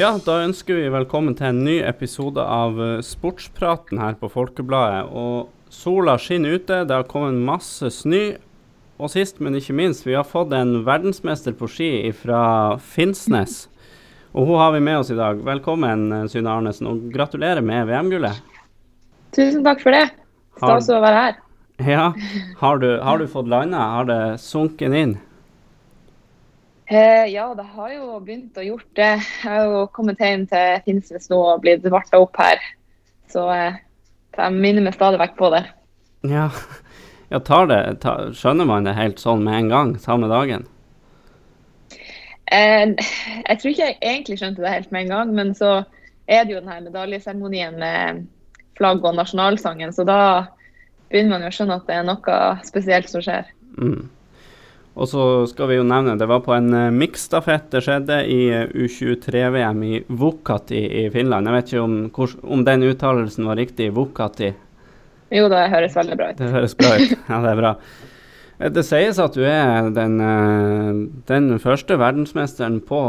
Ja, 0.00 0.14
da 0.24 0.38
ønsker 0.46 0.78
vi 0.78 0.86
velkommen 0.88 1.34
til 1.36 1.50
en 1.50 1.58
ny 1.60 1.74
episode 1.84 2.40
av 2.40 2.78
eh, 2.80 3.02
Sportspraten 3.04 3.98
her 4.00 4.14
på 4.16 4.30
Folkebladet. 4.32 5.10
Og 5.12 5.50
sola 5.68 6.14
skinner 6.16 6.56
ute, 6.56 6.78
det 6.88 6.96
har 6.96 7.04
kommet 7.10 7.36
masse 7.44 7.90
snø. 7.92 8.22
Og 8.96 9.12
sist, 9.12 9.42
men 9.44 9.58
ikke 9.58 9.76
minst, 9.76 10.06
vi 10.08 10.16
har 10.16 10.24
fått 10.24 10.54
en 10.56 10.78
verdensmester 10.86 11.52
på 11.52 11.68
ski 11.68 11.90
fra 12.16 12.40
Finnsnes. 12.80 13.66
Og 14.32 14.48
hun 14.48 14.62
har 14.62 14.72
vi 14.72 14.80
med 14.88 15.02
oss 15.02 15.12
i 15.12 15.20
dag. 15.20 15.44
Velkommen, 15.44 16.08
eh, 16.16 16.26
Synne 16.32 16.56
Arnesen, 16.56 16.88
og 16.88 17.10
gratulerer 17.12 17.60
med 17.60 17.84
VM-gullet. 17.92 18.40
Tusen 19.36 19.60
takk 19.68 19.84
for 19.84 19.92
det. 19.92 20.06
Stas 20.62 20.88
å 20.88 21.02
være 21.04 21.26
her. 21.26 21.40
Ja, 21.92 22.12
har 22.64 22.80
du, 22.80 22.94
har 23.04 23.20
du 23.20 23.28
fått 23.28 23.52
landa? 23.52 23.84
Har 23.98 24.08
det 24.08 24.22
sunket 24.40 24.96
inn? 24.96 25.18
Eh, 26.90 27.26
ja, 27.30 27.54
det 27.54 27.62
har 27.62 27.90
jo 27.94 28.16
begynt 28.18 28.56
å 28.58 28.64
gjort 28.66 28.88
det. 28.98 29.12
Jeg 29.22 29.46
har 29.46 29.68
jo 29.70 29.82
kommet 29.94 30.18
hjem 30.18 30.42
til 30.50 30.80
Finnsnes 30.82 31.30
nå 31.30 31.38
og 31.38 31.62
blitt 31.62 31.86
varta 31.86 32.18
opp 32.18 32.34
her. 32.42 32.58
Så 33.30 33.44
eh, 33.54 33.78
jeg 34.34 34.56
minner 34.56 34.82
meg 34.82 34.96
stadig 34.96 35.20
vekk 35.22 35.36
på 35.38 35.52
det. 35.54 35.62
Ja, 36.26 36.48
ja 37.30 37.38
tar 37.46 37.70
det, 37.70 37.78
tar, 38.02 38.34
skjønner 38.34 38.66
man 38.66 38.90
det 38.90 38.96
helt 38.98 39.22
sånn 39.22 39.46
med 39.46 39.60
en 39.60 39.70
gang, 39.70 39.94
samme 40.02 40.26
dagen? 40.32 40.66
Eh, 42.50 42.90
jeg 42.98 43.60
tror 43.60 43.70
ikke 43.70 43.86
jeg 43.92 43.98
egentlig 44.02 44.42
skjønte 44.42 44.66
det 44.66 44.74
helt 44.74 44.90
med 44.90 45.06
en 45.06 45.14
gang, 45.14 45.34
men 45.38 45.54
så 45.54 45.76
er 46.26 46.42
det 46.42 46.56
jo 46.56 46.64
denne 46.64 46.88
medaljeseremonien 46.90 47.78
med 47.78 48.24
flagg 48.80 49.06
og 49.06 49.14
nasjonalsangen, 49.14 49.94
så 49.94 50.02
da 50.08 50.22
begynner 51.06 51.36
man 51.36 51.46
jo 51.46 51.54
å 51.54 51.54
skjønne 51.54 51.78
at 51.78 51.86
det 51.86 52.00
er 52.00 52.10
noe 52.10 52.40
spesielt 52.66 53.14
som 53.14 53.22
skjer. 53.22 53.46
Mm. 53.78 54.08
Og 54.98 55.06
så 55.06 55.24
skal 55.46 55.70
vi 55.70 55.76
jo 55.78 55.86
nevne, 55.86 56.16
det 56.18 56.26
var 56.26 56.42
på 56.42 56.54
en 56.56 56.72
uh, 56.74 56.90
miksstafett 56.90 57.68
det 57.70 57.82
skjedde 57.86 58.16
i 58.26 58.40
uh, 58.50 58.64
eh, 58.64 58.72
U23-VM 58.74 59.84
i 59.86 60.00
Vukati 60.08 60.80
i 61.04 61.04
Finland. 61.14 61.46
Jeg 61.46 61.56
vet 61.56 61.70
ikke 61.70 61.84
om, 61.84 61.98
hvor, 62.16 62.34
om 62.42 62.64
den 62.66 62.86
uttalelsen 62.88 63.46
var 63.46 63.60
riktig, 63.60 63.92
Vukati? 63.94 64.50
Jo, 65.30 65.46
det 65.52 65.68
høres 65.70 65.94
veldig 65.94 66.18
bra 66.18 66.32
ut. 66.32 66.40
Det 66.40 66.50
høres 66.56 66.74
bra 66.78 66.96
ut, 66.98 67.14
ja 67.30 67.38
det 67.44 67.52
er 67.52 67.60
bra. 67.62 67.72
Eh, 68.58 68.72
det 68.74 68.84
sies 68.88 69.22
at 69.22 69.38
du 69.38 69.46
er 69.46 69.92
den, 69.94 70.18
den 71.30 71.48
første 71.62 72.00
verdensmesteren 72.00 72.82
på 72.82 73.00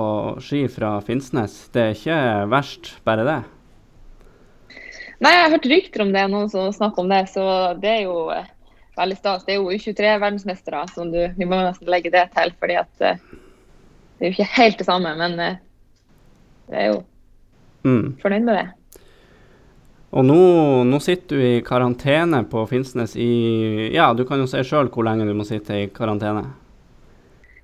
ski 0.45 0.67
fra 0.69 0.99
Finnsnes. 1.07 1.63
Det 1.73 1.87
er 1.87 1.97
ikke 1.97 2.21
verst, 2.53 2.93
bare 3.09 3.25
det? 3.25 3.41
Nei, 5.21 5.33
jeg 5.33 5.43
har 5.43 5.53
hørt 5.53 5.69
rykter 5.69 6.05
om 6.05 6.13
det, 6.13 6.29
noen 6.29 6.49
som 6.49 6.69
snakker 6.73 7.03
om 7.03 7.09
det, 7.09 7.25
så 7.33 7.43
det 7.81 7.97
er 7.97 8.03
jo 8.05 8.29
veldig 8.97 9.17
stas. 9.17 9.45
Det 9.45 9.55
er 9.55 9.61
jo 9.61 9.71
U23-verdensmestere, 9.71 10.83
som 10.95 11.11
du, 11.13 11.21
vi 11.37 11.47
må 11.47 11.59
nesten 11.61 11.89
legge 11.91 12.11
det 12.13 12.27
til. 12.35 12.53
fordi 12.59 12.77
at 12.81 12.91
uh, 13.05 13.39
det 14.17 14.27
er 14.27 14.29
jo 14.29 14.35
ikke 14.35 14.51
helt 14.57 14.77
det 14.81 14.87
samme, 14.87 15.15
men 15.17 15.39
uh, 15.39 15.57
det 16.71 16.79
er 16.79 16.87
jo 16.91 17.01
mm. 17.87 18.05
fornøyd 18.21 18.47
med 18.47 18.55
det. 18.59 18.67
Og 20.11 20.25
nå, 20.27 20.39
nå, 20.83 20.99
sitter 20.99 21.39
du 21.39 21.43
i 21.43 21.61
karantene 21.63 22.41
på 22.51 22.65
Finnsnes 22.67 23.13
i 23.15 23.91
Ja, 23.95 24.09
du 24.13 24.25
kan 24.27 24.41
jo 24.41 24.49
se 24.49 24.63
sjøl 24.67 24.91
hvor 24.91 25.07
lenge 25.07 25.27
du 25.27 25.31
må 25.37 25.45
sitte 25.47 25.77
i 25.85 25.87
karantene. 25.93 26.43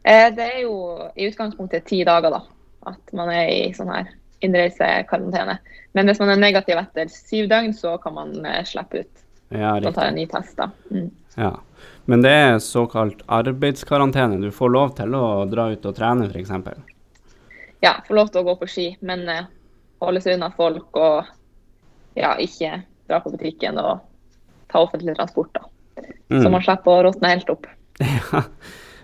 Eh, 0.07 0.29
det 0.31 0.45
er 0.45 0.61
jo 0.63 0.77
i 1.19 1.27
utgangspunktet 1.27 1.89
ti 1.89 1.99
dager, 2.07 2.31
da. 2.31 2.39
At 2.87 3.11
man 3.17 3.33
er 3.33 3.51
i 3.51 3.73
sånn 3.75 3.91
her 3.91 4.13
innreisekarantene. 4.45 5.57
Men 5.97 6.07
hvis 6.07 6.21
man 6.21 6.31
er 6.31 6.39
negativ 6.39 6.79
etter 6.79 7.11
syv 7.11 7.49
døgn, 7.51 7.73
så 7.75 7.97
kan 7.99 8.15
man 8.15 8.31
eh, 8.45 8.61
slippe 8.67 9.03
ut. 9.03 9.23
Ja. 9.49 9.79
Da 9.79 9.91
tar 9.95 10.11
en 10.11 10.15
ny 10.15 10.27
test, 10.27 10.57
da. 10.57 10.69
Mm. 10.91 11.09
Ja. 11.35 11.53
Men 12.05 12.21
det 12.23 12.31
er 12.31 12.59
såkalt 12.63 13.21
arbeidskarantene. 13.25 14.41
Du 14.41 14.51
får 14.51 14.69
lov 14.71 14.95
til 14.97 15.15
å 15.15 15.45
dra 15.49 15.69
ut 15.73 15.85
og 15.85 15.95
trene, 15.95 16.29
f.eks.? 16.31 16.53
Ja, 17.83 17.97
får 18.07 18.15
lov 18.15 18.31
til 18.31 18.41
å 18.41 18.47
gå 18.47 18.55
på 18.61 18.69
ski, 18.71 18.87
men 19.05 19.25
uh, 19.29 19.45
holde 20.03 20.21
seg 20.23 20.37
unna 20.37 20.49
folk 20.55 20.97
og 20.97 21.27
ja, 22.17 22.33
ikke 22.41 22.81
dra 23.07 23.19
på 23.21 23.31
butikken 23.35 23.77
og 23.81 24.01
ta 24.71 24.81
offentlig 24.81 25.17
transport. 25.19 25.51
da. 25.53 25.67
Mm. 26.31 26.41
Så 26.41 26.51
man 26.51 26.63
slipper 26.63 26.93
å 26.93 27.07
råtne 27.09 27.35
helt 27.35 27.55
opp. 27.55 27.71
Ja. 28.07 28.43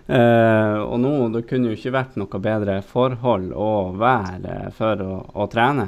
Uh, 0.03 0.81
og 0.83 0.97
nå, 0.99 1.11
det 1.31 1.45
kunne 1.47 1.69
jo 1.69 1.77
ikke 1.77 1.93
vært 1.95 2.17
noe 2.19 2.39
bedre 2.43 2.81
forhold 2.83 3.53
å 3.55 3.69
vær 3.95 4.41
uh, 4.43 4.65
for 4.75 4.99
å, 4.99 5.19
å, 5.31 5.45
trene? 5.47 5.85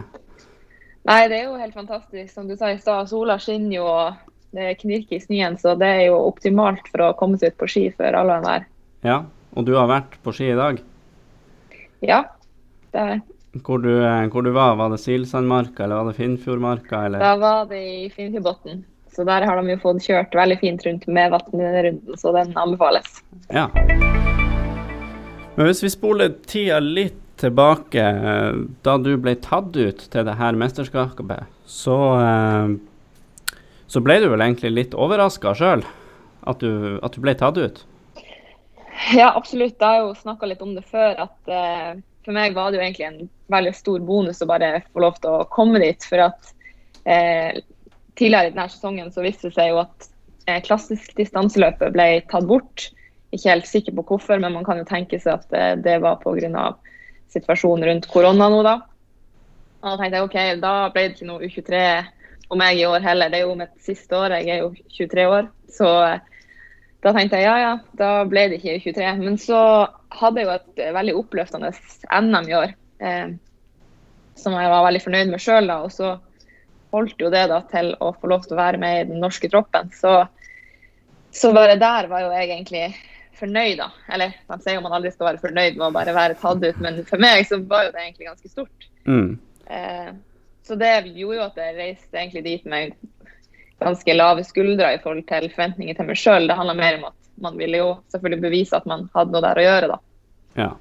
Nei, 1.04 1.18
det 1.28 1.42
er 1.42 1.50
jo 1.50 1.58
helt 1.60 1.76
fantastisk. 1.76 2.30
Som 2.32 2.48
du 2.48 2.56
sa 2.56 2.70
i 2.72 2.80
stad, 2.80 3.10
sola 3.12 3.36
skinner 3.44 3.76
jo. 3.76 3.90
og 3.92 4.35
det 4.56 4.78
knirker 4.82 5.20
i 5.20 5.24
snøen, 5.24 5.60
så 5.62 5.76
det 5.80 5.92
er 6.00 6.04
jo 6.08 6.18
optimalt 6.30 6.88
for 6.92 7.06
å 7.06 7.14
komme 7.20 7.40
seg 7.42 7.54
ut 7.54 7.62
på 7.62 7.70
ski 7.72 7.86
for 7.96 8.16
alle 8.18 8.38
og 8.38 8.44
enhver. 8.44 8.68
Ja, 9.06 9.22
og 9.56 9.68
du 9.68 9.76
har 9.78 9.92
vært 9.92 10.18
på 10.26 10.34
ski 10.36 10.50
i 10.54 10.58
dag? 10.58 10.82
Ja, 12.06 12.24
det 12.92 13.00
har 13.02 13.16
jeg. 13.16 13.26
Hvor 13.64 13.80
du, 13.80 13.92
eh, 14.04 14.26
hvor 14.34 14.44
du 14.44 14.52
var, 14.52 14.76
var 14.76 14.92
det 14.92 15.00
Silsandmarka 15.00 15.86
eller 15.86 16.02
var 16.02 16.12
det 16.12 16.18
Finnfjordmarka? 16.18 17.06
Eller? 17.08 17.24
Da 17.24 17.36
var 17.40 17.70
det 17.70 17.80
i 17.80 18.10
Finnfjordbotn. 18.12 18.84
Så 19.16 19.24
der 19.24 19.46
har 19.48 19.62
de 19.62 19.72
jo 19.72 19.80
fått 19.80 20.04
kjørt 20.04 20.36
veldig 20.36 20.58
fint 20.60 20.82
rundt 20.84 21.06
med 21.08 21.32
runden, 21.32 22.18
så 22.20 22.34
den 22.36 22.52
anbefales. 22.60 23.22
Ja. 23.48 23.70
Men 25.56 25.70
hvis 25.70 25.86
vi 25.86 25.92
spoler 25.94 26.34
tida 26.52 26.82
litt 26.84 27.22
tilbake, 27.40 28.04
eh, 28.04 28.58
da 28.84 28.98
du 29.00 29.14
ble 29.16 29.38
tatt 29.40 29.72
ut 29.76 30.04
til 30.12 30.28
det 30.28 30.36
her 30.36 30.60
mesterskapet, 30.60 31.48
så 31.64 32.00
eh, 32.20 32.76
så 33.88 34.02
ble 34.02 34.18
du 34.22 34.30
vel 34.32 34.42
egentlig 34.42 34.72
litt 34.74 34.98
overraska 34.98 35.54
sjøl 35.58 35.84
at, 36.46 36.64
at, 36.64 37.14
du 37.14 37.22
ble 37.22 37.36
tatt 37.38 37.58
ut? 37.58 37.84
Ja, 39.14 39.32
absolutt. 39.36 39.78
Jeg 39.80 39.86
har 39.86 40.04
jo 40.06 40.16
snakka 40.18 40.50
litt 40.50 40.64
om 40.64 40.74
det 40.78 40.86
før. 40.90 41.18
at 41.28 41.52
uh, 41.52 42.02
For 42.26 42.36
meg 42.36 42.56
var 42.58 42.72
det 42.72 42.80
jo 42.80 42.86
egentlig 42.86 43.08
en 43.08 43.30
veldig 43.54 43.74
stor 43.78 44.04
bonus 44.06 44.42
å 44.42 44.50
bare 44.50 44.80
få 44.92 45.04
lov 45.04 45.20
til 45.22 45.36
å 45.36 45.48
komme 45.54 45.82
dit. 45.84 46.08
For 46.10 46.24
at 46.30 46.52
uh, 47.06 47.62
tidligere 48.16 48.50
i 48.50 48.56
denne 48.56 48.70
sesongen 48.72 49.12
så 49.14 49.26
viste 49.26 49.50
det 49.50 49.58
seg 49.58 49.74
jo 49.74 49.84
at 49.84 50.10
uh, 50.50 50.60
klassisk 50.66 51.14
distanseløpet 51.20 51.94
ble 51.96 52.10
tatt 52.32 52.50
bort. 52.50 52.90
Ikke 53.36 53.52
helt 53.52 53.70
sikker 53.70 53.98
på 53.98 54.08
hvorfor, 54.14 54.42
men 54.42 54.56
man 54.56 54.66
kan 54.66 54.80
jo 54.80 54.90
tenke 54.90 55.20
seg 55.22 55.42
at 55.42 55.54
uh, 55.54 55.74
det 55.78 56.00
var 56.06 56.22
pga. 56.24 56.72
situasjonen 57.36 57.90
rundt 57.90 58.08
korona 58.08 58.50
nå, 58.50 58.62
da. 58.64 58.80
Og 59.84 59.92
da 59.92 59.98
tenkte 60.00 60.18
jeg 60.18 60.26
OK, 60.30 60.38
da 60.62 60.76
ble 60.94 61.10
det 61.10 61.18
ikke 61.18 61.30
noe 61.30 61.46
U23 61.46 61.80
og 62.50 62.62
jeg 62.62 62.80
i 62.80 62.86
år 62.88 63.06
heller. 63.06 63.32
Det 63.32 63.40
er 63.40 63.48
jo 63.48 63.58
mitt 63.60 63.76
siste 63.84 64.18
år, 64.18 64.38
jeg 64.40 64.54
er 64.54 64.64
jo 64.64 64.74
23 64.98 65.28
år. 65.32 65.50
Så 65.72 65.90
eh, 66.06 66.20
da 67.06 67.14
tenkte 67.14 67.40
jeg 67.40 67.48
ja, 67.48 67.56
ja, 67.62 67.74
da 67.98 68.12
ble 68.30 68.48
det 68.52 68.60
ikke 68.60 68.78
23. 68.84 69.10
Men 69.24 69.40
så 69.42 69.62
hadde 70.20 70.42
jeg 70.42 70.50
jo 70.50 70.54
et 70.60 70.84
eh, 70.84 70.94
veldig 70.96 71.18
oppløftende 71.22 71.74
NM 72.22 72.52
i 72.52 72.58
år. 72.60 72.78
Eh, 73.00 73.34
som 74.36 74.56
jeg 74.58 74.72
var 74.72 74.86
veldig 74.86 75.04
fornøyd 75.04 75.34
med 75.34 75.44
sjøl. 75.44 75.74
Og 75.80 75.92
så 75.96 76.16
holdt 76.96 77.22
jo 77.22 77.32
det 77.34 77.48
da 77.52 77.60
til 77.72 77.94
å 78.04 78.14
få 78.16 78.32
lov 78.32 78.46
til 78.46 78.56
å 78.56 78.62
være 78.62 78.82
med 78.82 79.02
i 79.02 79.10
den 79.12 79.22
norske 79.24 79.50
troppen. 79.52 79.92
Så, 79.96 80.18
så 81.36 81.54
bare 81.56 81.80
der 81.82 82.10
var 82.12 82.26
jo 82.26 82.32
jeg 82.36 82.52
egentlig 82.52 82.86
fornøyd, 83.36 83.82
da. 83.82 83.90
Eller 84.16 84.38
man 84.52 84.62
sier 84.64 84.78
jo 84.78 84.86
man 84.86 84.96
aldri 84.96 85.12
skal 85.14 85.32
være 85.32 85.44
fornøyd 85.44 85.80
med 85.80 85.90
å 85.90 85.96
bare 85.96 86.16
være 86.16 86.38
tatt 86.40 86.64
ut, 86.64 86.80
men 86.84 87.02
for 87.08 87.22
meg 87.22 87.44
så 87.50 87.60
var 87.68 87.88
jo 87.88 87.96
det 87.96 88.06
egentlig 88.06 88.30
ganske 88.30 88.52
stort. 88.54 88.88
Mm. 89.10 89.36
Eh, 89.66 90.14
så 90.66 90.78
det 90.80 90.94
gjorde 91.14 91.38
jo 91.38 91.44
at 91.46 91.60
jeg 91.62 91.78
reiste 91.78 92.18
egentlig 92.18 92.44
dit 92.46 92.66
med 92.70 92.96
ganske 93.84 94.16
lave 94.16 94.46
skuldre 94.48 94.96
i 94.96 95.02
forhold 95.04 95.26
til 95.30 95.52
forventninger 95.52 95.98
til 95.98 96.08
meg 96.08 96.18
sjøl. 96.20 96.48
Det 96.50 96.58
handla 96.58 96.74
mer 96.78 96.98
om 97.00 97.10
at 97.12 97.20
man 97.44 97.60
ville 97.60 97.82
jo 97.82 97.92
selvfølgelig 98.14 98.46
bevise 98.48 98.80
at 98.80 98.88
man 98.90 99.06
hadde 99.16 99.36
noe 99.36 99.44
der 99.44 99.60
å 99.60 99.66
gjøre, 99.66 99.92
da. 99.92 100.00
Ja. 100.56 100.72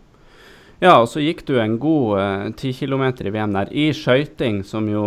ja 0.84 0.95
og 1.03 1.11
så 1.11 1.25
gikk 1.25 1.43
du 1.49 1.59
en 1.61 1.77
god 1.83 2.55
ti 2.61 2.71
uh, 2.71 2.78
kilometer 2.78 3.28
i 3.28 3.34
VM 3.34 3.59
der, 3.59 3.75
i 3.75 3.91
skøyting, 3.97 4.62
som 4.65 4.89
jo 4.89 5.05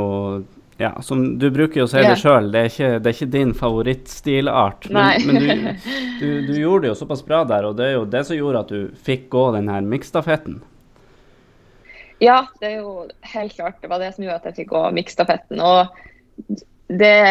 ja, 0.77 0.91
som 1.01 1.23
du 1.41 1.47
bruker 1.49 1.81
jo 1.81 1.87
å 1.87 1.89
si 1.89 2.03
det 2.05 2.19
sjøl, 2.21 2.51
det, 2.53 2.67
det, 2.77 2.99
er 3.01 3.15
ikke 3.15 3.31
din 3.33 3.53
favorittstilart. 3.57 4.91
Men, 4.93 5.25
men 5.25 5.39
du, 5.41 5.47
du, 6.21 6.27
du, 6.51 6.53
gjorde 6.53 6.85
det 6.85 6.91
jo 6.91 6.99
såpass 6.99 7.23
bra 7.25 7.41
der, 7.49 7.65
og 7.65 7.79
det 7.79 7.87
er 7.87 7.95
jo 7.95 8.03
det 8.05 8.21
som 8.27 8.37
gjorde 8.37 8.61
at 8.61 8.73
du 8.75 8.99
fikk 9.07 9.25
gå 9.33 9.47
den 9.57 9.71
her 9.73 9.81
miksstafetten. 9.81 10.59
Ja, 12.19 12.47
det 12.59 12.71
er 12.71 12.79
jo 12.81 13.07
helt 13.21 13.55
klart. 13.55 13.81
Det 13.81 13.91
var 13.91 14.01
det 14.01 14.13
som 14.15 14.25
gjorde 14.25 14.39
at 14.41 14.49
jeg 14.49 14.63
fikk 14.63 14.73
gå 14.73 14.83
miksstafetten. 14.97 15.61
Og 15.61 16.61
det 16.87 17.21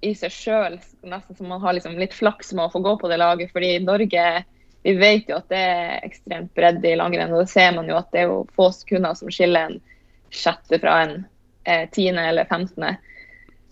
i 0.00 0.14
seg 0.16 0.32
sjøl 0.32 0.78
nesten 1.04 1.36
som 1.36 1.50
man 1.50 1.60
har 1.60 1.74
liksom 1.76 1.98
litt 2.00 2.14
flaks 2.16 2.54
med 2.54 2.66
å 2.68 2.72
få 2.72 2.82
gå 2.84 2.94
på 3.00 3.10
det 3.10 3.18
laget. 3.20 3.52
fordi 3.52 3.78
Norge 3.84 4.44
vi 4.82 4.94
vet 4.96 5.28
jo 5.28 5.36
at 5.36 5.50
det 5.52 5.60
er 5.60 6.06
ekstremt 6.06 6.54
bredde 6.56 6.88
i 6.88 6.96
langrenn. 6.96 7.32
Og 7.34 7.44
det 7.44 7.52
ser 7.52 7.74
man 7.76 7.88
jo 7.88 7.98
at 7.98 8.08
det 8.14 8.22
er 8.22 8.30
jo 8.30 8.44
få 8.56 8.70
sekunder 8.72 9.16
som 9.18 9.28
skiller 9.32 9.68
en 9.68 9.80
sjette 10.32 10.78
fra 10.80 11.02
en 11.04 11.14
eh, 11.64 11.88
tiende 11.92 12.24
eller 12.30 12.48
femtende. 12.48 12.94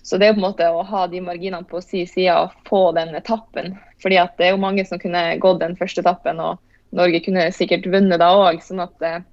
Så 0.02 0.18
det 0.18 0.26
er 0.26 0.32
jo 0.32 0.38
på 0.38 0.42
en 0.42 0.48
måte 0.48 0.68
å 0.72 0.84
ha 0.84 1.06
de 1.08 1.20
marginene 1.24 1.68
på 1.68 1.80
si 1.84 2.04
side 2.08 2.34
og 2.34 2.54
få 2.68 2.90
den 2.96 3.14
etappen. 3.16 3.76
fordi 4.02 4.18
at 4.20 4.36
det 4.38 4.46
er 4.46 4.50
jo 4.54 4.62
mange 4.62 4.84
som 4.86 4.98
kunne 4.98 5.36
gått 5.42 5.60
den 5.60 5.76
første 5.76 6.00
etappen, 6.04 6.38
og 6.40 6.60
Norge 6.94 7.20
kunne 7.20 7.48
sikkert 7.52 7.88
vunnet 7.90 8.20
da 8.20 8.28
òg. 8.36 8.60
Sånn 8.62 8.84
at 8.84 9.02
eh, 9.02 9.24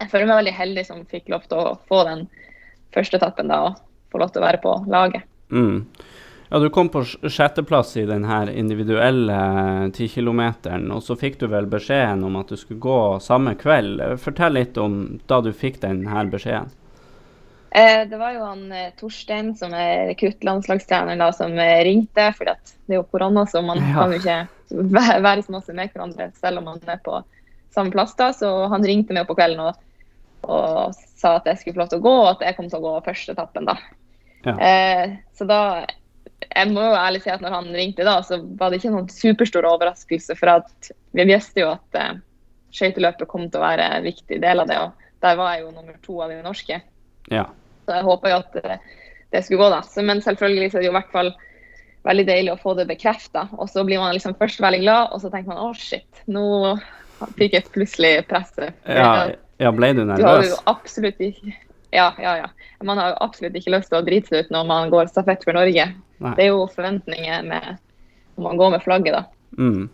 jeg 0.00 0.10
føler 0.10 0.30
meg 0.30 0.42
veldig 0.42 0.56
heldig 0.58 0.84
som 0.88 1.06
fikk 1.10 1.30
lov 1.32 1.46
til 1.48 1.60
å 1.60 1.78
få 1.88 2.02
den 2.08 2.26
første 2.94 3.18
etappen 3.18 3.50
da, 3.50 3.60
og 3.70 4.12
få 4.12 4.22
lov 4.22 4.34
til 4.34 4.42
å 4.42 4.46
være 4.46 4.62
på 4.62 4.74
laget. 4.90 5.26
Mm. 5.54 5.84
Ja, 6.50 6.58
Du 6.58 6.68
kom 6.70 6.88
på 6.88 7.02
sjetteplass 7.04 7.96
i 7.96 8.04
den 8.06 8.24
her 8.28 8.50
individuelle 8.50 9.90
tikilometeren, 9.96 10.90
og 10.94 11.02
så 11.02 11.16
fikk 11.18 11.40
du 11.40 11.48
vel 11.50 11.66
beskjeden 11.70 12.24
om 12.26 12.36
at 12.38 12.52
du 12.52 12.56
skulle 12.60 12.82
gå 12.82 13.00
samme 13.20 13.56
kveld. 13.58 14.02
Fortell 14.22 14.54
litt 14.58 14.78
om 14.78 15.18
da 15.26 15.40
du 15.42 15.52
fikk 15.52 15.80
den 15.82 16.04
her 16.06 16.30
beskjeden. 16.30 16.70
Eh, 17.74 18.04
det 18.06 18.20
var 18.20 18.36
jo 18.36 18.44
han 18.46 18.68
eh, 18.70 18.92
Torstein, 19.00 19.50
som 19.58 19.72
er 19.74 20.04
rekruttlandslagstrener, 20.12 21.18
da, 21.18 21.32
som 21.34 21.56
eh, 21.58 21.80
ringte. 21.82 22.28
For 22.38 22.46
det 22.46 22.54
er 22.86 23.00
jo 23.00 23.06
korona, 23.10 23.42
så 23.50 23.64
man 23.66 23.82
ja. 23.82 23.96
kan 23.96 24.14
jo 24.14 24.20
ikke 24.20 24.38
være 25.24 25.42
så 25.42 25.56
masse 25.56 25.74
med 25.74 25.90
hverandre 25.90 26.30
selv 26.38 26.62
om 26.62 26.70
man 26.70 26.78
er 26.86 27.02
på 27.02 27.18
samme 27.74 27.92
plass. 27.94 28.14
da, 28.18 28.30
Så 28.36 28.50
han 28.72 28.86
ringte 28.86 29.16
meg 29.16 29.26
på 29.28 29.36
kvelden 29.38 29.64
og, 29.66 29.82
og 30.46 30.94
sa 30.94 31.36
at 31.38 31.50
jeg 31.50 31.60
skulle 31.60 31.76
få 31.76 31.84
lov 31.84 31.92
til 31.92 32.02
å 32.02 32.06
gå, 32.06 32.14
og 32.22 32.30
at 32.34 32.46
jeg 32.48 32.58
kom 32.58 32.70
til 32.70 32.80
å 32.80 32.86
gå 32.86 32.94
første 33.08 33.36
etappen. 33.36 33.68
da. 33.70 33.76
Ja. 34.44 34.56
Eh, 34.60 35.14
så 35.36 35.48
da 35.48 35.60
jeg 36.44 36.70
må 36.70 36.82
jo 36.84 36.98
ærlig 36.98 37.22
si 37.24 37.32
at 37.32 37.42
når 37.42 37.56
han 37.56 37.72
ringte 37.74 38.06
da, 38.06 38.18
så 38.26 38.38
var 38.58 38.70
det 38.70 38.80
ikke 38.80 38.92
noen 38.92 39.08
superstor 39.12 39.66
overraskelse. 39.68 40.36
For 40.38 40.52
at 40.58 40.90
vi 41.16 41.26
visste 41.28 41.64
jo 41.64 41.72
at 41.72 41.98
eh, 42.00 42.18
skøyteløpet 42.74 43.30
kom 43.30 43.48
til 43.48 43.60
å 43.60 43.64
være 43.64 43.88
en 43.96 44.06
viktig 44.06 44.40
del 44.42 44.62
av 44.62 44.70
det. 44.70 44.80
Og 44.82 45.24
der 45.24 45.38
var 45.40 45.54
jeg 45.54 45.64
jo 45.64 45.72
nummer 45.72 45.96
to 46.04 46.20
av 46.24 46.32
de 46.32 46.42
norske. 46.44 46.80
Ja. 47.32 47.46
Så 47.84 47.96
jeg 47.96 48.06
håpa 48.06 48.32
jo 48.32 48.40
at 48.42 48.58
uh, 48.64 48.76
det 49.32 49.42
skulle 49.44 49.62
gå, 49.62 49.70
da. 49.72 49.80
Så, 49.86 50.04
men 50.06 50.22
selvfølgelig 50.24 50.70
så 50.70 50.78
er 50.78 50.84
det 50.84 50.88
jo 50.88 50.94
i 50.94 50.98
hvert 50.98 51.14
fall 51.14 51.32
veldig 52.04 52.26
deilig 52.28 52.52
å 52.52 52.60
få 52.60 52.74
det 52.78 52.88
bekrefta. 52.90 53.46
Og 53.56 53.70
så 53.72 53.84
blir 53.86 54.02
man 54.02 54.14
liksom 54.16 54.36
først 54.40 54.60
veldig 54.64 54.82
glad, 54.84 55.14
og 55.14 55.22
så 55.22 55.30
tenker 55.32 55.54
man 55.54 55.62
å 55.64 55.72
shit, 55.78 56.24
nå 56.28 56.44
fikk 57.38 57.56
jeg 57.58 57.70
plutselig 57.74 58.12
presset. 58.30 58.74
Ja, 58.88 59.30
ja, 59.62 59.70
ble 59.74 59.92
du 59.94 60.02
nervøs? 60.04 60.20
Du 60.20 60.28
har 60.28 60.48
jo 60.48 60.58
absolutt 60.70 61.22
ikke 61.22 61.54
ja, 61.94 62.08
ja, 62.18 62.36
ja. 62.36 62.48
Man 62.82 62.98
har 62.98 63.12
jo 63.12 63.18
absolutt 63.22 63.54
ikke 63.54 63.70
lyst 63.70 63.92
til 63.92 64.00
å 64.00 64.06
drite 64.06 64.32
seg 64.32 64.46
ut 64.46 64.48
når 64.50 64.64
man 64.66 64.88
går 64.90 65.12
stafett 65.12 65.44
for 65.46 65.54
Norge. 65.54 65.84
Nei. 65.94 66.32
Det 66.34 66.42
er 66.42 66.50
jo 66.50 66.64
forventninger 66.72 67.44
med 67.46 67.76
når 68.34 68.48
man 68.48 68.58
går 68.58 68.72
med 68.74 68.82
flagget, 68.82 69.14
da. 69.14 69.60
Mm. 69.62 69.84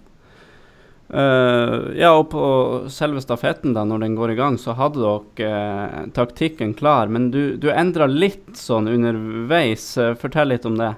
Uh, 1.11 1.90
ja, 1.99 2.12
og 2.14 2.31
på 2.32 2.43
selve 2.93 3.20
stafetten, 3.20 3.75
da, 3.76 3.82
når 3.84 4.05
den 4.06 4.14
går 4.16 4.32
i 4.32 4.38
gang, 4.38 4.56
så 4.62 4.73
hadde 4.78 5.02
dere 5.02 5.50
uh, 5.50 6.08
taktikken 6.16 6.73
klar. 6.78 7.11
Men 7.12 7.28
du, 7.34 7.58
du 7.61 7.69
endra 7.69 8.08
litt 8.08 8.55
sånn 8.56 8.88
underveis. 8.88 9.90
Uh, 10.00 10.14
fortell 10.16 10.55
litt 10.55 10.64
om 10.64 10.78
det. 10.81 10.94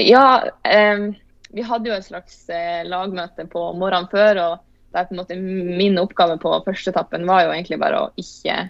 Ja, 0.00 0.44
um, 0.62 1.10
vi 1.54 1.64
hadde 1.66 1.90
jo 1.90 1.96
et 1.96 2.06
slags 2.06 2.42
lagmøte 2.86 3.46
på 3.50 3.62
morgenen 3.78 4.10
før. 4.12 4.42
og 4.44 4.66
der 4.92 5.06
på 5.06 5.14
en 5.14 5.20
måte 5.20 5.36
Min 5.36 5.98
oppgave 5.98 6.38
på 6.42 6.52
første 6.66 6.90
etappen 6.90 7.26
var 7.28 7.44
jo 7.44 7.54
egentlig 7.54 7.78
bare 7.82 8.04
å 8.04 8.12
ikke 8.20 8.68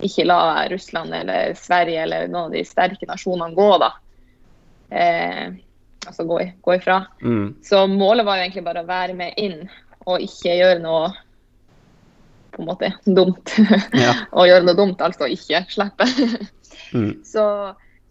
ikke 0.00 0.24
la 0.24 0.68
Russland 0.70 1.14
eller 1.14 1.54
Sverige 1.54 2.02
eller 2.02 2.28
noen 2.28 2.48
av 2.48 2.54
de 2.54 2.62
sterke 2.64 3.04
nasjonene 3.08 3.54
gå, 3.54 3.66
da. 3.82 3.90
Eh, 4.88 5.50
altså 6.06 6.24
gå, 6.24 6.38
gå 6.64 6.74
ifra. 6.74 7.02
Mm. 7.22 7.58
Så 7.64 7.82
målet 7.86 8.26
var 8.26 8.38
jo 8.38 8.46
egentlig 8.46 8.64
bare 8.64 8.84
å 8.84 8.88
være 8.88 9.16
med 9.18 9.36
inn 9.36 9.58
og 10.08 10.24
ikke 10.24 10.56
gjøre 10.56 10.80
noe 10.80 11.10
på 12.54 12.62
en 12.62 12.70
måte 12.70 12.92
dumt. 13.04 13.54
Ja. 13.92 14.14
og 14.36 14.48
gjøre 14.48 14.66
noe 14.66 14.78
dumt, 14.78 15.04
altså 15.04 15.28
ikke 15.30 15.66
slippe. 15.70 16.08
mm. 16.96 17.20
så, 17.32 17.44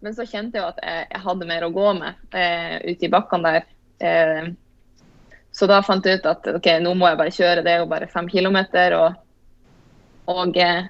men 0.00 0.16
så 0.16 0.28
kjente 0.28 0.60
jeg 0.60 0.64
jo 0.64 0.70
at 0.70 0.80
jeg, 0.84 1.10
jeg 1.10 1.24
hadde 1.26 1.50
mer 1.50 1.66
å 1.66 1.74
gå 1.74 1.92
med 1.98 2.38
eh, 2.38 2.78
ute 2.86 3.10
i 3.10 3.12
bakkene 3.12 3.56
der. 3.56 3.68
Eh, 4.00 4.50
så 5.52 5.66
da 5.66 5.80
fant 5.82 6.06
jeg 6.06 6.20
ut 6.20 6.28
at 6.30 6.46
ok, 6.56 6.68
nå 6.80 6.94
må 6.96 7.10
jeg 7.10 7.18
bare 7.20 7.34
kjøre, 7.34 7.64
det 7.66 7.72
er 7.72 7.82
jo 7.82 7.90
bare 7.90 8.10
fem 8.10 8.28
kilometer. 8.30 8.96
Og, 8.96 9.16
og 10.32 10.58
eh, 10.60 10.86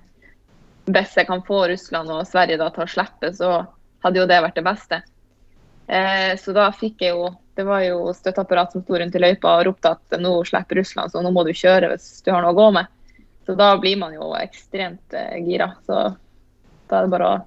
hvis 0.91 1.17
jeg 1.17 1.29
kan 1.29 1.45
få 1.47 1.65
Russland 1.73 2.13
og 2.13 2.27
Sverige 2.29 2.61
da 2.61 2.69
til 2.75 2.85
å 2.85 2.91
slippe, 2.91 3.33
så 3.37 3.55
hadde 4.05 4.21
jo 4.21 4.29
det 4.29 4.41
vært 4.45 4.59
det 4.61 4.67
beste. 4.67 5.01
Eh, 5.91 6.33
så 6.41 6.55
da 6.55 6.69
fikk 6.71 7.03
jeg 7.03 7.17
jo 7.17 7.33
Det 7.59 7.65
var 7.67 7.81
jo 7.83 8.13
støtteapparat 8.15 8.73
som 8.73 8.81
sto 8.85 8.95
rundt 8.97 9.17
i 9.19 9.21
løypa 9.21 9.51
og 9.59 9.65
ropte 9.67 9.91
at 9.91 10.15
nå 10.23 10.31
slipper 10.49 10.79
Russland, 10.79 11.11
så 11.13 11.21
nå 11.21 11.33
må 11.35 11.43
du 11.45 11.51
kjøre 11.53 11.91
hvis 11.91 12.23
du 12.25 12.31
har 12.33 12.41
noe 12.41 12.55
å 12.55 12.57
gå 12.57 12.69
med. 12.73 12.89
Så 13.45 13.57
da 13.59 13.75
blir 13.77 13.99
man 14.01 14.15
jo 14.15 14.31
ekstremt 14.39 15.17
eh, 15.19 15.35
gira. 15.45 15.67
Så 15.85 15.99
da 16.89 17.01
er 17.01 17.05
det 17.05 17.13
bare 17.13 17.29
å 17.29 17.43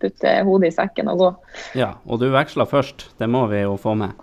putte 0.00 0.32
hodet 0.46 0.70
i 0.70 0.76
sekken 0.78 1.10
og 1.12 1.20
gå. 1.20 1.28
Ja, 1.76 1.90
og 2.06 2.22
du 2.22 2.30
veksla 2.32 2.64
først. 2.70 3.10
Det 3.18 3.28
må 3.28 3.44
vi 3.50 3.60
jo 3.66 3.74
få 3.82 3.96
med. 3.98 4.14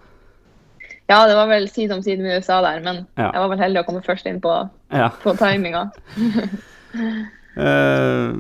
Ja, 1.05 1.19
det 1.29 1.35
var 1.37 1.49
vel 1.51 1.67
side 1.69 1.93
om 1.93 2.01
side 2.03 2.23
med 2.23 2.39
USA 2.39 2.61
der, 2.65 2.79
men 2.81 3.03
ja. 3.13 3.29
jeg 3.29 3.41
var 3.43 3.51
vel 3.51 3.61
heldig 3.61 3.83
å 3.83 3.87
komme 3.87 4.05
først 4.05 4.25
inn 4.29 4.39
på, 4.41 4.53
ja. 4.93 5.11
på 5.23 5.35
timinga. 5.41 5.89
Uh, 7.55 8.35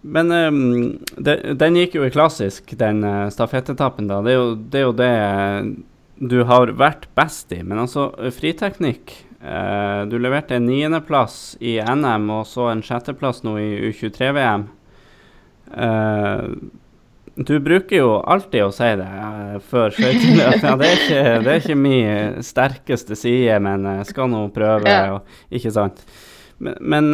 men 0.00 0.32
um, 0.32 0.98
de, 1.20 1.34
den 1.56 1.76
gikk 1.76 1.98
jo 1.98 2.06
i 2.06 2.12
klassisk, 2.12 2.72
den 2.80 3.04
uh, 3.04 3.28
stafettetappen. 3.32 4.08
da. 4.10 4.22
Det 4.24 4.32
er, 4.32 4.38
jo, 4.38 4.54
det 4.56 4.80
er, 4.80 4.86
jo, 4.86 4.94
det 4.96 6.32
du 6.32 6.38
har 6.48 6.72
vært 6.78 7.06
best 7.18 7.52
i. 7.54 7.60
Men 7.62 7.84
altså, 7.84 8.08
friteknikk 8.34 9.14
uh, 9.44 10.08
Du 10.10 10.18
leverte 10.20 10.56
en 10.58 10.68
niendeplass 10.68 11.58
i 11.60 11.78
NM 11.80 12.30
og 12.34 12.46
så 12.50 12.70
en 12.72 12.84
sjetteplass 12.84 13.44
nå 13.46 13.56
i 13.60 13.68
U23-VM. 13.92 14.66
Uh, 15.72 16.56
du 17.34 17.54
bruker 17.60 17.96
jo 17.96 18.10
alltid 18.20 18.66
å 18.66 18.72
si 18.74 18.88
det 19.00 19.06
uh, 19.08 19.56
før 19.64 19.94
skøyteløp. 19.96 20.58
Ja, 20.66 20.74
det, 20.76 20.88
er 20.88 20.98
ikke, 20.98 21.22
det 21.44 21.54
er 21.54 21.62
ikke 21.62 21.78
min 21.78 22.42
sterkeste 22.44 23.16
side, 23.16 23.56
men 23.64 23.88
jeg 23.88 24.10
skal 24.10 24.28
nå 24.32 24.44
prøve. 24.52 24.90
Ja. 24.90 25.16
Og, 25.16 25.40
ikke 25.54 25.72
sant? 25.72 26.04
Men, 26.62 26.76
men, 26.78 27.08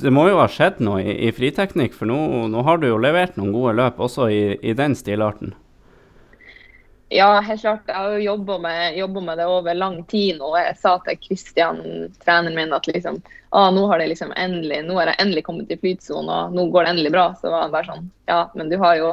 det 0.00 0.12
må 0.14 0.28
jo 0.30 0.38
ha 0.40 0.46
skjedd 0.48 0.78
noe 0.84 1.02
i, 1.02 1.18
i 1.26 1.34
friteknikk, 1.34 1.96
for 1.96 2.08
nå, 2.08 2.46
nå, 2.52 2.62
har 2.64 2.78
du 2.80 2.88
jo 2.88 3.00
levert 3.02 3.36
noen 3.36 3.52
gode 3.52 3.74
løp 3.80 3.98
også 4.06 4.30
i, 4.32 4.42
i 4.62 4.76
den 4.78 4.94
stilarten? 4.96 5.52
Ja, 7.12 7.28
helt 7.44 7.60
klart. 7.60 7.84
Jeg 7.86 7.94
har 7.94 8.14
jo 8.14 8.22
jobba 8.24 8.56
med, 8.62 8.96
med, 8.96 9.34
det 9.38 9.44
over 9.46 9.76
lang 9.76 9.98
tid 10.10 10.38
nå. 10.40 10.54
Jeg 10.56 10.78
sa 10.80 10.94
til 11.04 11.18
Kristian, 11.20 11.82
treneren 12.24 12.56
min, 12.56 12.72
at 12.74 12.88
liksom, 12.88 13.20
ah, 13.50 13.68
nå 13.74 13.84
har 13.90 14.00
det 14.00 14.08
liksom 14.14 14.32
endelig, 14.40 14.80
nå 14.86 14.96
har 14.98 15.12
jeg 15.12 15.20
endelig 15.26 15.44
kommet 15.46 15.68
til 15.70 15.78
flytsonen, 15.82 16.30
og 16.30 16.56
nå 16.56 16.70
går 16.72 16.86
det 16.86 16.94
endelig 16.94 17.12
bra. 17.14 17.28
Så 17.42 17.52
var 17.52 17.66
han 17.66 17.74
bare 17.74 17.90
sånn 17.90 18.08
Ja, 18.30 18.40
men 18.56 18.72
du 18.72 18.78
har 18.80 18.96
jo 19.02 19.12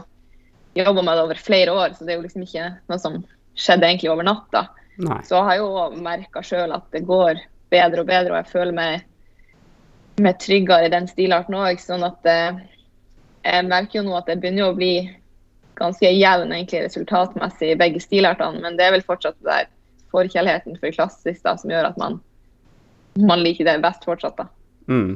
jobba 0.78 1.02
med 1.02 1.18
det 1.18 1.24
over 1.24 1.40
flere 1.40 1.74
år, 1.76 1.96
så 1.98 2.06
det 2.06 2.14
er 2.14 2.20
jo 2.20 2.26
liksom 2.26 2.46
ikke 2.46 2.68
noe 2.90 3.02
som 3.02 3.22
skjedde 3.60 3.88
egentlig 3.88 4.12
over 4.12 4.28
natta. 4.28 4.66
Nei. 5.02 5.22
Så 5.28 5.36
jeg 5.38 5.48
har 5.48 5.62
jo 5.62 6.02
merka 6.04 6.44
sjøl 6.46 6.74
at 6.76 6.86
det 6.94 7.04
går 7.08 7.40
bedre 7.72 8.04
og 8.04 8.10
bedre, 8.10 8.34
og 8.34 8.40
jeg 8.42 8.52
føler 8.52 8.76
meg 8.76 9.08
meg 10.22 10.38
tryggere 10.44 10.86
i 10.88 10.94
den 10.94 11.08
stilarten 11.10 11.56
òg. 11.58 11.80
Sånn 11.82 12.04
at 12.06 12.28
eh, 12.30 12.60
jeg 13.48 13.68
merker 13.70 14.02
jo 14.02 14.08
nå 14.08 14.18
at 14.20 14.30
det 14.30 14.40
begynner 14.42 14.70
å 14.70 14.78
bli 14.78 14.94
ganske 15.80 16.12
jevn 16.12 16.52
egentlig 16.54 16.84
resultatmessig 16.86 17.72
i 17.74 17.80
begge 17.80 18.02
stilartene. 18.04 18.62
Men 18.64 18.78
det 18.78 18.88
er 18.88 18.96
vel 18.98 19.06
fortsatt 19.08 19.40
det 19.42 19.50
der 19.50 19.72
forkjærligheten 20.12 20.78
for 20.82 20.94
klassisk 20.94 21.42
da, 21.48 21.56
som 21.58 21.72
gjør 21.72 21.90
at 21.90 22.00
man, 22.00 22.20
man 23.20 23.42
liker 23.42 23.68
det 23.68 23.80
best 23.84 24.06
fortsatt. 24.08 24.38
da. 24.38 24.50
Mm. 24.92 25.16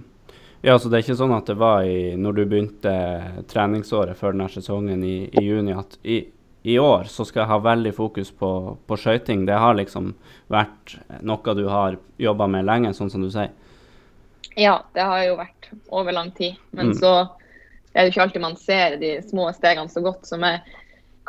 Ja, 0.66 0.80
så 0.80 0.90
Det 0.90 0.98
er 0.98 1.04
ikke 1.04 1.18
sånn 1.20 1.34
at 1.36 1.46
det 1.46 1.60
var 1.62 1.84
i, 1.86 2.16
når 2.18 2.38
du 2.40 2.40
begynte 2.50 2.92
treningsåret 3.52 4.18
før 4.18 4.34
denne 4.34 4.48
sesongen 4.50 5.04
i, 5.06 5.28
i 5.30 5.44
juni, 5.46 5.76
at 5.78 5.94
i, 6.02 6.24
i, 6.66 6.78
år 6.82 7.04
så 7.06 7.22
skal 7.22 7.44
jeg 7.44 7.52
ha 7.52 7.60
veldig 7.62 7.92
fokus 7.94 8.32
på, 8.34 8.50
på 8.90 8.98
skøyting. 8.98 9.44
Det 9.46 9.60
har 9.62 9.78
liksom 9.78 10.16
vært 10.50 10.96
noe 11.22 11.54
du 11.54 11.68
har 11.70 12.00
jobba 12.18 12.48
med 12.50 12.66
lenge, 12.66 12.96
sånn 12.98 13.12
som 13.14 13.22
du 13.22 13.30
sier? 13.30 13.52
Ja, 14.58 14.80
det 14.98 15.06
har 15.06 15.22
jo 15.28 15.36
vært 15.38 15.68
over 15.94 16.16
lang 16.18 16.32
tid. 16.34 16.56
Men 16.72 16.96
mm. 16.96 16.96
så 16.98 17.12
er 17.94 18.00
det 18.00 18.16
ikke 18.16 18.24
alltid 18.24 18.44
man 18.48 18.58
ser 18.58 18.96
de 18.98 19.12
små 19.28 19.46
stegene 19.54 19.94
så 19.94 20.02
godt 20.02 20.26
som 20.26 20.42
jeg 20.48 20.64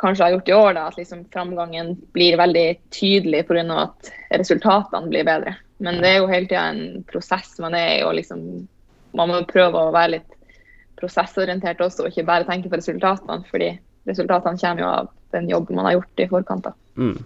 kanskje 0.01 0.23
har 0.25 0.33
gjort 0.33 0.49
i 0.49 0.55
år. 0.55 0.71
da, 0.79 0.87
At 0.87 0.97
liksom 0.97 1.21
framgangen 1.33 1.93
blir 2.17 2.39
veldig 2.41 2.65
tydelig 2.89 3.43
pga. 3.51 3.83
at 3.83 4.09
resultatene 4.33 5.13
blir 5.13 5.29
bedre. 5.29 5.53
Men 5.77 6.01
det 6.01 6.09
er 6.09 6.17
jo 6.23 6.31
hele 6.33 6.49
tida 6.49 6.65
en 6.71 7.05
prosess 7.05 7.53
man 7.61 7.77
er 7.77 7.99
i. 7.99 8.03
og 8.03 8.17
liksom, 8.17 8.65
Man 9.17 9.31
må 9.33 9.41
prøve 9.49 9.81
å 9.81 9.93
være 9.95 10.17
litt 10.17 10.35
prosessorientert 10.97 11.81
også, 11.83 12.05
og 12.05 12.13
ikke 12.13 12.27
bare 12.27 12.47
tenke 12.47 12.71
på 12.71 12.79
resultatene. 12.79 13.43
fordi 13.51 13.71
resultatene 14.07 14.59
kommer 14.61 14.83
jo 14.83 14.91
av 14.91 15.09
den 15.35 15.49
jobben 15.49 15.75
man 15.75 15.89
har 15.89 15.97
gjort 15.99 16.23
i 16.23 16.29
forkant. 16.31 16.69
Mm. 16.95 17.17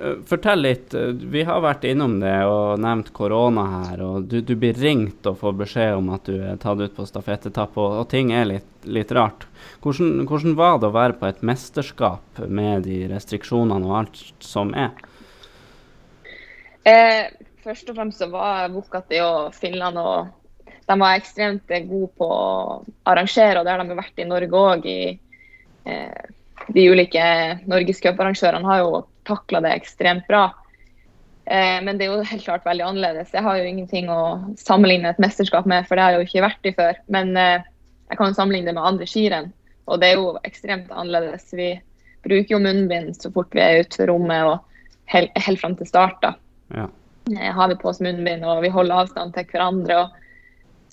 Eh, 0.00 0.14
fortell 0.26 0.62
litt. 0.62 0.94
Eh, 0.94 1.14
vi 1.34 1.42
har 1.42 1.62
vært 1.62 1.86
innom 1.88 2.18
det 2.20 2.36
og 2.46 2.78
nevnt 2.82 3.10
korona 3.16 3.64
her. 3.88 4.02
og 4.02 4.28
du, 4.30 4.40
du, 4.40 4.54
blir 4.56 4.74
ringt 4.78 5.26
og 5.26 5.38
får 5.40 5.56
beskjed 5.62 5.96
om 5.98 6.12
at 6.14 6.28
du 6.28 6.36
er 6.38 6.60
tatt 6.60 6.80
ut 6.80 6.94
på 6.94 7.06
stafettetapp, 7.06 7.76
og, 7.76 7.98
og 8.02 8.08
ting 8.10 8.32
er 8.32 8.46
litt, 8.46 8.70
litt 8.84 9.12
rart. 9.12 9.48
Hvordan, 9.82 10.26
hvordan, 10.28 10.56
var 10.58 10.78
det 10.78 10.90
å 10.90 10.94
være 10.94 11.18
på 11.18 11.28
et 11.30 11.42
mesterskap 11.42 12.42
med 12.46 12.86
de 12.86 13.04
restriksjonene 13.10 13.88
og 13.88 13.96
alt 14.02 14.24
som 14.44 14.74
er? 14.74 14.94
Eh, 16.86 17.26
først 17.64 17.90
og 17.90 17.98
fremst 17.98 18.22
så 18.22 18.30
var 18.32 18.70
Vukati 18.72 19.18
og 19.24 19.54
Finland 19.56 19.98
og 20.00 20.34
de 20.88 20.96
var 21.00 21.18
ekstremt 21.18 21.68
gode 21.68 22.10
på 22.18 22.28
å 22.28 22.80
arrangere, 23.08 23.60
og 23.60 23.66
det 23.66 23.74
har 23.74 23.84
de 23.84 23.98
vært 23.98 24.22
i 24.22 24.28
Norge 24.28 24.62
òg. 24.62 24.86
Eh, 24.88 26.22
de 26.68 26.86
ulike 26.90 27.24
norgescuparrangørene 27.68 28.68
har 28.68 28.82
jo 28.82 29.02
takla 29.28 29.62
det 29.64 29.74
ekstremt 29.76 30.26
bra. 30.28 30.46
Eh, 31.44 31.78
men 31.84 31.98
det 31.98 32.06
er 32.06 32.14
jo 32.14 32.28
helt 32.30 32.44
klart 32.44 32.66
veldig 32.68 32.86
annerledes. 32.86 33.34
Jeg 33.36 33.44
har 33.44 33.60
jo 33.60 33.68
ingenting 33.68 34.08
å 34.12 34.20
sammenligne 34.60 35.12
et 35.12 35.20
mesterskap 35.22 35.68
med, 35.68 35.86
for 35.88 35.96
det 35.96 36.04
har 36.04 36.16
jeg 36.16 36.22
jo 36.22 36.30
ikke 36.30 36.46
vært 36.48 36.70
i 36.70 36.76
før. 36.80 37.02
Men 37.12 37.36
eh, 37.36 37.68
jeg 38.08 38.20
kan 38.20 38.32
jo 38.32 38.38
sammenligne 38.40 38.72
det 38.72 38.78
med 38.78 38.88
andre 38.88 39.08
skirenn, 39.08 39.52
og 39.88 40.00
det 40.00 40.10
er 40.10 40.20
jo 40.20 40.32
ekstremt 40.48 40.92
annerledes. 40.92 41.52
Vi, 41.56 41.74
bruker 42.22 42.54
jo 42.54 42.62
munnbind 42.62 43.16
så 43.16 43.30
fort 43.32 43.54
vi 43.54 43.62
er 43.62 43.84
ute 43.84 44.06
rommet 44.08 44.46
og 44.46 44.86
helt, 45.12 45.34
helt 45.38 45.60
fram 45.60 45.76
til 45.78 45.88
start. 45.88 46.18
da. 46.22 46.34
Ja. 46.74 46.88
Eh, 47.32 47.52
har 47.54 47.68
vi 47.68 47.78
på 47.80 47.90
oss 47.92 48.02
munnbind 48.04 48.46
og 48.46 48.62
vi 48.64 48.72
holder 48.72 49.04
avstand 49.04 49.34
til 49.36 49.48
hverandre. 49.52 50.02
og 50.04 50.24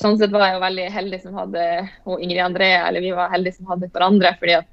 Sånn 0.02 0.18
sett 0.20 0.34
var 0.34 0.50
jeg 0.50 0.58
jo 0.58 0.64
veldig 0.66 0.86
heldig 0.92 1.20
som 1.24 1.38
hadde 1.40 1.66
og 2.04 2.20
Ingrid 2.20 2.44
Andrea, 2.44 2.82
eller 2.88 3.04
vi 3.04 3.14
var 3.16 3.32
heldige 3.32 3.60
som 3.60 3.70
hadde 3.72 3.90
hverandre. 3.94 4.34
fordi 4.40 4.58
at 4.58 4.72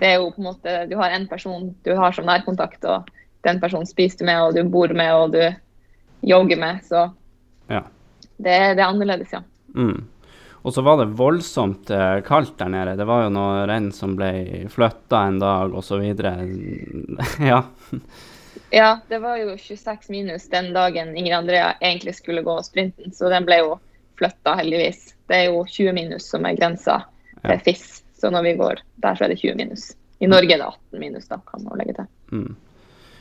det 0.00 0.08
er 0.08 0.18
jo 0.20 0.30
på 0.32 0.42
en 0.42 0.48
måte, 0.50 0.74
Du 0.88 0.96
har 0.96 1.10
en 1.10 1.28
person 1.28 1.74
du 1.84 1.94
har 1.96 2.12
som 2.12 2.26
nærkontakt, 2.28 2.84
og 2.84 3.08
den 3.44 3.60
personen 3.60 3.86
spiser 3.86 4.18
du 4.18 4.24
med, 4.24 4.42
og 4.42 4.54
du 4.54 4.64
bor 4.64 4.92
med, 4.92 5.14
og 5.14 5.32
du 5.32 5.42
jogger 6.20 6.56
med. 6.56 6.84
Så 6.84 7.08
ja. 7.68 7.82
det, 8.36 8.56
det 8.76 8.82
er 8.82 8.88
annerledes, 8.88 9.32
ja. 9.32 9.42
Mm. 9.74 10.08
Og 10.66 10.74
så 10.74 10.82
var 10.82 10.98
det 10.98 11.12
voldsomt 11.14 11.90
eh, 11.94 12.20
kaldt 12.26 12.56
der 12.58 12.72
nede. 12.72 12.96
Det 12.98 13.06
var 13.06 13.22
jo 13.22 13.34
noe 13.34 13.66
renn 13.70 13.92
som 13.94 14.16
ble 14.18 14.66
flytta 14.72 15.20
en 15.28 15.38
dag 15.38 15.74
osv. 15.78 16.02
ja. 17.52 17.60
Ja, 18.74 18.88
det 19.08 19.20
var 19.22 19.36
jo 19.38 19.54
26 19.54 20.08
minus 20.10 20.48
den 20.50 20.72
dagen 20.74 21.12
Ingrid 21.14 21.36
Andrea 21.36 21.76
egentlig 21.78 22.16
skulle 22.18 22.42
gå 22.42 22.56
sprinten, 22.66 23.14
så 23.14 23.30
den 23.30 23.46
ble 23.46 23.60
jo 23.62 23.76
flytta, 24.18 24.56
heldigvis. 24.60 25.12
Det 25.28 25.38
er 25.38 25.48
jo 25.50 25.64
20 25.64 25.94
minus 25.96 26.28
som 26.32 26.46
er 26.48 26.58
grensa 26.58 27.00
til. 27.42 27.62
FIS, 27.62 27.86
så 28.18 28.30
når 28.32 28.46
vi 28.46 28.54
går 28.58 28.80
der, 29.04 29.16
så 29.16 29.26
er 29.26 29.32
det 29.32 29.40
20 29.42 29.58
minus. 29.60 29.90
I 30.18 30.30
Norge 30.30 30.54
er 30.54 30.62
det 30.62 30.70
18 30.70 31.02
minus, 31.02 31.28
da, 31.28 31.38
kan 31.46 31.66
man 31.66 31.78
legge 31.80 31.98
til. 31.98 32.08
Mm. 32.32 32.54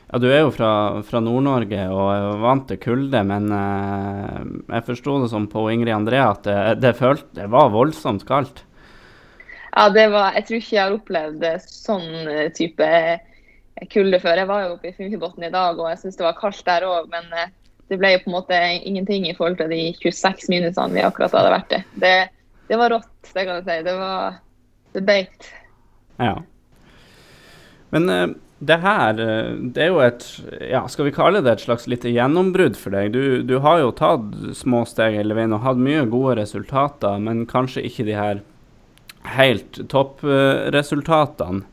Ja, 0.06 0.20
du 0.22 0.28
er 0.30 0.44
jo 0.44 0.52
fra, 0.54 0.70
fra 1.06 1.20
Nord-Norge 1.24 1.88
og 1.90 2.08
er 2.14 2.42
vant 2.44 2.68
til 2.70 2.80
kulde, 2.82 3.22
men 3.26 3.50
eh, 3.52 4.40
jeg 4.78 4.88
forsto 4.88 5.18
det 5.24 5.32
som 5.34 5.48
på 5.52 5.66
Ingrid 5.74 5.96
Andrea 5.96 6.30
at 6.32 6.46
det, 6.46 6.58
det, 6.84 6.94
følt, 7.00 7.26
det 7.36 7.50
var 7.52 7.74
voldsomt 7.74 8.26
kaldt. 8.30 8.64
Ja, 9.76 9.90
det 9.92 10.08
var, 10.14 10.38
Jeg 10.38 10.46
tror 10.48 10.62
ikke 10.62 10.76
jeg 10.76 10.84
har 10.84 10.96
opplevd 10.96 11.48
sånn 11.66 12.30
eh, 12.32 12.52
type 12.56 12.88
kulde 13.92 14.22
før. 14.24 14.40
Jeg 14.40 14.48
var 14.48 14.64
jo 14.64 14.76
oppe 14.78 14.92
i 14.92 14.96
Finnfjordbotn 14.96 15.50
i 15.50 15.52
dag, 15.52 15.82
og 15.82 15.90
jeg 15.92 16.04
syns 16.04 16.20
det 16.22 16.28
var 16.30 16.38
kaldt 16.40 16.64
der 16.70 16.86
òg, 16.88 17.10
men 17.12 17.28
eh, 17.36 17.52
det 17.92 18.00
ble 18.02 18.16
jo 18.16 18.24
på 18.24 18.32
en 18.32 18.38
måte 18.40 18.62
ingenting 18.88 19.28
i 19.30 19.36
forhold 19.38 19.60
til 19.60 19.70
de 19.74 19.82
26 20.00 20.50
minusene 20.54 20.98
vi 20.98 21.06
akkurat 21.06 21.36
hadde 21.38 21.54
vært 21.54 21.76
i. 21.78 21.82
Det, 22.02 22.16
det 22.70 22.80
var 22.82 22.96
rått, 22.96 23.14
det 23.30 23.44
kan 23.44 23.60
jeg 23.60 23.68
si. 23.68 23.78
Det 23.86 23.94
var 24.00 24.40
det 24.96 25.04
beit. 25.06 25.52
Ja. 26.18 26.34
Men 27.94 28.10
uh, 28.10 28.26
det 28.66 28.78
her, 28.82 29.20
eh, 29.20 29.52
det 29.76 29.84
er 29.84 29.90
jo 29.92 30.00
et 30.00 30.24
ja, 30.72 30.86
Skal 30.88 31.10
vi 31.10 31.14
kalle 31.14 31.42
det 31.44 31.52
et 31.52 31.64
slags 31.66 31.90
lite 31.92 32.10
gjennombrudd 32.10 32.78
for 32.80 32.96
deg? 32.96 33.12
Du, 33.12 33.44
du 33.44 33.58
har 33.62 33.82
jo 33.82 33.92
tatt 33.96 34.32
små 34.56 34.86
steg 34.88 35.18
hele 35.20 35.36
veien 35.38 35.54
og 35.54 35.66
hatt 35.66 35.82
mye 35.82 36.06
gode 36.10 36.38
resultater, 36.40 37.20
men 37.22 37.44
kanskje 37.50 37.84
ikke 37.86 38.08
de 38.08 38.16
her 38.18 38.42
helt 39.36 39.82
toppresultatene. 39.92 41.66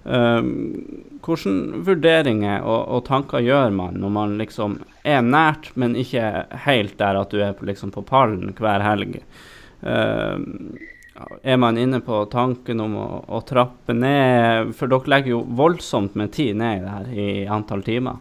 Hvilke 0.00 1.52
vurderinger 1.84 2.62
og, 2.64 2.86
og 2.88 3.02
tanker 3.04 3.42
gjør 3.44 3.74
man 3.76 3.98
når 4.00 4.12
man 4.14 4.38
liksom 4.40 4.78
er 5.04 5.20
nært, 5.24 5.68
men 5.76 5.96
ikke 5.98 6.46
helt 6.64 6.96
der 7.00 7.18
at 7.20 7.34
du 7.34 7.42
er 7.44 7.52
på, 7.56 7.66
liksom 7.68 7.92
på 7.92 8.04
pallen 8.08 8.54
hver 8.56 8.84
helg? 8.84 9.18
Eh, 9.84 10.38
er 11.42 11.56
man 11.60 11.78
inne 11.78 12.00
på 12.00 12.22
tanken 12.32 12.80
om 12.80 12.96
å, 12.96 13.08
å 13.28 13.42
trappe 13.44 13.92
ned? 13.96 14.72
For 14.76 14.88
dere 14.88 15.12
legger 15.12 15.34
jo 15.34 15.42
voldsomt 15.60 16.16
med 16.16 16.32
tid 16.32 16.56
ned 16.60 16.80
i 16.80 16.84
det 16.84 16.94
her 16.96 17.12
i 17.12 17.28
antall 17.60 17.84
timer. 17.84 18.20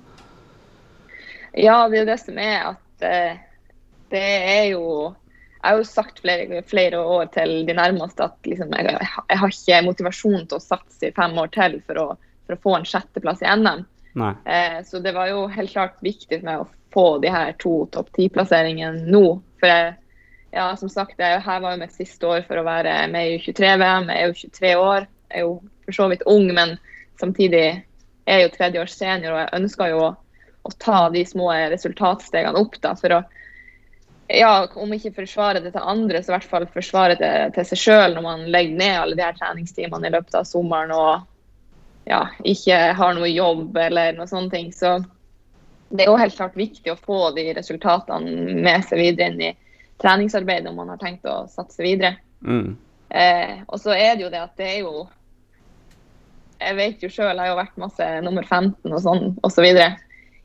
Ja, 1.56 1.88
det 1.90 1.98
er 1.98 2.04
jo 2.04 2.10
det 2.12 2.20
som 2.22 2.38
er 2.44 2.58
at 2.74 3.08
eh, 3.08 3.40
det 4.12 4.28
er 4.52 4.66
jo 4.74 4.84
Jeg 5.60 5.74
har 5.74 5.82
jo 5.82 5.88
sagt 5.88 6.22
flere, 6.24 6.62
flere 6.64 7.00
år 7.04 7.32
til 7.36 7.66
de 7.68 7.76
nærmeste 7.76 8.24
at 8.24 8.48
liksom, 8.48 8.72
jeg, 8.80 8.96
jeg 9.28 9.40
har 9.42 9.54
ikke 9.54 9.80
motivasjon 9.90 10.46
til 10.48 10.56
å 10.56 10.64
satse 10.64 11.10
i 11.10 11.16
fem 11.16 11.36
år 11.42 11.50
til 11.56 11.80
for 11.84 12.00
å, 12.00 12.06
for 12.48 12.56
å 12.56 12.62
få 12.64 12.76
en 12.78 12.88
sjetteplass 12.88 13.44
i 13.44 13.50
NM. 13.60 13.84
Eh, 14.48 14.78
så 14.88 15.02
det 15.04 15.12
var 15.18 15.28
jo 15.32 15.48
helt 15.52 15.74
klart 15.74 16.00
viktig 16.06 16.40
for 16.40 16.48
meg 16.48 16.64
å 16.64 16.70
få 16.94 17.08
de 17.24 17.32
her 17.34 17.52
to 17.62 17.74
topp 17.94 18.14
ti-plasseringene 18.16 19.04
nå. 19.12 19.24
For 19.60 19.72
jeg, 19.72 19.98
ja, 20.56 20.70
som 20.80 20.92
sagt, 20.92 21.20
jeg, 21.20 21.42
her 21.46 21.60
var 21.66 21.76
jo 21.76 21.82
mitt 21.84 21.98
siste 21.98 22.30
år 22.30 22.48
for 22.48 22.62
å 22.62 22.66
være 22.68 22.96
med 23.12 23.28
i 23.28 23.36
U23-VM. 23.42 24.10
Jeg 24.14 24.24
er 24.24 24.32
jo 24.32 24.40
23 24.40 24.74
år, 24.80 25.10
jeg 25.30 25.42
er 25.42 25.46
jo 25.46 25.54
for 25.86 26.00
så 26.00 26.08
vidt 26.14 26.26
ung, 26.30 26.48
men 26.56 26.78
samtidig 27.20 27.66
er 28.30 28.40
jeg 28.40 28.48
jo 28.48 28.56
tredje 28.56 28.82
års 28.86 28.96
senior, 28.96 29.36
og 29.36 29.44
jeg 29.44 29.60
ønsker 29.60 29.92
jo 29.92 30.02
å, 30.08 30.10
å 30.70 30.74
ta 30.82 31.04
de 31.14 31.26
små 31.28 31.52
resultatstegene 31.76 32.64
opp 32.64 32.80
da, 32.84 32.96
for 32.98 33.20
å 33.20 33.22
ja, 34.30 34.68
om 34.78 34.92
ikke 34.94 35.16
forsvare 35.16 35.62
det 35.64 35.72
til 35.74 35.82
andre, 35.82 36.22
så 36.22 36.32
i 36.32 36.36
hvert 36.36 36.50
fall 36.52 36.68
forsvare 36.70 37.18
det 37.18 37.34
til 37.56 37.66
seg 37.72 37.82
sjøl 37.82 38.16
når 38.16 38.26
man 38.26 38.44
legger 38.54 38.78
ned 38.78 38.98
alle 39.00 39.18
de 39.18 39.26
her 39.26 39.38
treningstimene 39.40 40.10
i 40.10 40.14
løpet 40.14 40.38
av 40.38 40.46
sommeren 40.46 40.94
og 40.94 41.26
ja, 42.10 42.24
ikke 42.46 42.78
har 42.98 43.16
noe 43.18 43.30
jobb 43.30 43.78
eller 43.78 44.14
noe 44.18 44.30
sånne 44.30 44.54
ting. 44.54 44.70
Så 44.74 45.00
det 45.90 46.06
er 46.06 46.12
jo 46.12 46.20
helt 46.22 46.38
klart 46.38 46.58
viktig 46.58 46.94
å 46.94 47.00
få 47.02 47.32
de 47.38 47.48
resultatene 47.58 48.58
med 48.62 48.86
seg 48.86 49.02
videre 49.02 49.32
inn 49.32 49.44
i 49.50 49.56
treningsarbeidet 50.02 50.70
om 50.70 50.78
man 50.80 50.94
har 50.94 51.02
tenkt 51.02 51.26
å 51.30 51.44
satse 51.52 51.84
videre. 51.84 52.18
Mm. 52.46 52.78
Eh, 53.10 53.56
og 53.68 53.82
så 53.82 53.96
er 53.98 54.14
det 54.16 54.28
jo 54.28 54.34
det 54.34 54.44
at 54.44 54.54
det 54.60 54.68
er 54.70 54.84
jo 54.84 55.08
Jeg 56.60 56.76
vet 56.76 57.04
jo 57.04 57.10
sjøl, 57.10 57.32
jeg 57.34 57.40
har 57.40 57.48
jo 57.50 57.58
vært 57.58 57.78
masse 57.80 58.06
nummer 58.22 58.44
15 58.44 58.92
og 58.92 59.02
sånn 59.02 59.30
osv. 59.48 59.66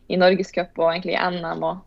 i 0.06 0.16
Norgescup 0.16 0.78
og 0.78 0.92
egentlig 0.92 1.16
i 1.16 1.22
NM. 1.34 1.64
Og, 1.66 1.80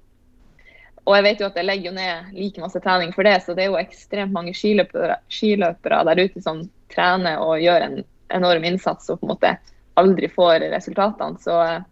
og 1.08 1.16
jeg 1.16 1.24
vet 1.24 1.42
jo 1.42 1.48
at 1.48 1.56
jeg 1.56 1.68
legger 1.70 1.94
ned 1.96 2.34
like 2.36 2.60
masse 2.60 2.80
trening 2.84 3.14
for 3.16 3.24
det, 3.24 3.38
så 3.44 3.56
det 3.56 3.64
er 3.64 3.72
jo 3.72 3.80
ekstremt 3.80 4.36
mange 4.36 4.52
skiløpere, 4.58 5.16
skiløpere 5.32 6.04
der 6.10 6.20
ute 6.26 6.44
som 6.44 6.66
trener 6.92 7.40
og 7.40 7.62
gjør 7.64 7.86
en 7.86 8.02
enorm 8.36 8.66
innsats 8.68 9.08
og 9.14 9.22
på 9.22 9.28
en 9.28 9.32
måte 9.32 9.54
aldri 9.98 10.28
får 10.30 10.68
resultatene. 10.74 11.40
Så 11.40 11.56
eh, 11.64 11.86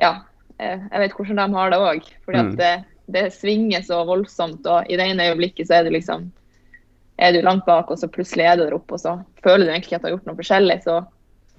ja, 0.00 0.14
eh, 0.56 0.80
jeg 0.88 1.02
vet 1.04 1.18
hvordan 1.18 1.42
de 1.42 1.58
har 1.58 1.74
det 1.74 1.82
òg. 1.84 2.08
Fordi 2.24 2.40
Mm. 2.40 2.48
at 2.48 2.56
det, 2.62 2.72
det 3.12 3.34
svinger 3.36 3.84
så 3.84 4.00
voldsomt, 4.08 4.66
og 4.66 4.88
i 4.88 4.96
det 4.96 5.10
ene 5.12 5.28
øyeblikket 5.28 5.68
så 5.68 5.74
er 5.78 5.84
du 5.84 5.92
liksom 5.92 6.30
er 7.18 7.32
du 7.32 7.42
langt 7.44 7.66
bak, 7.66 7.90
og 7.90 7.98
så 8.00 8.08
plutselig 8.08 8.46
er 8.48 8.56
du 8.56 8.64
der 8.64 8.74
oppe, 8.74 8.96
og 8.96 9.00
så 9.00 9.18
føler 9.44 9.66
du 9.66 9.70
egentlig 9.70 9.92
ikke 9.92 9.96
at 10.00 10.02
du 10.02 10.08
har 10.08 10.16
gjort 10.16 10.26
noe 10.30 10.40
forskjellig. 10.40 10.78
Så, 10.82 10.96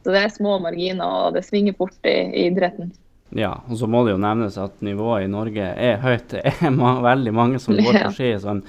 så 0.04 0.12
det 0.12 0.24
er 0.24 0.34
små 0.34 0.58
marginer, 0.60 1.06
og 1.06 1.38
det 1.38 1.46
svinger 1.46 1.78
fort 1.78 2.10
i, 2.10 2.18
i 2.34 2.48
idretten. 2.50 2.90
Ja, 3.36 3.54
og 3.68 3.78
så 3.80 3.88
må 3.90 4.04
det 4.06 4.14
jo 4.14 4.22
nevnes 4.22 4.58
at 4.62 4.82
nivået 4.86 5.26
i 5.26 5.32
Norge 5.32 5.70
er 5.74 6.02
høyt. 6.04 6.30
Det 6.36 6.44
er 6.54 6.74
ma 6.74 7.00
veldig 7.02 7.34
mange 7.34 7.62
som 7.62 7.78
går 7.78 7.98
på 8.06 8.12
ski. 8.18 8.34
Så 8.42 8.52
en, 8.54 8.62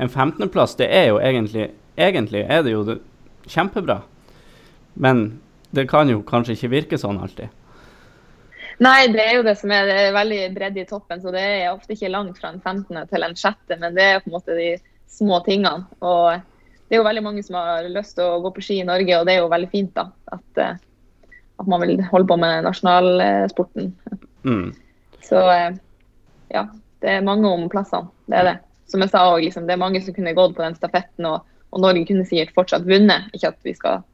en 0.00 0.12
15.-plass, 0.12 0.76
det 0.80 0.88
er 0.92 1.10
jo 1.12 1.20
egentlig 1.22 1.72
Egentlig 1.96 2.42
er 2.44 2.60
det 2.60 2.74
jo 2.74 2.82
det, 2.84 2.98
kjempebra. 3.48 4.02
Men 5.00 5.40
det 5.72 5.86
kan 5.88 6.10
jo 6.12 6.18
kanskje 6.28 6.52
ikke 6.52 6.68
virke 6.74 6.98
sånn 7.00 7.16
alltid. 7.24 7.48
Nei, 8.84 9.06
det 9.08 9.22
er 9.22 9.38
jo 9.38 9.44
det 9.46 9.54
som 9.56 9.72
er, 9.72 9.86
det 9.88 9.94
er 9.96 10.12
veldig 10.12 10.40
bredde 10.52 10.82
i 10.82 10.88
toppen, 10.88 11.22
så 11.22 11.32
det 11.32 11.40
er 11.40 11.70
ofte 11.70 11.94
ikke 11.94 12.12
langt 12.12 12.36
fra 12.36 12.50
en 12.52 12.60
15. 12.60 12.98
til 13.08 13.24
en 13.24 13.36
6., 13.40 13.78
men 13.80 13.96
det 13.96 14.04
er 14.04 14.20
på 14.20 14.28
en 14.28 14.36
måte 14.36 14.56
de 14.58 14.74
små 15.08 15.40
tingene. 15.46 15.86
Og 16.04 16.36
det 16.86 16.96
er 16.96 17.00
jo 17.00 17.06
veldig 17.06 17.24
mange 17.24 17.44
som 17.46 17.56
har 17.56 17.88
lyst 17.88 18.18
til 18.18 18.28
å 18.28 18.42
gå 18.44 18.52
på 18.52 18.64
ski 18.66 18.82
i 18.82 18.88
Norge, 18.88 19.16
og 19.16 19.24
det 19.28 19.36
er 19.36 19.40
jo 19.40 19.52
veldig 19.54 19.70
fint 19.72 19.94
da, 19.96 20.10
at, 20.36 20.60
eh, 20.60 20.82
at 21.56 21.68
man 21.70 21.82
vil 21.82 22.00
holde 22.10 22.28
på 22.28 22.36
med 22.40 22.66
nasjonalsporten. 22.66 23.92
Mm. 24.44 24.74
Så 25.24 25.40
eh, 25.52 25.78
ja, 26.52 26.66
det 27.02 27.12
er 27.12 27.26
mange 27.26 27.48
om 27.48 27.68
plassene. 27.72 28.10
Det 28.30 28.38
er 28.40 28.48
det. 28.50 28.56
Som 28.90 29.02
jeg 29.02 29.10
sa 29.10 29.24
òg, 29.32 29.40
liksom, 29.42 29.66
det 29.66 29.74
er 29.74 29.82
mange 29.82 30.02
som 30.04 30.14
kunne 30.14 30.36
gått 30.36 30.54
på 30.56 30.62
den 30.62 30.76
stafetten, 30.78 31.26
og, 31.26 31.46
og 31.74 31.82
Norge 31.82 32.04
kunne 32.06 32.26
sikkert 32.28 32.54
fortsatt 32.54 32.86
vunnet. 32.86 33.30
Ikke 33.34 33.50
at 33.50 33.58
vi 33.66 33.74
skal 33.74 34.04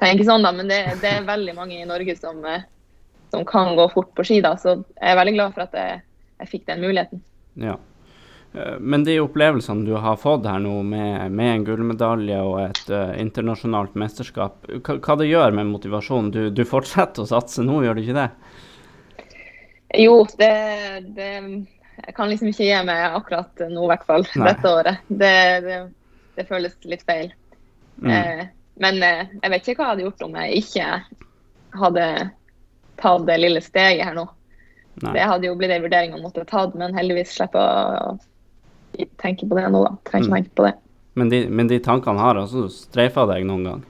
tenke 0.00 0.26
sånn, 0.26 0.46
da, 0.46 0.54
men 0.56 0.70
det, 0.70 0.80
det 1.02 1.10
er 1.10 1.28
veldig 1.28 1.56
mange 1.58 1.80
i 1.80 1.88
Norge 1.88 2.16
som, 2.18 2.40
eh, 2.48 2.64
som 3.34 3.44
kan 3.48 3.74
gå 3.78 3.88
fort 3.92 4.12
på 4.16 4.26
ski. 4.26 4.40
da, 4.44 4.54
Så 4.60 4.78
jeg 4.80 5.12
er 5.12 5.18
veldig 5.20 5.36
glad 5.36 5.56
for 5.56 5.66
at 5.66 5.76
jeg, 5.76 6.00
jeg 6.40 6.52
fikk 6.54 6.68
den 6.70 6.84
muligheten. 6.86 7.24
Ja. 7.60 7.76
Eh, 8.54 8.78
Men 8.78 9.04
de 9.04 9.20
opplevelsene 9.20 9.86
du 9.86 9.94
har 9.96 10.16
fått 10.20 10.46
her 10.46 10.60
nå 10.60 10.82
med, 10.82 11.32
med 11.32 11.54
en 11.54 11.64
gullmedalje 11.64 12.40
og 12.44 12.58
et 12.66 12.90
uh, 12.92 13.12
internasjonalt 13.20 13.94
mesterskap, 13.98 14.58
hva, 14.68 14.98
hva 14.98 15.16
det 15.20 15.30
gjør 15.30 15.56
med 15.56 15.70
motivasjonen? 15.72 16.30
Du, 16.34 16.42
du 16.50 16.64
fortsetter 16.68 17.24
å 17.24 17.30
satse 17.30 17.64
nå, 17.64 17.80
gjør 17.84 17.96
du 17.96 18.02
ikke 18.04 18.18
det? 18.18 18.28
Jo, 20.02 20.22
det, 20.40 20.52
det 21.16 21.30
Jeg 22.02 22.14
kan 22.16 22.30
liksom 22.30 22.48
ikke 22.48 22.64
gi 22.64 22.82
meg 22.88 23.16
akkurat 23.16 23.64
nå, 23.68 23.84
i 23.84 23.90
hvert 23.92 24.06
fall. 24.08 24.26
Nei. 24.34 24.48
Dette 24.48 24.70
året. 24.72 25.08
Det, 25.08 25.34
det, 25.64 25.80
det 26.36 26.46
føles 26.48 26.76
litt 26.88 27.04
feil. 27.08 27.32
Mm. 28.00 28.12
Eh, 28.12 28.44
men 28.82 29.02
eh, 29.04 29.26
jeg 29.42 29.52
vet 29.52 29.68
ikke 29.68 29.82
hva 29.82 29.90
jeg 29.90 29.92
hadde 29.92 30.06
gjort 30.06 30.24
om 30.26 30.38
jeg 30.40 30.62
ikke 30.62 30.86
hadde 31.82 32.06
tatt 33.02 33.26
det 33.28 33.36
lille 33.40 33.60
steget 33.64 34.06
her 34.08 34.16
nå. 34.16 34.24
Nei. 35.02 35.12
Det 35.16 35.28
hadde 35.28 35.48
jo 35.48 35.56
blitt 35.56 35.72
en 35.72 35.84
vurdering 35.84 36.16
å 36.16 36.20
måtte 36.20 36.44
tatt, 36.48 36.74
men 36.76 36.96
heldigvis 36.96 37.32
slipper 37.36 37.60
å 37.60 38.16
tenke 39.20 39.48
på 39.48 39.58
det 39.58 39.68
nå, 39.72 39.82
da. 39.86 39.94
Trenger 40.08 40.26
ikke 40.26 40.32
Mm. 40.32 40.36
tenke 40.42 40.56
på 40.60 40.66
det. 40.68 40.74
Men, 41.14 41.28
de, 41.28 41.40
men 41.48 41.68
de 41.68 41.78
tankene 41.84 42.18
har 42.20 42.38
altså 42.40 42.68
streifa 42.72 43.26
deg 43.28 43.44
noen 43.44 43.64
gang? 43.68 43.82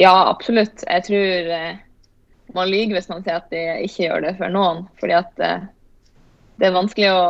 Ja, 0.00 0.14
absolutt. 0.30 0.82
Jeg 0.88 1.04
tror 1.06 1.50
eh, 1.54 1.76
man 2.54 2.68
lyver 2.70 2.96
hvis 2.98 3.08
man 3.10 3.22
sier 3.22 3.36
at 3.38 3.50
de 3.50 3.62
ikke 3.86 4.08
gjør 4.08 4.24
det 4.26 4.36
for 4.38 4.48
noen. 4.54 4.86
Fordi 5.00 5.16
at 5.18 5.42
eh, 5.44 5.66
det 6.58 6.68
er 6.68 6.74
vanskelig 6.76 7.10
å, 7.12 7.24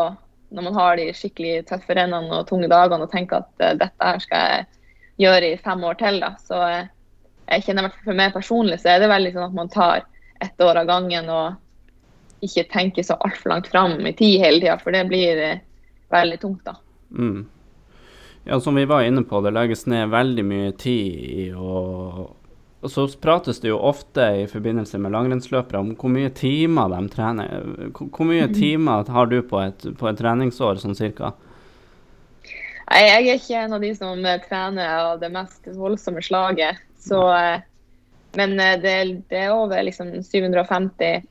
når 0.54 0.66
man 0.68 0.78
har 0.78 0.96
de 1.00 1.10
skikkelig 1.16 1.66
tøffe 1.68 1.96
rennene 1.96 2.40
og 2.40 2.48
tunge 2.48 2.68
dagene, 2.72 3.04
og 3.04 3.12
tenke 3.12 3.40
at 3.42 3.64
eh, 3.64 3.76
dette 3.80 4.00
her 4.10 4.22
skal 4.24 4.48
jeg 4.54 4.66
gjøre 5.26 5.52
i 5.52 5.60
fem 5.64 5.84
år 5.84 6.00
til. 6.00 6.20
da. 6.24 6.32
Så 6.44 6.62
eh, 6.68 6.86
jeg 7.52 7.66
kjenner 7.68 7.92
for 8.04 8.16
meg 8.16 8.32
personlig, 8.32 8.80
så 8.80 8.94
er 8.94 9.04
det 9.04 9.12
veldig 9.12 9.34
sånn 9.36 9.50
at 9.50 9.60
man 9.60 9.68
tar 9.72 10.06
ett 10.44 10.60
år 10.64 10.80
av 10.80 10.88
gangen 10.88 11.28
og 11.32 12.44
ikke 12.44 12.66
tenker 12.72 13.04
så 13.06 13.16
altfor 13.24 13.52
langt 13.54 13.68
fram 13.72 13.94
i 14.04 14.12
tid 14.16 14.40
hele 14.42 14.60
tida, 14.60 14.74
for 14.80 14.92
det 14.92 15.04
blir 15.08 15.38
eh, 15.40 15.60
veldig 16.12 16.40
tungt, 16.40 16.64
da. 16.66 16.76
Mm. 17.14 17.44
Ja, 18.44 18.60
som 18.60 18.74
vi 18.74 18.84
var 18.84 19.02
inne 19.02 19.22
på, 19.24 19.40
det 19.40 19.54
legges 19.56 19.86
ned 19.86 20.10
veldig 20.12 20.44
mye 20.44 20.72
tid 20.76 21.28
i 21.32 21.52
å 21.56 21.76
og 22.84 22.90
så 22.92 23.06
prates 23.16 23.62
det 23.62 23.70
jo 23.70 23.78
ofte 23.80 24.24
i 24.42 24.44
forbindelse 24.44 24.98
med 25.00 25.14
langrennsløpere 25.14 25.78
om 25.80 25.94
hvor 25.96 26.10
mye 26.12 26.28
timer 26.36 26.90
de 26.92 26.98
trener. 27.08 27.62
Hvor, 27.96 28.26
mye 28.28 28.44
mm. 28.50 28.52
timer 28.58 29.08
har 29.14 29.30
du 29.30 29.38
på 29.48 29.62
et, 29.62 29.86
på 29.96 30.08
et 30.10 30.18
treningsår, 30.20 30.82
sånn 30.82 30.98
cirka? 30.98 31.30
Nei, 32.90 32.98
Jeg 33.06 33.22
er 33.22 33.38
ikke 33.38 33.62
en 33.62 33.76
av 33.78 33.86
de 33.86 33.94
som 33.96 34.20
trener 34.44 34.98
av 34.98 35.22
det 35.22 35.32
mest 35.32 35.70
voldsomme 35.72 36.20
slaget. 36.28 36.82
Så, 37.00 37.22
eh, 37.32 37.64
men 38.36 38.52
eh, 38.60 38.76
det, 38.82 38.94
det, 39.32 39.46
er 39.46 39.56
over 39.56 39.80
liksom 39.88 40.12
750 40.20 41.24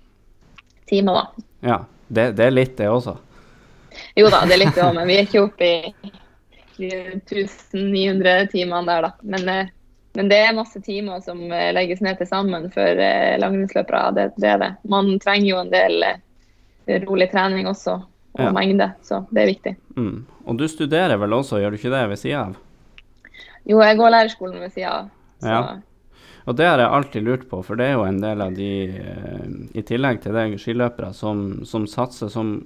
timer, 0.89 1.21
da. 1.21 1.45
Ja, 1.61 1.79
det, 2.07 2.31
det, 2.39 2.47
er 2.49 2.57
litt, 2.57 2.73
det 2.81 2.89
også? 2.89 3.19
Jo 4.19 4.29
da, 4.33 4.43
det 4.47 4.57
er 4.57 4.63
litt 4.65 4.79
òg, 4.79 4.91
men 4.97 5.07
vi 5.09 5.17
er 5.17 5.27
ikke 5.27 5.45
oppe 5.45 5.69
i 5.69 5.93
1900 6.81 8.47
timene 8.51 8.83
der, 8.89 9.07
da. 9.07 9.11
Men, 9.21 9.49
eh, 9.49 9.71
men, 10.17 10.29
det 10.29 10.39
er 10.43 10.57
masse 10.57 10.81
timer 10.85 11.21
som 11.25 11.39
legges 11.49 12.01
ned 12.05 12.19
til 12.19 12.29
sammen 12.29 12.69
for 12.73 13.03
langrennsløpere. 13.41 14.03
Det, 14.17 14.27
det, 14.37 14.49
er 14.49 14.59
det. 14.61 14.71
Man 14.89 15.15
trenger 15.23 15.49
jo 15.49 15.61
en 15.61 15.71
del 15.73 16.05
rolig 17.07 17.31
trening 17.31 17.69
også, 17.69 17.95
og 18.35 18.43
ja. 18.43 18.51
mengde, 18.53 18.91
så 19.05 19.23
det 19.31 19.41
er 19.41 19.49
viktig. 19.49 19.73
Mm. 19.97 20.25
Og 20.45 20.59
du 20.59 20.67
studerer 20.69 21.17
vel 21.21 21.33
også, 21.33 21.61
gjør 21.61 21.73
du 21.73 21.79
ikke 21.79 21.93
det 21.93 22.03
ved 22.11 22.21
sida 22.21 22.43
av? 22.49 22.59
Jo, 23.63 23.79
jeg 23.79 23.97
går 23.97 24.13
lærerskolen 24.13 24.61
ved 24.61 24.73
sida 24.75 24.93
av. 24.99 25.11
Ja. 25.43 25.63
Og 26.43 26.57
det 26.59 26.67
har 26.67 26.81
jeg 26.81 26.91
alltid 26.91 27.23
lurt 27.23 27.45
på, 27.47 27.61
for 27.63 27.79
det 27.79 27.87
er 27.87 27.93
jo 27.95 28.03
en 28.03 28.19
del 28.19 28.41
av 28.43 28.55
de, 28.55 28.71
eh, 28.99 29.43
i 29.79 29.83
tillegg 29.87 30.19
til 30.23 30.35
deg, 30.35 30.57
skiløpere 30.59 31.13
som, 31.15 31.63
som, 31.67 31.87
satser, 31.87 32.31
som 32.31 32.57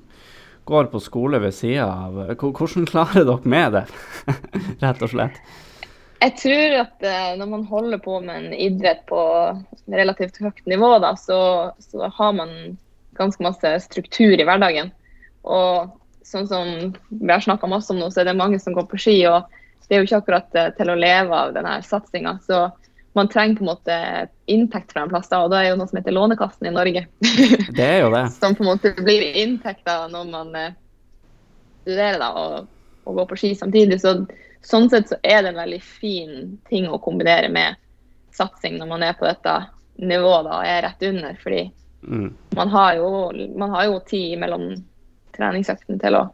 går 0.67 0.89
på 0.91 0.99
skole 1.03 1.39
ved 1.43 1.55
sida 1.55 1.87
av. 1.87 2.19
Hvordan 2.35 2.87
klarer 2.89 3.25
dere 3.27 3.53
med 3.55 3.77
det, 3.77 3.85
rett 4.83 5.01
og 5.05 5.13
slett? 5.13 5.39
Jeg 6.17 6.33
tror 6.41 6.75
at 6.81 7.05
eh, 7.05 7.33
når 7.37 7.49
man 7.51 7.65
holder 7.69 8.01
på 8.01 8.17
med 8.25 8.47
en 8.47 8.53
idrett 8.53 9.03
på 9.09 9.19
relativt 9.93 10.39
høyt 10.41 10.63
nivå, 10.65 10.95
da, 11.03 11.13
så, 11.19 11.39
så 11.83 12.09
har 12.13 12.33
man 12.39 12.53
ganske 13.17 13.43
masse 13.45 13.73
struktur 13.85 14.33
i 14.33 14.45
hverdagen. 14.45 14.89
Og 15.45 15.93
sånn 16.25 16.49
som 16.49 16.73
vi 17.09 17.29
har 17.31 17.43
snakka 17.43 17.69
masse 17.69 17.93
om 17.93 18.01
nå, 18.01 18.09
så 18.11 18.23
er 18.23 18.31
det 18.31 18.39
mange 18.39 18.59
som 18.59 18.75
går 18.75 18.89
på 18.89 18.99
ski. 19.01 19.17
og 19.29 19.45
Det 19.85 19.95
er 19.95 20.01
jo 20.01 20.09
ikke 20.09 20.21
akkurat 20.23 20.57
eh, 20.57 20.73
til 20.79 20.91
å 20.91 20.97
leve 20.97 21.43
av 21.45 21.53
denne 21.55 21.77
satsinga. 21.85 22.37
Så 22.47 22.65
man 23.17 23.29
trenger 23.29 23.55
på 23.55 23.63
en 23.63 23.71
måte 23.71 23.95
inntekt 24.45 24.91
fra 24.93 25.01
en 25.01 25.09
plass, 25.09 25.29
da, 25.29 25.41
og 25.43 25.51
da 25.51 25.61
er 25.61 25.71
jo 25.71 25.77
noe 25.79 25.89
som 25.89 25.97
heter 25.99 26.13
Lånekassen 26.15 26.69
i 26.69 26.73
Norge. 26.73 27.05
Det 27.77 27.85
er 27.85 28.03
jo 28.03 28.11
det. 28.13 28.27
som 28.35 28.55
på 28.55 28.63
en 28.63 28.69
måte 28.71 28.93
blir 29.01 29.25
inntekta 29.41 30.03
når 30.11 30.29
man 30.29 30.53
eh, 30.55 30.75
studerer 31.81 32.19
da, 32.21 32.29
og, 32.37 32.67
og, 33.03 33.15
går 33.17 33.29
på 33.31 33.39
ski 33.41 33.51
samtidig. 33.57 33.99
Så, 34.03 34.13
sånn 34.65 34.89
sett 34.93 35.09
så 35.09 35.19
er 35.23 35.41
det 35.41 35.53
en 35.53 35.61
veldig 35.63 35.81
fin 35.81 36.37
ting 36.69 36.87
å 36.91 37.01
kombinere 37.01 37.49
med 37.53 37.81
satsing 38.37 38.77
når 38.77 38.93
man 38.93 39.07
er 39.07 39.17
på 39.17 39.25
dette 39.25 39.57
nivået 39.97 40.45
da, 40.45 40.61
og 40.61 40.69
er 40.69 40.83
rett 40.85 41.05
under. 41.09 41.37
fordi 41.41 41.63
mm. 42.01 42.29
man, 42.55 42.73
har 42.77 42.95
jo, 43.01 43.11
man 43.57 43.75
har 43.75 43.89
jo 43.89 43.99
tid 44.09 44.37
mellom 44.41 44.69
treningsøktene 45.37 45.99
til 46.01 46.21
å, 46.21 46.25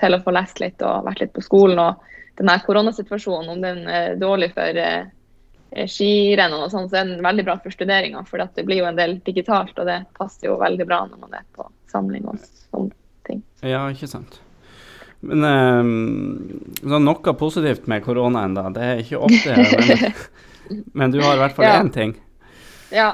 til 0.00 0.16
å 0.16 0.22
få 0.24 0.32
lest 0.36 0.60
litt 0.64 0.80
og 0.80 1.04
vært 1.08 1.26
litt 1.26 1.36
på 1.36 1.44
skolen. 1.44 1.80
Og 1.82 2.40
denne 2.40 2.60
koronasituasjonen, 2.64 3.50
om 3.52 3.64
den 3.64 3.84
er 3.88 4.20
dårlig 4.20 4.54
for 4.56 4.84
eh, 5.72 5.88
skirennene 5.90 6.66
og 6.66 6.72
sånn, 6.72 6.88
så 6.90 7.00
er 7.00 7.10
den 7.10 7.24
veldig 7.24 7.46
bra 7.48 7.56
for 7.62 7.74
studeringa. 7.74 8.22
For 8.28 8.42
det 8.42 8.66
blir 8.68 8.82
jo 8.82 8.88
en 8.90 9.00
del 9.00 9.18
digitalt, 9.26 9.74
og 9.78 9.88
det 9.88 10.02
passer 10.18 10.50
jo 10.50 10.60
veldig 10.60 10.86
bra 10.88 11.02
når 11.08 11.24
man 11.24 11.40
er 11.40 11.48
på 11.56 11.66
samling 11.92 12.28
og 12.30 12.38
sånne 12.44 12.94
ting. 13.28 13.42
Ja, 13.66 13.84
ikke 13.92 14.10
sant. 14.10 14.40
Men 15.20 15.44
um, 15.44 15.90
noe 16.80 17.34
positivt 17.36 17.88
med 17.90 18.04
koronaen, 18.06 18.56
da. 18.56 18.70
Det 18.72 18.86
er 18.86 19.02
ikke 19.02 19.20
ofte, 19.26 19.56
men, 19.58 20.14
men 21.02 21.12
du 21.12 21.20
har 21.20 21.36
i 21.36 21.42
hvert 21.42 21.58
fall 21.58 21.68
ja. 21.68 21.76
én 21.82 21.92
ting. 21.92 22.16
Ja. 22.94 23.12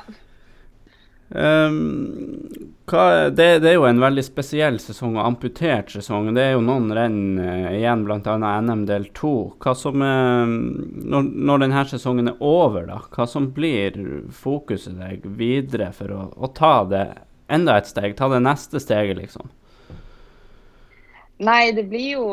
Um, 1.35 2.76
hva, 2.87 3.31
det, 3.31 3.47
det, 3.65 3.71
er 3.73 3.75
jo 3.81 3.87
en 3.89 3.99
veldig 3.99 4.23
spesiell 4.23 4.77
sesong 4.79 5.17
og 5.17 5.25
amputert 5.25 5.91
sesong. 5.91 6.29
Det 6.37 6.45
er 6.45 6.53
jo 6.55 6.63
noen 6.63 6.93
renn 6.95 7.39
uh, 7.41 7.73
igjen, 7.75 8.05
bl.a. 8.07 8.37
NM 8.63 8.85
del 8.87 9.09
2. 9.17 9.33
Hva 9.63 9.75
som, 9.75 10.05
uh, 10.05 10.47
når, 10.47 11.27
når, 11.35 11.65
denne 11.65 11.83
sesongen 11.91 12.31
er 12.31 12.39
over, 12.39 12.87
da, 12.87 13.01
hva 13.17 13.27
som 13.31 13.51
blir 13.57 13.99
fokuset 14.31 14.95
deg 15.01 15.27
videre 15.39 15.91
for 15.97 16.15
å, 16.15 16.23
å, 16.39 16.53
ta 16.55 16.77
det 16.87 17.05
enda 17.51 17.81
et 17.81 17.91
steg? 17.91 18.15
Ta 18.19 18.31
det 18.31 18.45
neste 18.47 18.83
steget, 18.83 19.19
liksom? 19.19 19.51
Nei, 21.43 21.75
det 21.77 21.89
blir 21.91 22.17
jo 22.17 22.31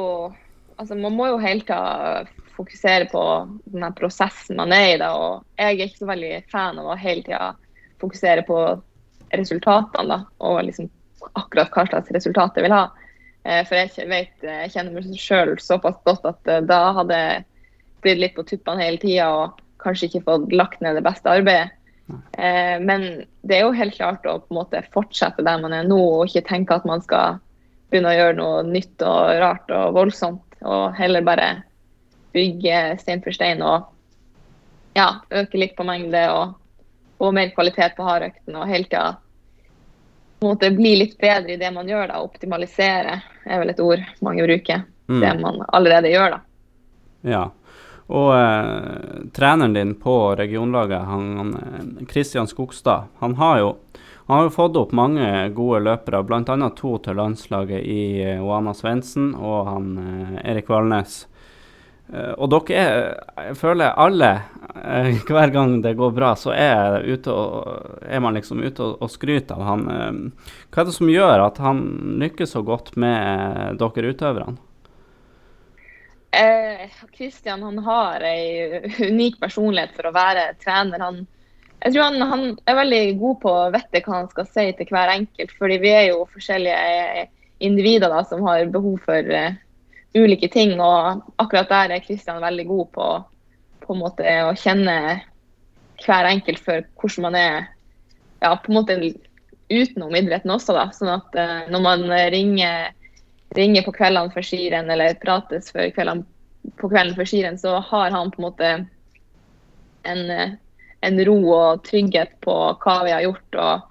Altså, 0.73 0.95
man 0.97 1.13
må 1.13 1.27
jo 1.29 1.35
helt 1.37 1.67
ta 1.67 2.23
fokusere 2.55 3.05
på 3.11 3.21
den 3.69 3.93
prosessen 3.93 4.57
man 4.57 4.73
er 4.73 4.95
i. 4.95 4.97
da, 4.97 5.11
og 5.13 5.43
Jeg 5.59 5.69
er 5.69 5.85
ikke 5.85 6.01
så 6.01 6.07
veldig 6.09 6.31
fan 6.49 6.79
av 6.81 6.87
å 6.89 6.97
hele 6.97 7.21
tida 7.27 7.51
fokusere 8.01 8.41
på 8.47 8.57
resultatene 9.37 10.09
da, 10.09 10.19
og 10.43 10.61
liksom 10.67 10.89
akkurat 11.39 11.71
hva 11.73 11.85
slags 11.87 12.11
resultat 12.15 12.57
jeg 12.59 12.67
vil 12.67 12.75
ha. 12.75 12.85
Eh, 13.43 13.61
for 13.67 13.79
jeg 13.79 14.07
vet, 14.09 14.33
jeg 14.43 14.71
kjenner 14.73 14.95
meg 14.95 15.19
sjøl 15.19 15.55
såpass 15.59 15.99
godt 16.07 16.27
at 16.29 16.51
eh, 16.51 16.63
da 16.67 16.81
hadde 16.99 17.19
jeg 17.19 17.45
blitt 18.03 18.21
litt 18.21 18.35
på 18.37 18.45
tuppene 18.47 18.83
hele 18.83 19.01
tida 19.01 19.29
og 19.35 19.61
kanskje 19.83 20.09
ikke 20.09 20.25
fått 20.27 20.53
lagt 20.55 20.83
ned 20.83 20.95
det 20.99 21.05
beste 21.05 21.31
arbeidet. 21.31 21.73
Eh, 22.37 22.77
men 22.83 23.25
det 23.43 23.57
er 23.57 23.65
jo 23.65 23.75
helt 23.75 23.95
klart 23.95 24.27
å 24.27 24.39
på 24.43 24.51
en 24.51 24.59
måte 24.61 24.83
fortsette 24.95 25.43
der 25.45 25.61
man 25.63 25.75
er 25.75 25.87
nå, 25.87 25.99
og 25.99 26.27
ikke 26.27 26.47
tenke 26.49 26.77
at 26.77 26.87
man 26.87 27.03
skal 27.03 27.39
begynne 27.91 28.11
å 28.11 28.17
gjøre 28.17 28.39
noe 28.39 28.63
nytt 28.67 29.03
og 29.05 29.35
rart 29.43 29.71
og 29.75 29.97
voldsomt. 29.97 30.45
Og 30.63 30.93
heller 30.95 31.25
bare 31.25 31.47
bygge 32.33 32.97
stein 33.01 33.21
for 33.23 33.35
stein 33.35 33.61
og 33.61 33.89
ja, 34.95 35.19
øke 35.33 35.59
litt 35.59 35.75
på 35.75 35.85
mengde 35.87 36.21
og 36.31 36.55
få 37.19 37.33
mer 37.35 37.51
kvalitet 37.55 37.97
på 37.97 38.05
hardøkten 38.07 38.55
og 38.55 38.69
hele 38.69 38.87
tida 38.87 39.17
bli 40.75 40.95
litt 40.99 41.17
bedre 41.21 41.55
i 41.55 41.59
det 41.59 41.71
man 41.73 41.89
gjør. 41.89 42.07
da, 42.11 42.21
Optimalisere 42.23 43.19
er 43.45 43.61
vel 43.61 43.73
et 43.73 43.83
ord 43.83 44.03
mange 44.21 44.45
bruker. 44.45 44.85
Mm. 45.07 45.19
Det 45.21 45.33
man 45.41 45.61
allerede 45.67 46.11
gjør, 46.13 46.37
da. 46.37 46.39
Ja. 47.23 47.43
Og 48.13 48.29
eh, 48.35 49.27
treneren 49.35 49.73
din 49.73 49.95
på 49.95 50.35
regionlaget, 50.35 50.99
han, 51.07 51.57
Kristian 52.09 52.47
Skogstad, 52.47 53.09
han 53.19 53.35
har, 53.39 53.59
jo, 53.59 53.69
han 54.27 54.37
har 54.37 54.47
jo 54.47 54.55
fått 54.55 54.79
opp 54.79 54.91
mange 54.91 55.49
gode 55.55 55.83
løpere, 55.87 56.23
bl.a. 56.27 56.69
to 56.75 56.97
til 57.03 57.19
landslaget 57.19 57.79
i 57.79 58.03
eh, 58.23 58.43
Oana 58.43 58.75
Svendsen 58.75 59.31
og 59.39 59.69
han 59.71 59.93
eh, 60.03 60.35
Erik 60.51 60.71
Valnes. 60.71 61.23
Uh, 62.13 62.33
og 62.37 62.49
dere 62.51 62.77
er 62.77 63.47
Jeg 63.47 63.55
føler 63.57 63.95
alle, 63.97 64.27
uh, 64.75 65.07
hver 65.29 65.53
gang 65.53 65.79
det 65.81 65.95
går 65.97 66.11
bra, 66.13 66.33
så 66.37 66.53
er, 66.53 66.99
og, 67.31 68.03
er 68.05 68.21
man 68.21 68.37
liksom 68.37 68.61
ute 68.61 68.83
og, 68.85 69.01
og 69.01 69.09
skryter 69.09 69.57
av 69.57 69.65
han. 69.65 69.87
Uh, 69.89 70.53
hva 70.69 70.83
er 70.83 70.89
det 70.89 70.95
som 70.99 71.09
gjør 71.09 71.47
at 71.47 71.57
han 71.63 71.81
lykkes 72.21 72.53
så 72.53 72.61
godt 72.65 72.93
med 73.01 73.81
dere 73.81 74.13
utøverne? 74.13 74.59
Kristian 77.13 77.61
han 77.61 77.77
har 77.85 78.23
en 78.25 78.85
unik 79.05 79.35
personlighet 79.41 79.91
for 79.93 80.09
å 80.09 80.13
være 80.15 80.47
trener. 80.63 81.01
Han, 81.01 81.19
jeg 81.83 81.93
tror 81.93 82.07
han, 82.07 82.25
han, 82.31 82.45
er 82.65 82.79
veldig 82.79 83.01
god 83.21 83.37
på 83.43 83.53
å 83.53 83.67
vite 83.73 84.01
hva 84.05 84.15
han 84.15 84.29
skal 84.31 84.47
si 84.49 84.65
til 84.79 84.89
hver 84.89 85.13
enkelt. 85.13 85.53
fordi 85.59 85.77
vi 85.83 85.91
er 85.93 86.07
jo 86.07 86.23
forskjellige 86.33 87.27
individer 87.63 88.09
da, 88.09 88.23
som 88.25 88.41
har 88.49 88.65
behov 88.73 88.97
for 89.05 89.29
ulike 90.13 90.49
ting. 90.51 90.75
Og 90.81 91.23
akkurat 91.41 91.69
der 91.69 91.95
er 91.95 92.03
Kristian 92.05 92.41
veldig 92.43 92.65
god 92.69 92.89
på, 92.95 93.11
på 93.83 93.99
å 93.99 94.55
kjenne 94.59 94.97
hver 96.03 96.27
enkelt 96.27 96.59
for 96.63 96.83
hvordan 96.99 97.27
man 97.27 97.37
er 97.39 97.55
ja, 98.43 98.55
på 98.55 98.71
en 98.71 98.79
måte 98.79 98.97
utenom 99.69 100.15
idretten 100.15 100.51
også. 100.51 100.75
da, 100.75 100.89
sånn 100.95 101.13
at 101.15 101.37
uh, 101.37 101.69
Når 101.71 101.83
man 101.83 102.05
ringer, 102.33 102.91
ringer 103.55 103.85
på 103.85 103.95
kveldene 103.95 104.33
for 104.33 104.45
skirenn 104.45 104.91
eller 104.91 105.15
prates 105.21 105.71
for 105.71 105.87
kveldene, 105.95 106.27
på 106.79 106.89
kvelden 106.91 107.15
for 107.17 107.29
skirenn, 107.29 107.59
så 107.59 107.77
har 107.83 108.11
han 108.11 108.31
på 108.31 108.41
en 108.41 108.47
måte 108.47 108.73
en, 110.03 110.21
en, 111.03 111.23
ro 111.27 111.37
og 111.55 111.83
trygghet 111.87 112.37
på 112.43 112.55
hva 112.83 112.97
vi 113.07 113.15
har 113.15 113.23
gjort 113.25 113.59
og 113.59 113.89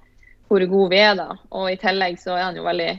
hvor 0.52 0.64
gode 0.68 0.92
vi 0.92 1.00
er. 1.00 1.16
da, 1.16 1.30
og 1.50 1.70
I 1.72 1.80
tillegg 1.80 2.20
så 2.20 2.36
er 2.36 2.46
han 2.50 2.60
jo 2.60 2.66
veldig 2.66 2.92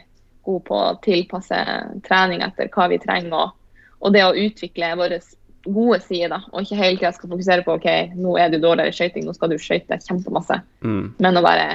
god 0.44 0.64
på 0.68 0.80
å 0.80 0.96
tilpasse 1.04 1.60
trening 2.08 2.44
etter 2.46 2.72
hva 2.74 2.90
vi 2.92 3.00
trenger. 3.02 3.34
Og, 3.38 3.80
og 4.04 4.16
det 4.16 4.26
å 4.26 4.36
utvikle 4.36 4.94
våre 5.00 5.20
gode 5.64 6.00
sider, 6.04 6.44
og 6.52 6.66
ikke 6.66 6.80
hele 6.80 7.00
tida 7.00 7.14
skal 7.16 7.32
fokusere 7.32 7.64
på 7.64 7.78
ok, 7.78 7.90
nå 8.20 8.36
er 8.42 8.52
du 8.52 8.60
dårligere 8.60 8.92
i 8.92 8.98
skøyting, 8.98 9.28
nå 9.28 9.36
skal 9.36 9.54
du 9.54 9.60
skøyte 9.62 10.00
kjempemasse. 10.04 10.60
Mm. 10.84 11.14
Men 11.24 11.40
å 11.40 11.46
være 11.46 11.68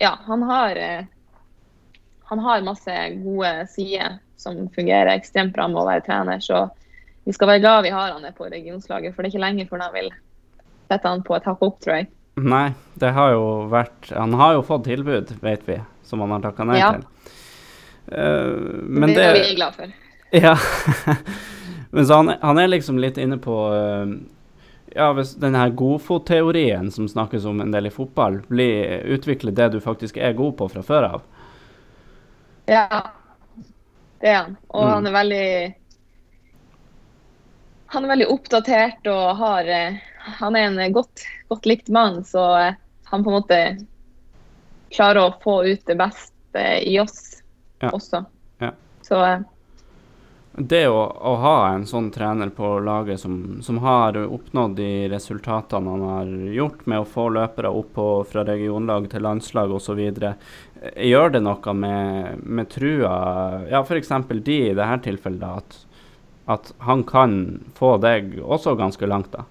Ja, 0.00 0.16
han 0.26 0.42
har 0.42 0.80
han 2.24 2.38
har 2.38 2.64
masse 2.64 2.94
gode 3.22 3.66
sider 3.70 4.18
som 4.36 4.68
fungerer 4.68 5.12
ekstremt 5.12 5.54
bra 5.54 5.68
med 5.68 5.82
å 5.82 5.86
være 5.88 6.04
trener. 6.06 6.40
Så 6.40 6.66
vi 7.24 7.32
skal 7.36 7.52
være 7.52 7.62
glad 7.64 7.84
vi 7.86 7.92
har 7.94 8.12
han 8.12 8.36
på 8.36 8.48
regionslaget, 8.48 9.14
for 9.14 9.22
det 9.22 9.30
er 9.30 9.34
ikke 9.34 9.44
lenge 9.44 9.66
før 9.68 9.84
de 9.84 9.90
vil 9.94 10.12
sette 10.90 11.08
han 11.08 11.24
på 11.24 11.36
et 11.36 11.48
hakk 11.48 11.64
opp, 11.64 11.80
tror 11.84 12.00
jeg. 12.00 12.08
Nei, 12.34 12.72
det 12.98 13.12
har 13.14 13.30
jo 13.30 13.44
vært 13.70 14.08
Han 14.10 14.32
har 14.34 14.56
jo 14.56 14.64
fått 14.66 14.88
tilbud, 14.88 15.36
vet 15.44 15.68
vi, 15.68 15.76
som 16.04 16.20
han 16.24 16.30
har 16.36 16.40
takka 16.44 16.64
nei 16.68 16.78
Ja. 16.78 16.92
til. 16.92 17.04
Uh, 18.12 18.82
men 18.84 19.08
det, 19.08 19.16
det 19.16 19.24
er 19.30 19.40
vi 19.48 19.54
glad 19.58 19.74
for. 19.74 19.92
Ja. 20.34 20.56
Men 21.94 22.06
så 22.06 22.14
han, 22.18 22.32
han 22.42 22.58
er 22.58 22.66
liksom 22.72 22.96
litt 22.98 23.18
inne 23.22 23.36
på 23.38 23.54
uh, 23.70 24.08
Ja, 24.94 25.12
hvis 25.14 25.34
den 25.38 25.54
her 25.54 25.70
godfotteorien 25.70 26.90
som 26.94 27.06
snakkes 27.08 27.44
om 27.46 27.60
en 27.62 27.70
del 27.74 27.86
i 27.86 27.90
fotball, 27.94 28.40
blir 28.50 29.04
utvikler 29.14 29.54
det 29.54 29.68
du 29.74 29.80
faktisk 29.82 30.16
er 30.18 30.32
god 30.38 30.56
på 30.58 30.68
fra 30.70 30.82
før 30.86 31.06
av. 31.16 31.22
Ja, 32.70 32.86
det 34.20 34.28
er 34.30 34.36
han. 34.42 34.56
Og 34.68 34.84
Mm. 34.86 34.92
han 34.94 35.06
er 35.06 35.12
veldig 35.20 35.46
Han 37.94 38.04
er 38.04 38.08
veldig 38.14 38.28
oppdatert 38.32 39.06
og 39.10 39.36
har 39.38 39.68
eh, 39.70 39.98
Han 40.40 40.56
er 40.56 40.70
en 40.70 40.92
godt, 40.92 41.22
godt 41.48 41.66
likt 41.68 41.88
mann, 41.92 42.22
så 42.24 42.74
han 43.04 43.24
på 43.24 43.30
en 43.30 43.36
måte 43.36 43.58
klarer 44.94 45.24
å 45.26 45.34
få 45.42 45.58
ut 45.66 45.82
det 45.86 45.98
beste 46.00 46.68
i 46.86 46.98
oss 47.02 47.42
Ja. 47.82 47.90
også. 47.90 48.24
Ja. 48.62 48.70
Så 49.02 49.18
eh, 49.24 49.40
Det 50.56 50.84
å, 50.86 51.00
å 51.02 51.32
ha 51.42 51.54
en 51.74 51.82
sånn 51.86 52.12
trener 52.14 52.52
på 52.54 52.68
laget 52.86 53.18
som, 53.20 53.58
som 53.66 53.80
har 53.82 54.14
oppnådd 54.22 54.76
de 54.78 55.08
resultatene 55.10 55.90
han 55.90 56.04
har 56.06 56.30
gjort 56.54 56.84
med 56.86 57.02
å 57.02 57.08
få 57.10 57.24
løpere 57.34 57.72
opp 57.74 57.90
på, 57.96 58.04
fra 58.30 58.44
regionlag 58.46 59.08
til 59.10 59.26
landslag 59.26 59.74
osv., 59.74 59.98
gjør 59.98 61.32
det 61.34 61.40
noe 61.42 61.72
med, 61.74 62.38
med 62.44 62.70
trua 62.70 63.16
Ja, 63.72 63.80
f.eks. 63.82 64.12
de 64.46 64.58
i 64.68 64.74
dette 64.78 65.00
tilfellet, 65.08 65.42
at, 65.64 65.80
at 66.46 66.70
han 66.86 67.02
kan 67.08 67.34
få 67.74 67.96
deg 67.98 68.36
også 68.44 68.76
ganske 68.78 69.10
langt, 69.10 69.32
da. 69.34 69.42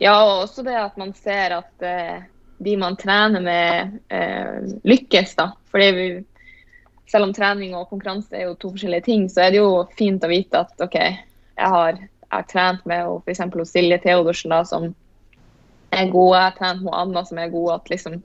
Ja, 0.00 0.18
og 0.26 0.44
også 0.44 0.62
det 0.68 0.76
at 0.80 1.00
man 1.00 1.14
ser 1.16 1.56
at 1.62 1.84
eh, 1.84 2.20
de 2.60 2.76
man 2.76 2.96
trener 2.96 3.40
med, 3.40 3.98
eh, 4.08 4.60
lykkes. 4.84 5.34
da. 5.36 5.52
Fordi 5.70 5.90
vi, 5.96 6.06
selv 7.08 7.24
om 7.28 7.34
trening 7.34 7.74
og 7.74 7.88
konkurranse 7.88 8.36
er 8.36 8.48
jo 8.48 8.56
to 8.60 8.72
forskjellige 8.74 9.06
ting, 9.08 9.28
så 9.32 9.46
er 9.46 9.54
det 9.54 9.62
jo 9.62 9.86
fint 9.98 10.24
å 10.24 10.30
vite 10.30 10.60
at 10.60 10.84
OK, 10.84 10.98
jeg 11.00 11.70
har, 11.74 11.96
jeg 11.96 12.34
har 12.34 12.48
trent 12.50 12.84
med 12.88 13.08
f.eks. 13.24 13.40
Silje 13.70 13.98
Theodorsen, 14.04 14.52
da, 14.52 14.60
som 14.68 14.90
er 15.90 16.12
god. 16.12 16.34
Jeg 16.36 16.44
har 16.44 16.58
trent 16.58 16.84
med 16.84 16.96
Anna, 16.96 17.24
som 17.24 17.40
er 17.40 17.52
god. 17.52 17.70
At 17.78 17.90
liksom, 17.92 18.20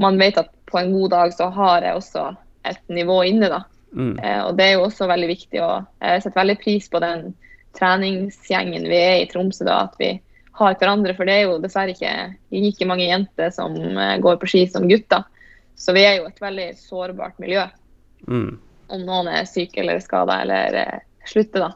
man 0.00 0.20
vet 0.20 0.38
at 0.40 0.52
på 0.70 0.78
en 0.78 0.92
god 0.92 1.14
dag 1.16 1.32
så 1.34 1.48
har 1.54 1.86
jeg 1.86 2.00
også 2.00 2.26
et 2.68 2.84
nivå 2.88 3.22
inne. 3.30 3.48
da. 3.48 3.62
Mm. 3.92 4.18
Eh, 4.18 4.42
og 4.44 4.56
Det 4.58 4.66
er 4.66 4.72
jo 4.76 4.84
også 4.84 5.08
veldig 5.08 5.28
viktig. 5.28 5.62
og 5.62 5.84
Jeg 6.00 6.22
setter 6.22 6.40
veldig 6.40 6.58
pris 6.60 6.88
på 6.88 7.00
den 7.00 7.34
treningsgjengen 7.78 8.88
vi 8.88 9.00
er 9.00 9.16
i 9.22 9.28
Tromsø. 9.32 9.64
da, 9.64 9.84
At 9.88 9.96
vi 9.98 10.20
har 10.58 10.76
hverandre. 10.78 11.14
For 11.16 11.28
det 11.28 11.38
er 11.38 11.46
jo 11.48 11.60
dessverre 11.62 11.94
ikke 11.94 12.12
like 12.54 12.88
mange 12.88 13.08
jenter 13.08 13.50
som 13.54 13.74
eh, 13.74 14.18
går 14.22 14.38
på 14.40 14.50
ski 14.50 14.66
som 14.70 14.88
gutter. 14.90 15.24
Så 15.74 15.94
vi 15.96 16.04
er 16.06 16.20
jo 16.20 16.28
et 16.28 16.42
veldig 16.42 16.68
sårbart 16.78 17.40
miljø. 17.42 17.64
Mm. 18.28 18.54
Om 18.94 19.06
noen 19.06 19.30
er 19.32 19.48
syke 19.50 19.82
eller 19.82 20.02
skada 20.04 20.40
eller 20.44 20.78
eh, 20.82 21.00
slutter, 21.26 21.66
da. 21.66 21.72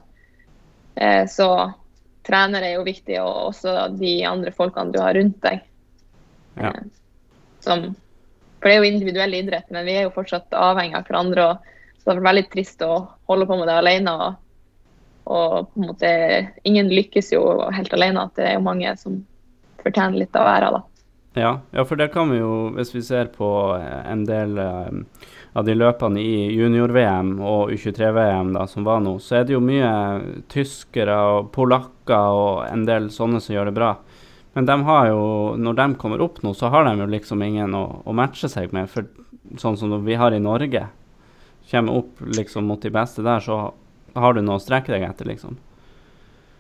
Eh, 0.94 1.24
så 1.30 1.48
trener 2.28 2.62
er 2.62 2.76
jo 2.76 2.86
viktig, 2.86 3.16
og 3.22 3.50
også 3.52 3.88
de 3.96 4.12
andre 4.28 4.52
folkene 4.54 4.92
du 4.94 5.00
har 5.02 5.16
rundt 5.16 5.40
deg. 5.44 5.64
Ja. 6.58 6.74
Eh, 6.74 6.84
som, 7.64 7.88
for 8.60 8.68
det 8.68 8.76
er 8.76 8.82
jo 8.82 8.92
individuell 8.92 9.34
idrett, 9.34 9.66
men 9.74 9.86
vi 9.88 9.96
er 9.98 10.06
jo 10.06 10.14
fortsatt 10.14 10.54
avhengig 10.54 10.98
av 10.98 11.08
hverandre. 11.08 11.48
og 11.50 11.74
så 11.98 12.04
det 12.04 12.12
har 12.12 12.20
vært 12.20 12.28
veldig 12.28 12.48
trist 12.52 12.82
å 12.86 12.92
holde 13.28 13.46
på 13.48 13.56
med 13.58 13.66
det 13.68 13.78
alene. 13.80 14.12
Og, 14.14 14.36
og 15.28 15.72
på 15.72 15.80
en 15.80 15.88
måte, 15.90 16.10
ingen 16.68 16.88
lykkes 16.88 17.32
jo 17.34 17.42
helt 17.74 17.92
alene. 17.92 18.24
At 18.24 18.38
det 18.38 18.46
er 18.48 18.56
jo 18.56 18.64
mange 18.64 18.94
som 19.00 19.20
fortjener 19.82 20.24
litt 20.24 20.36
av 20.38 20.48
æra, 20.48 20.70
da. 20.78 20.84
Ja, 21.38 21.50
ja, 21.70 21.84
for 21.84 22.00
det 22.00 22.08
kan 22.14 22.32
vi 22.32 22.40
jo, 22.40 22.70
hvis 22.74 22.94
vi 22.94 23.02
ser 23.04 23.28
på 23.34 23.48
eh, 23.76 24.00
en 24.10 24.24
del 24.26 24.56
eh, 24.58 25.28
av 25.52 25.66
de 25.68 25.74
løpene 25.76 26.22
i 26.22 26.48
junior-VM 26.56 27.36
og 27.44 27.72
U23-VM 27.76 28.54
da, 28.56 28.64
som 28.66 28.86
var 28.88 29.04
nå, 29.04 29.18
så 29.22 29.38
er 29.38 29.46
det 29.46 29.54
jo 29.54 29.62
mye 29.62 29.92
tyskere 30.50 31.14
og 31.36 31.52
polakker 31.54 32.40
og 32.40 32.64
en 32.66 32.86
del 32.88 33.10
sånne 33.14 33.42
som 33.44 33.54
gjør 33.54 33.70
det 33.70 33.76
bra. 33.78 33.92
Men 34.56 34.66
de 34.66 34.78
har 34.88 35.10
jo, 35.12 35.22
når 35.60 35.78
de 35.78 35.88
kommer 36.00 36.24
opp 36.24 36.40
nå, 36.42 36.54
så 36.56 36.72
har 36.72 36.88
de 36.88 36.96
jo 37.04 37.10
liksom 37.12 37.44
ingen 37.44 37.76
å, 37.76 37.84
å 38.02 38.16
matche 38.16 38.50
seg 38.50 38.72
med. 38.74 38.88
For 38.90 39.06
sånn 39.60 39.78
som 39.78 39.94
vi 40.04 40.16
har 40.18 40.34
i 40.34 40.42
Norge, 40.42 40.88
kommer 41.70 42.00
opp 42.00 42.24
liksom 42.24 42.66
mot 42.66 42.82
de 42.82 42.90
beste 42.90 43.22
der, 43.22 43.44
så 43.44 43.68
har 44.22 44.34
du 44.34 44.42
noe 44.42 44.58
å 44.58 44.62
strekke 44.62 44.92
deg 44.94 45.06
etter, 45.08 45.28
liksom. 45.30 45.58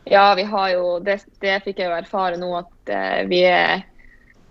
Ja, 0.08 0.34
vi 0.34 0.42
har 0.48 0.70
jo 0.72 0.98
Det, 1.04 1.18
det 1.42 1.58
fikk 1.66 1.82
jeg 1.82 1.90
jo 1.90 1.98
erfare 1.98 2.38
nå, 2.40 2.48
at 2.56 2.92
eh, 2.92 3.22
vi 3.28 3.42
er 3.44 3.84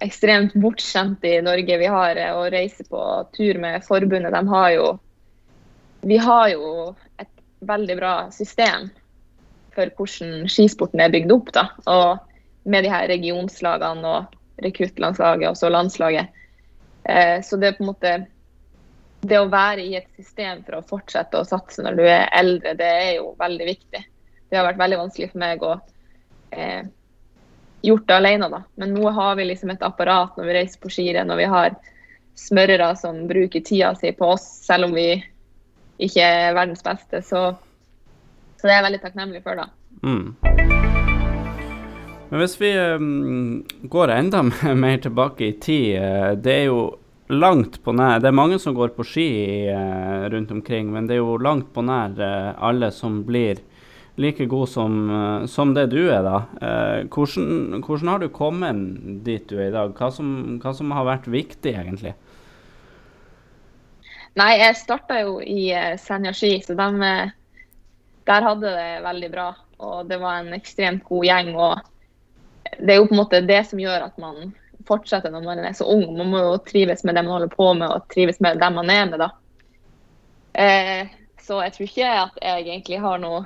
ekstremt 0.05 0.53
bortskjemte 0.53 1.31
i 1.31 1.41
Norge. 1.41 1.79
Vi 1.81 1.89
har 1.89 2.19
eh, 2.21 2.35
å 2.35 2.45
reise 2.53 2.85
på 2.85 3.01
tur 3.33 3.57
med 3.61 3.85
forbundet. 3.85 4.33
De 4.33 4.53
har 4.53 4.71
jo 4.75 4.87
Vi 6.01 6.17
har 6.21 6.49
jo 6.53 6.95
et 7.17 7.43
veldig 7.65 7.97
bra 7.97 8.13
system 8.31 8.91
for 9.73 9.89
hvordan 9.97 10.45
skisporten 10.49 11.01
er 11.01 11.13
bygd 11.13 11.33
opp. 11.33 11.51
da, 11.53 11.67
og 11.85 12.17
Med 12.63 12.83
de 12.83 12.91
her 12.91 13.07
regionslagene 13.07 14.07
og 14.07 14.37
rekruttlandslaget 14.61 15.49
og 15.49 15.57
så 15.57 15.69
landslaget. 15.69 16.27
Eh, 17.09 17.41
så 17.41 17.57
det 17.57 17.67
er 17.67 17.77
på 17.77 17.85
en 17.85 17.93
måte 17.93 18.13
Det 19.27 19.39
å 19.41 19.49
være 19.51 19.83
i 19.83 19.95
et 19.99 20.07
system 20.15 20.61
for 20.63 20.77
å 20.77 20.85
fortsette 20.87 21.39
å 21.39 21.47
satse 21.47 21.83
når 21.83 21.97
du 21.97 22.05
er 22.07 22.29
eldre, 22.37 22.75
det 22.79 22.87
er 22.87 23.09
jo 23.17 23.33
veldig 23.39 23.65
viktig. 23.67 24.03
Det 24.47 24.55
har 24.55 24.67
vært 24.69 24.79
veldig 24.79 24.99
vanskelig 25.01 25.31
for 25.33 25.41
meg 25.41 25.63
å 25.67 25.73
eh, 26.55 26.85
gjort 27.83 28.05
det 28.07 28.15
alene, 28.15 28.47
da. 28.53 28.61
Men 28.79 28.93
nå 28.95 29.11
har 29.17 29.35
vi 29.35 29.49
liksom 29.49 29.73
et 29.73 29.83
apparat 29.83 30.37
når 30.37 30.47
vi 30.47 30.55
reiser 30.55 30.83
på 30.83 30.91
skirenn, 30.93 31.33
og 31.33 31.41
vi 31.41 31.47
har 31.51 31.75
smørere 32.37 32.93
som 32.95 33.25
bruker 33.27 33.65
tida 33.65 33.93
si 33.99 34.13
på 34.15 34.29
oss, 34.37 34.45
selv 34.67 34.87
om 34.87 34.95
vi 34.95 35.09
ikke 35.97 36.23
er 36.23 36.55
verdens 36.55 36.85
beste. 36.85 37.19
Så, 37.25 37.41
så 38.55 38.63
det 38.63 38.71
er 38.71 38.79
jeg 38.79 38.87
veldig 38.87 39.01
takknemlig 39.03 39.43
for, 39.43 39.59
da. 39.59 39.67
Mm. 40.05 40.37
Men 42.27 42.41
hvis 42.43 42.55
vi 42.61 42.71
um, 42.77 43.65
går 43.91 44.15
enda 44.15 44.45
mer 44.85 45.03
tilbake 45.03 45.51
i 45.51 45.57
tid, 45.59 45.97
eh, 45.99 46.31
det 46.39 46.55
er 46.61 46.65
jo 46.69 46.79
langt 47.27 47.81
på 47.83 47.93
nær 47.95 48.21
Det 48.21 48.29
er 48.29 48.35
mange 48.35 48.59
som 48.59 48.75
går 48.75 48.93
på 48.95 49.05
ski 49.07 49.29
eh, 49.71 50.27
rundt 50.31 50.51
omkring, 50.51 50.91
men 50.93 51.07
det 51.07 51.17
er 51.17 51.23
jo 51.23 51.37
langt 51.41 51.73
på 51.75 51.83
nær 51.85 52.15
eh, 52.15 52.53
alle 52.63 52.91
som 52.95 53.21
blir 53.27 53.59
like 54.17 54.47
god 54.49 54.69
som, 54.71 54.95
eh, 55.11 55.47
som 55.51 55.73
det 55.75 55.89
du 55.91 56.07
er, 56.07 56.23
da. 56.25 56.37
Hvordan, 57.13 57.83
hvordan 57.83 58.13
har 58.13 58.23
du 58.23 58.29
kommet 58.33 59.25
dit 59.25 59.43
du 59.49 59.57
er 59.59 59.69
i 59.69 59.75
dag? 59.75 59.93
Hva 59.97 60.09
som, 60.13 60.59
hva 60.63 60.73
som 60.73 60.93
har 60.95 61.07
vært 61.07 61.27
viktig, 61.29 61.75
egentlig? 61.75 62.15
Nei, 64.37 64.53
jeg 64.61 64.77
starta 64.77 65.19
jo 65.23 65.39
i 65.41 65.71
Senja 65.97 66.33
ski, 66.33 66.59
så 66.61 66.75
de, 66.77 67.11
der 68.29 68.45
hadde 68.45 68.73
det 68.73 68.89
veldig 69.05 69.29
bra. 69.33 69.51
Og 69.81 70.09
det 70.09 70.19
var 70.21 70.41
en 70.41 70.53
ekstremt 70.57 71.03
god 71.05 71.25
gjeng. 71.25 71.51
og 71.57 71.81
Det 72.77 72.93
er 72.93 72.99
jo 73.01 73.07
på 73.09 73.17
en 73.17 73.21
måte 73.21 73.41
det 73.45 73.63
som 73.69 73.81
gjør 73.81 74.05
at 74.09 74.21
man 74.21 74.53
fortsetter 74.87 75.33
når 75.33 75.45
man 75.45 75.61
er 75.65 75.75
så 75.77 75.87
ung. 75.91 76.05
Man 76.17 76.31
må 76.31 76.41
jo 76.43 76.55
trives 76.67 77.03
med 77.03 77.17
det 77.17 77.25
man 77.25 77.37
holder 77.37 77.53
på 77.53 77.69
med, 77.77 77.91
og 77.91 78.07
trives 78.13 78.41
med 78.43 78.59
dem 78.61 78.79
man 78.79 78.91
er 78.93 79.05
med, 79.11 79.21
da. 79.21 79.29
Eh, 80.57 81.13
så 81.43 81.61
jeg 81.63 81.75
tror 81.75 81.87
ikke 81.87 82.11
at 82.23 82.41
jeg 82.41 82.65
egentlig 82.65 82.99
har 83.03 83.21
noe 83.21 83.43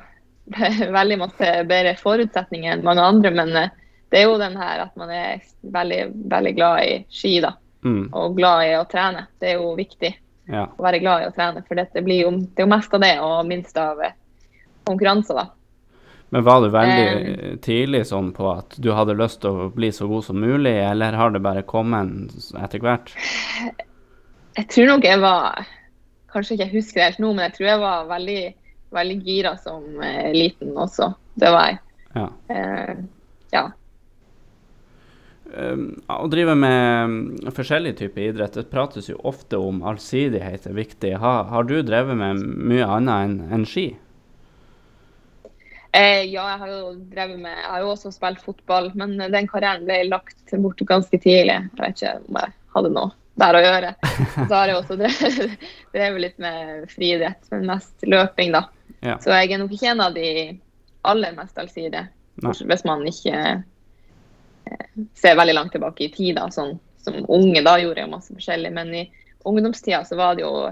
veldig 0.98 1.18
masse 1.22 1.52
bedre 1.70 1.96
forutsetninger 2.00 2.74
enn 2.74 2.86
mange 2.86 3.04
andre, 3.06 3.34
men 3.36 3.56
eh, 3.58 3.74
det 4.12 4.22
er 4.22 4.28
jo 4.28 4.40
den 4.42 4.58
her 4.60 4.86
at 4.86 4.96
man 5.00 5.12
er 5.16 5.44
veldig, 5.62 6.02
veldig 6.32 6.54
glad 6.58 6.84
i 6.84 6.96
ski, 7.14 7.38
da. 7.44 7.56
Mm, 7.82 8.12
Og 8.14 8.36
glad 8.38 8.68
i 8.68 8.74
å 8.78 8.86
trene. 8.86 9.24
Det 9.42 9.54
er 9.54 9.62
jo 9.62 9.72
viktig 9.78 10.12
ja. 10.52 10.68
å 10.68 10.84
være 10.84 11.00
glad 11.02 11.24
i 11.24 11.30
å 11.30 11.34
trene. 11.34 11.64
For 11.66 11.80
dette 11.80 12.04
blir 12.06 12.26
jo, 12.26 12.34
det 12.44 12.62
er 12.62 12.68
jo 12.68 12.74
mest 12.74 12.94
av 12.94 13.02
det, 13.02 13.14
og 13.24 13.48
minst 13.50 13.80
av 13.80 14.04
eh, 14.04 14.18
konkurranser, 14.90 15.40
da. 15.40 15.48
Men 16.32 16.46
var 16.48 16.62
du 16.64 16.70
veldig 16.72 17.60
tidlig 17.66 18.06
sånn 18.08 18.30
på 18.36 18.48
at 18.54 18.78
du 18.80 18.94
hadde 18.96 19.18
lyst 19.20 19.42
til 19.44 19.52
å 19.52 19.70
bli 19.76 19.90
så 19.92 20.08
god 20.08 20.24
som 20.30 20.40
mulig, 20.40 20.78
eller 20.80 21.18
har 21.20 21.34
det 21.34 21.44
bare 21.44 21.66
kommet 21.68 22.32
etter 22.56 22.80
hvert? 22.84 23.12
Jeg 24.56 24.68
tror 24.72 24.94
nok 24.94 25.08
jeg 25.08 25.20
var 25.24 25.68
Kanskje 26.32 26.56
ikke 26.56 26.66
jeg 26.70 26.76
husker 26.78 27.00
det 27.02 27.06
helt 27.10 27.20
nå, 27.20 27.30
men 27.36 27.44
jeg 27.50 27.56
tror 27.58 27.68
jeg 27.68 27.80
var 27.82 28.06
veldig, 28.08 28.42
veldig 28.96 29.16
gira 29.26 29.50
som 29.60 29.84
uh, 30.00 30.30
liten 30.32 30.78
også. 30.80 31.10
Det 31.44 31.50
var 31.52 31.66
jeg. 31.68 31.80
Ja. 32.16 32.28
Uh, 32.48 33.02
ja. 33.52 33.64
Um, 35.52 35.84
å 36.08 36.30
drive 36.32 36.56
med 36.56 37.12
um, 37.12 37.18
forskjellige 37.52 37.98
typer 38.06 38.30
idrett, 38.30 38.56
det 38.56 38.72
prates 38.72 39.12
jo 39.12 39.20
ofte 39.28 39.60
om 39.60 39.84
allsidighet 39.92 40.70
er 40.72 40.78
viktig. 40.78 41.12
Ha, 41.20 41.34
har 41.52 41.68
du 41.68 41.82
drevet 41.84 42.16
med 42.16 42.40
mye 42.40 42.88
annet 42.88 43.28
enn 43.28 43.38
en 43.60 43.68
ski? 43.68 43.90
Eh, 45.92 46.24
ja, 46.32 46.44
jeg 46.54 46.60
har 46.62 46.70
jo 46.72 46.94
drevet 47.12 47.40
med 47.42 47.52
Jeg 47.52 47.68
har 47.68 47.82
jo 47.84 47.90
også 47.92 48.14
spilt 48.16 48.40
fotball, 48.40 48.92
men 48.96 49.18
den 49.20 49.48
karrieren 49.50 49.84
ble 49.88 49.98
lagt 50.08 50.54
bort 50.64 50.84
ganske 50.88 51.18
tidlig. 51.20 51.58
Jeg 51.58 51.82
vet 51.82 51.98
ikke 51.98 52.14
om 52.30 52.40
jeg 52.40 52.56
hadde 52.76 52.94
noe 52.96 53.12
der 53.42 53.58
å 53.58 53.64
gjøre. 53.64 53.92
Så 54.48 54.54
har 54.54 54.72
jeg 54.72 54.78
også 54.78 54.98
drevet, 55.00 55.68
drevet 55.96 56.24
litt 56.26 56.40
med 56.44 56.88
friidrett, 56.92 57.44
men 57.52 57.68
mest 57.74 58.08
løping, 58.08 58.56
da. 58.56 58.66
Ja. 59.02 59.18
Så 59.24 59.34
jeg 59.34 59.52
er 59.52 59.62
nok 59.62 59.74
ikke 59.76 59.92
en 59.92 60.04
av 60.06 60.16
de 60.16 60.28
aller 61.10 61.36
mest 61.36 61.60
allsidige. 61.60 62.06
Hvis 62.42 62.86
man 62.88 63.04
ikke 63.10 63.62
ser 65.18 65.36
veldig 65.36 65.56
langt 65.58 65.74
tilbake 65.76 66.06
i 66.06 66.12
tid, 66.14 66.36
da, 66.38 66.48
sånn 66.54 66.78
som 67.02 67.18
unge. 67.28 67.64
Da 67.66 67.78
gjorde 67.82 68.04
jeg 68.04 68.12
masse 68.12 68.36
forskjellig. 68.36 68.72
Men 68.76 68.94
i 68.96 69.04
ungdomstida 69.48 70.04
så 70.08 70.18
var 70.20 70.38
det 70.38 70.46
jo 70.46 70.70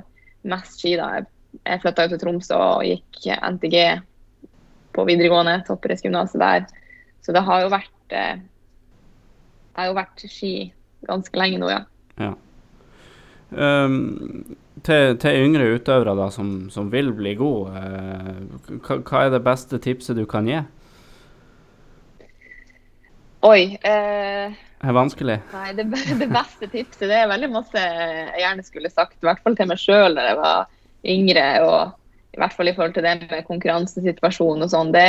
mest 0.49 0.79
ski 0.79 0.95
da. 0.99 1.10
Jeg, 1.17 1.29
jeg 1.63 1.82
flytta 1.84 2.05
jo 2.05 2.13
til 2.13 2.21
Tromsø 2.23 2.60
og 2.60 2.86
gikk 2.86 3.25
NTG 3.36 3.77
på 4.99 5.07
videregående, 5.07 5.62
toppidrettsgymnaset 5.67 6.41
der. 6.41 6.67
Så 7.23 7.35
det 7.35 7.43
har 7.47 7.65
jo 7.65 7.71
vært 7.71 8.15
eh, 8.15 8.39
Det 8.39 9.83
har 9.83 9.91
jo 9.91 9.97
vært 9.97 10.23
ski 10.27 10.53
ganske 11.07 11.39
lenge 11.39 11.59
nå, 11.62 11.69
ja. 11.71 11.83
ja. 12.19 12.33
Um, 13.49 14.57
til, 14.83 15.15
til, 15.19 15.38
yngre 15.45 15.69
utøvere 15.77 16.15
da, 16.17 16.27
som, 16.33 16.67
som 16.73 16.89
vil 16.91 17.13
bli 17.15 17.33
gode, 17.39 17.79
eh, 17.79 18.41
hva, 18.83 18.99
hva, 18.99 19.21
er 19.23 19.31
det 19.33 19.41
beste 19.45 19.79
tipset 19.83 20.19
du 20.19 20.25
kan 20.29 20.47
gi? 20.49 20.59
Oi. 23.47 23.62
Eh, 23.79 24.57
det 24.79 24.91
er 24.91 24.95
vanskelig? 24.95 25.38
Nei, 25.53 25.69
det, 25.77 25.88
det, 26.21 26.27
beste 26.31 26.67
tipset 26.71 27.07
det 27.07 27.21
er 27.21 27.31
veldig 27.31 27.51
masse 27.53 27.85
jeg 27.85 28.43
gjerne 28.43 28.67
skulle 28.67 28.91
sagt. 28.91 29.17
I 29.21 29.29
hvert 29.29 29.43
fall 29.45 29.55
til 29.59 29.71
meg 29.71 29.81
sjøl 29.81 30.19
da 30.19 30.27
jeg 30.29 30.39
var 30.39 30.67
yngre. 31.15 31.47
Og 31.67 31.98
i 32.34 32.39
hvert 32.39 32.56
fall 32.56 32.70
i 32.70 32.76
forhold 32.78 32.96
til 32.96 33.06
det 33.06 33.15
med 33.26 33.46
konkurransesituasjonen 33.48 34.65
og 34.65 34.72
sånn. 34.72 34.92
Det, 34.94 35.06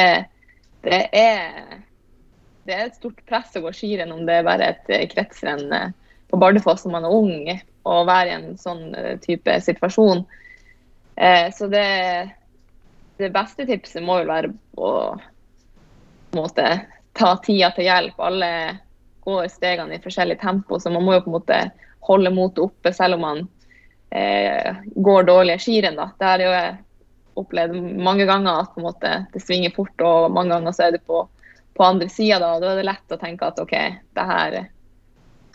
det, 0.86 1.00
er, 1.16 1.80
det 2.66 2.76
er 2.76 2.84
et 2.86 2.98
stort 2.98 3.20
press 3.28 3.56
å 3.58 3.64
gå 3.64 3.72
skirenn 3.76 4.14
om 4.14 4.24
det 4.28 4.40
er 4.40 4.46
bare 4.46 4.70
et 4.74 5.12
kretsrenn 5.12 5.68
på 6.30 6.38
Bardufoss 6.40 6.86
når 6.86 6.94
man 6.94 7.08
er 7.08 7.16
ung, 7.16 7.62
og 7.90 8.06
være 8.08 8.30
i 8.30 8.36
en 8.36 8.52
sånn 8.60 8.94
eh, 8.94 9.16
type 9.22 9.56
situasjon. 9.64 10.22
Eh, 11.16 11.48
så 11.56 11.68
det, 11.70 11.86
det 13.18 13.32
beste 13.34 13.66
tipset 13.68 14.04
må 14.04 14.20
jo 14.20 14.30
være 14.30 14.52
å 14.78 14.92
måte, 16.36 16.66
ta 17.18 17.32
tida 17.42 17.72
til 17.74 17.88
hjelp. 17.88 18.20
Alle 18.22 18.50
går 19.26 19.48
stegene 19.52 19.96
i 19.96 20.02
forskjellig 20.02 20.38
tempo, 20.40 20.78
så 20.78 20.92
man 20.92 21.04
må 21.04 21.16
jo 21.16 21.24
på 21.24 21.32
en 21.32 21.38
måte 21.38 21.62
holde 22.06 22.32
motet 22.32 22.62
oppe 22.64 22.92
selv 22.96 23.18
om 23.18 23.26
man 23.26 23.42
eh, 24.14 24.78
går 24.94 25.26
dårlige 25.28 25.60
skirenn. 25.64 25.98
Da. 25.98 26.10
Det 26.16 26.30
har 26.30 26.44
jeg 26.46 26.78
opplevd 27.40 27.76
mange 28.02 28.26
ganger 28.28 28.64
at 28.64 28.76
måte, 28.80 29.14
det 29.32 29.42
svinger 29.42 29.72
fort, 29.74 29.94
og 30.04 30.30
mange 30.34 30.54
ganger 30.54 30.76
så 30.76 30.86
er 30.86 30.96
det 30.96 31.02
på, 31.08 31.24
på 31.76 31.86
andre 31.86 32.08
sida. 32.12 32.38
Da. 32.42 32.52
da 32.62 32.74
er 32.74 32.80
det 32.80 32.88
lett 32.88 33.16
å 33.16 33.20
tenke 33.20 33.48
at 33.50 33.60
OK, 33.62 33.74
det 34.18 34.28
her, 34.32 34.60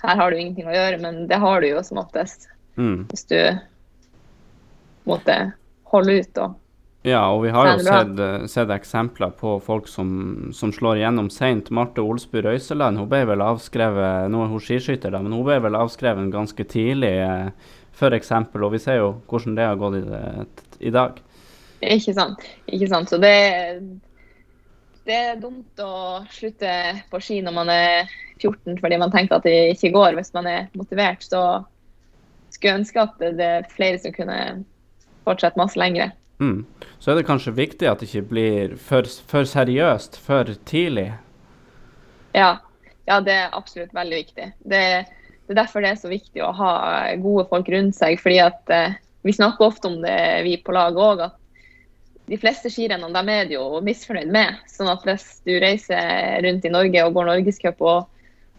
her 0.04 0.22
har 0.22 0.32
du 0.32 0.40
ingenting 0.40 0.70
å 0.70 0.76
gjøre, 0.76 1.00
men 1.04 1.24
det 1.32 1.40
har 1.42 1.62
du 1.62 1.70
jo 1.70 1.86
som 1.86 2.04
oftest. 2.04 2.50
Mm. 2.76 3.06
Hvis 3.12 3.28
du 3.32 3.40
måtte 5.06 5.40
holde 5.94 6.20
ut 6.22 6.44
og 6.44 6.62
ja, 7.06 7.20
og 7.30 7.44
vi 7.44 7.52
har 7.54 7.68
jo 7.70 7.84
sett, 7.86 8.20
eh, 8.20 8.46
sett, 8.50 8.72
eksempler 8.74 9.36
på 9.38 9.60
folk 9.62 9.86
som, 9.88 10.08
som 10.58 10.72
slår 10.74 10.98
igjennom 10.98 11.28
seint. 11.30 11.70
Marte 11.70 12.02
Olsby 12.02 12.42
Røiseland 12.42 12.98
hun 12.98 13.10
ble 13.12 13.20
vel 13.30 13.44
avskrevet 13.46 14.32
nå 14.34 14.42
er 14.42 14.50
hun 14.50 14.64
skiskytter, 14.64 15.14
da, 15.14 15.22
men 15.22 15.36
hun 15.36 15.46
ble 15.46 15.60
vel 15.68 15.78
avskrevet 15.78 16.32
ganske 16.34 16.66
tidlig, 16.66 17.14
eh, 17.22 17.76
f.eks. 17.94 18.32
Og 18.58 18.74
vi 18.74 18.82
ser 18.82 18.98
jo 19.04 19.12
hvordan 19.30 19.60
det 19.60 19.70
har 19.70 19.78
gått 19.78 20.00
i, 20.00 20.02
i, 20.90 20.96
dag. 20.96 21.22
Ikke 21.82 22.16
sant. 22.16 22.44
Ikke 22.72 22.90
sant. 22.92 23.12
Så 23.12 23.20
det, 23.22 23.36
det 25.06 25.16
er 25.16 25.42
dumt 25.42 25.82
å 25.84 26.24
slutte 26.34 26.72
på 27.12 27.22
ski 27.24 27.42
når 27.46 27.56
man 27.56 27.72
er 27.74 28.12
14 28.42 28.80
fordi 28.82 29.00
man 29.00 29.14
tenker 29.14 29.38
at 29.38 29.48
det 29.48 29.76
ikke 29.76 29.94
går. 29.96 30.16
Hvis 30.20 30.34
man 30.36 30.48
er 30.50 30.70
motivert, 30.78 31.24
så 31.24 31.64
skulle 32.50 32.72
jeg 32.72 32.82
ønske 32.84 33.04
at 33.04 33.26
det 33.40 33.50
er 33.60 33.68
flere 33.74 34.00
som 34.02 34.16
kunne 34.16 34.40
fortsette 35.26 35.60
masse 35.60 35.80
lenger. 35.80 36.14
Mm. 36.40 36.66
Så 37.00 37.12
er 37.12 37.20
det 37.20 37.28
kanskje 37.28 37.56
viktig 37.56 37.88
at 37.88 38.02
det 38.02 38.10
ikke 38.10 38.30
blir 38.32 38.76
for, 38.82 39.08
for 39.28 39.48
seriøst 39.48 40.18
for 40.20 40.52
tidlig. 40.68 41.12
Ja. 42.36 42.58
ja. 43.08 43.22
det 43.24 43.38
er 43.38 43.56
absolutt 43.56 43.96
veldig 43.96 44.20
viktig. 44.24 44.50
Det, 44.60 44.84
det, 45.48 45.54
er 45.54 45.62
derfor 45.62 45.84
det 45.84 45.94
er 45.94 46.02
så 46.02 46.12
viktig 46.12 46.44
å 46.44 46.52
ha 46.58 46.74
gode 47.24 47.48
folk 47.52 47.72
rundt 47.72 47.96
seg. 47.98 48.20
fordi 48.22 48.42
at 48.44 48.74
eh, 48.74 49.02
Vi 49.26 49.34
snakker 49.34 49.66
ofte 49.66 49.90
om 49.90 50.02
det, 50.04 50.44
vi 50.46 50.60
på 50.62 50.76
laget 50.76 51.02
òg, 51.02 51.22
at 51.26 51.40
de 52.26 52.38
fleste 52.42 52.72
skirennene 52.74 53.24
er 53.32 53.52
jo 53.54 53.82
misfornøyd 53.86 54.32
med. 54.34 54.62
sånn 54.72 54.90
at 54.90 55.04
hvis 55.06 55.28
du 55.46 55.54
reiser 55.62 56.42
rundt 56.46 56.66
i 56.66 56.74
Norge 56.74 57.06
og 57.06 57.14
går 57.18 57.30
norgescup 57.30 57.82
og, 57.86 58.08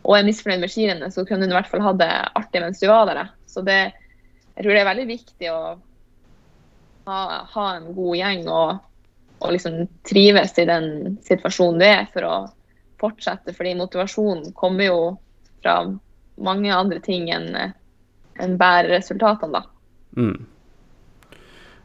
og 0.06 0.16
er 0.16 0.26
misfornøyd 0.26 0.62
med 0.62 0.70
skirennet, 0.72 1.14
så 1.14 1.24
kunne 1.26 1.46
du 1.46 1.54
i 1.54 1.58
hvert 1.58 1.70
fall 1.70 1.82
ha 1.82 1.92
det 1.98 2.12
artig 2.38 2.62
mens 2.62 2.82
du 2.82 2.86
var 2.90 3.10
der. 3.10 3.24
Så 3.50 3.64
det, 3.66 3.80
jeg 4.54 4.62
tror 4.62 4.72
det 4.72 4.82
er 4.82 4.90
veldig 4.92 5.08
viktig 5.10 5.50
å 5.50 5.60
ha, 7.10 7.20
ha 7.50 7.66
en 7.74 7.90
god 7.96 8.16
gjeng 8.20 8.46
og, 8.46 8.78
og, 9.40 9.48
liksom 9.54 9.82
trives 10.06 10.54
i 10.62 10.68
den 10.68 11.16
situasjonen 11.26 11.82
du 11.82 11.86
er, 11.88 12.06
for 12.14 12.26
å 12.26 12.34
fortsette. 13.02 13.54
Fordi 13.56 13.74
motivasjonen 13.78 14.52
kommer 14.58 14.90
jo 14.90 15.00
fra 15.64 15.80
mange 16.36 16.70
andre 16.74 17.00
ting 17.02 17.30
enn 17.32 17.50
en 17.56 18.58
bærer 18.60 18.92
resultatene, 18.92 19.58
da. 19.58 19.64
Mm. 20.16 20.46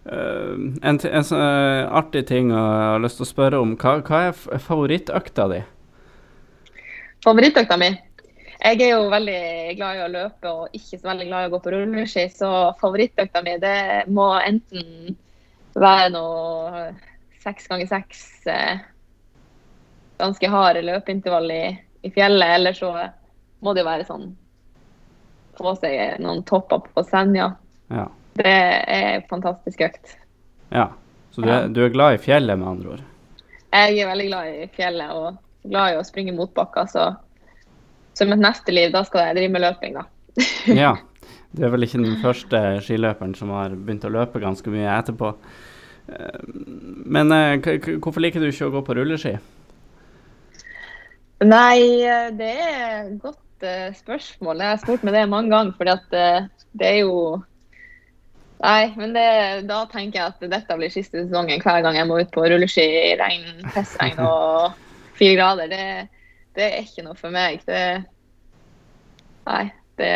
Uh, 0.02 0.56
en, 0.82 0.98
en, 0.98 1.00
en 1.06 1.28
uh, 1.38 1.92
artig 2.00 2.24
ting 2.32 2.50
jeg 2.50 2.58
har 2.58 3.04
lyst 3.04 3.20
til 3.22 3.28
å 3.28 3.32
spørre 3.32 3.60
om. 3.62 3.76
Hva, 3.78 4.00
hva 4.06 4.24
er 4.30 4.64
favorittøkta 4.66 5.50
di? 5.52 5.60
Favorittøkta 7.22 7.78
mi? 7.78 7.92
Jeg 8.62 8.78
er 8.86 8.92
jo 8.92 9.10
veldig 9.10 9.42
glad 9.78 9.98
i 9.98 10.02
å 10.06 10.10
løpe 10.14 10.50
og 10.50 10.76
ikke 10.78 11.00
så 11.00 11.08
veldig 11.08 11.26
glad 11.30 11.44
i 11.44 11.50
å 11.50 11.54
gå 11.56 11.60
på 11.64 11.72
rulleski, 11.74 12.28
så 12.30 12.50
favorittøkta 12.82 13.42
mi 13.46 13.56
det 13.62 13.78
må 14.14 14.28
enten 14.38 15.16
være 15.74 16.12
noe 16.14 16.84
seks 17.42 17.66
ganger 17.72 17.90
seks 17.90 18.22
eh, 18.46 18.84
ganske 20.22 20.52
harde 20.54 20.84
løpeintervall 20.86 21.50
i, 21.56 21.64
i, 22.06 22.12
fjellet, 22.14 22.56
eller 22.60 22.78
så 22.78 22.92
må 23.66 23.74
det 23.74 23.82
jo 23.82 23.90
være 23.90 24.06
sånn 24.06 24.30
få 25.58 25.74
seg 25.82 26.22
noen 26.22 26.46
topper 26.46 26.86
på 26.94 27.04
Senja. 27.06 27.52
Ja. 27.90 28.06
Det 28.40 28.52
er 28.52 29.24
fantastisk 29.30 29.82
økt. 29.88 30.16
Ja, 30.72 30.92
Så 31.32 31.44
du 31.44 31.50
er, 31.52 31.68
du 31.68 31.82
er 31.84 31.92
glad 31.92 32.16
i 32.16 32.22
fjellet, 32.22 32.60
med 32.60 32.68
andre 32.68 32.96
ord? 32.96 33.04
Jeg 33.72 34.00
er 34.00 34.08
veldig 34.08 34.28
glad 34.28 34.48
i 34.52 34.68
fjellet 34.76 35.12
og 35.16 35.38
glad 35.68 35.94
i 35.94 36.00
å 36.00 36.08
springe 36.08 36.36
motbakker. 36.36 36.88
Så 36.92 37.06
som 38.18 38.32
et 38.34 38.42
neste 38.42 38.74
liv, 38.74 38.92
da 38.94 39.04
skal 39.08 39.30
jeg 39.30 39.40
drive 39.40 39.54
med 39.54 39.66
løping, 39.66 40.00
da. 40.00 40.08
ja. 40.84 40.98
Du 41.52 41.66
er 41.68 41.72
vel 41.74 41.84
ikke 41.84 42.00
den 42.00 42.20
første 42.22 42.60
skiløperen 42.80 43.34
som 43.36 43.50
har 43.52 43.74
begynt 43.76 44.06
å 44.08 44.12
løpe 44.16 44.40
ganske 44.40 44.72
mye 44.72 44.88
etterpå. 44.88 45.34
Eh, 46.08 46.38
men 47.12 47.34
eh, 47.36 47.98
hvorfor 48.00 48.24
liker 48.24 48.40
du 48.40 48.48
ikke 48.48 48.70
å 48.70 48.72
gå 48.78 48.82
på 48.88 48.96
rulleski? 48.96 49.34
Nei, 51.44 51.76
eh, 52.08 52.30
det 52.40 52.54
er 52.56 52.86
et 53.02 53.18
godt 53.20 53.68
spørsmål. 54.00 54.64
Jeg 54.64 54.72
har 54.72 54.80
spurt 54.80 55.04
meg 55.04 55.18
det 55.18 55.26
mange 55.28 55.52
ganger. 55.52 55.76
fordi 55.76 55.92
at 55.98 56.48
det 56.80 56.88
er 56.88 56.98
jo 57.02 57.20
Nei, 58.62 58.92
men 58.94 59.16
det, 59.16 59.28
da 59.70 59.82
tenker 59.90 60.20
jeg 60.20 60.34
at 60.36 60.44
dette 60.52 60.78
blir 60.78 60.94
siste 60.94 61.24
sesongen 61.24 61.64
hver 61.64 61.82
gang 61.82 61.98
jeg 61.98 62.08
må 62.10 62.20
ut 62.22 62.32
på 62.34 62.44
rulleski 62.46 62.84
i 62.86 63.16
regn, 63.18 63.64
pestregn 63.74 64.22
og 64.28 64.76
fire 65.18 65.38
grader. 65.40 65.72
Det, 65.72 66.28
det 66.60 66.68
er 66.68 66.86
ikke 66.86 67.06
noe 67.08 67.18
for 67.18 67.34
meg. 67.34 67.64
Det, 67.66 67.82
nei, 69.50 69.64
det 69.98 70.14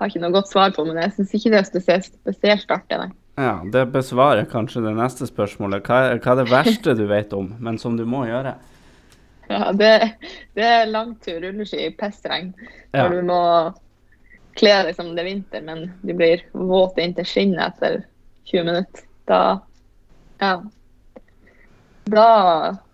har 0.00 0.10
ikke 0.10 0.24
noe 0.24 0.34
godt 0.38 0.52
svar 0.52 0.72
på, 0.76 0.86
men 0.88 1.02
jeg 1.04 1.14
syns 1.18 1.36
ikke 1.36 1.52
det 1.52 1.60
er 1.60 1.68
spesielt, 1.68 2.12
spesielt 2.24 2.72
artig. 2.78 3.00
Nei. 3.02 3.10
Ja, 3.36 3.58
Det 3.72 3.84
besvarer 3.92 4.48
kanskje 4.48 4.80
det 4.86 4.94
neste 4.96 5.28
spørsmålet. 5.28 5.84
Hva 5.84 6.16
hva 6.16 6.32
er 6.32 6.40
det 6.40 6.48
verste 6.48 6.96
du 6.96 7.04
vet 7.10 7.36
om, 7.36 7.52
men 7.60 7.76
som 7.80 7.98
du 7.98 8.06
må 8.08 8.24
gjøre? 8.28 8.54
Ja, 9.50 9.72
Det, 9.76 9.92
det 10.56 10.64
er 10.64 10.88
langtur 10.88 11.42
rulleski 11.44 11.90
pissregn. 11.98 12.54
Ja. 12.92 13.04
Når 13.04 13.18
du 13.20 13.26
må 13.28 13.42
kle 14.56 14.72
deg 14.86 14.96
som 14.96 15.12
det 15.14 15.22
er 15.24 15.30
vinter, 15.30 15.62
men 15.66 15.90
du 16.02 16.14
blir 16.16 16.42
våt 16.52 16.98
inntil 17.02 17.28
skinnet 17.28 17.76
etter 17.76 18.02
20 18.50 18.68
minutter. 18.70 19.06
Da 19.28 19.42
Ja. 20.40 20.56
Da 22.06 22.26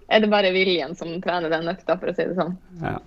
er 0.08 0.20
det 0.20 0.30
bare 0.32 0.52
viljen 0.54 0.94
som 0.96 1.20
trener 1.20 1.50
den 1.52 1.68
økta, 1.68 1.98
for 2.00 2.12
å 2.12 2.14
si 2.16 2.24
det 2.24 2.36
sånn. 2.36 2.54
Ja. 2.80 2.98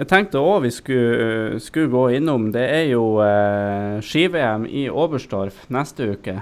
Jeg 0.00 0.08
tenkte 0.08 0.40
òg 0.40 0.62
vi 0.64 0.70
skulle, 0.72 1.58
skulle, 1.60 1.90
gå 1.92 2.06
innom 2.16 2.46
Det 2.54 2.62
er 2.62 2.86
jo 2.88 3.18
eh, 3.20 3.98
ski-VM 4.00 4.64
i 4.64 4.86
Oberstdorf 4.88 5.66
neste 5.68 6.14
uke. 6.14 6.38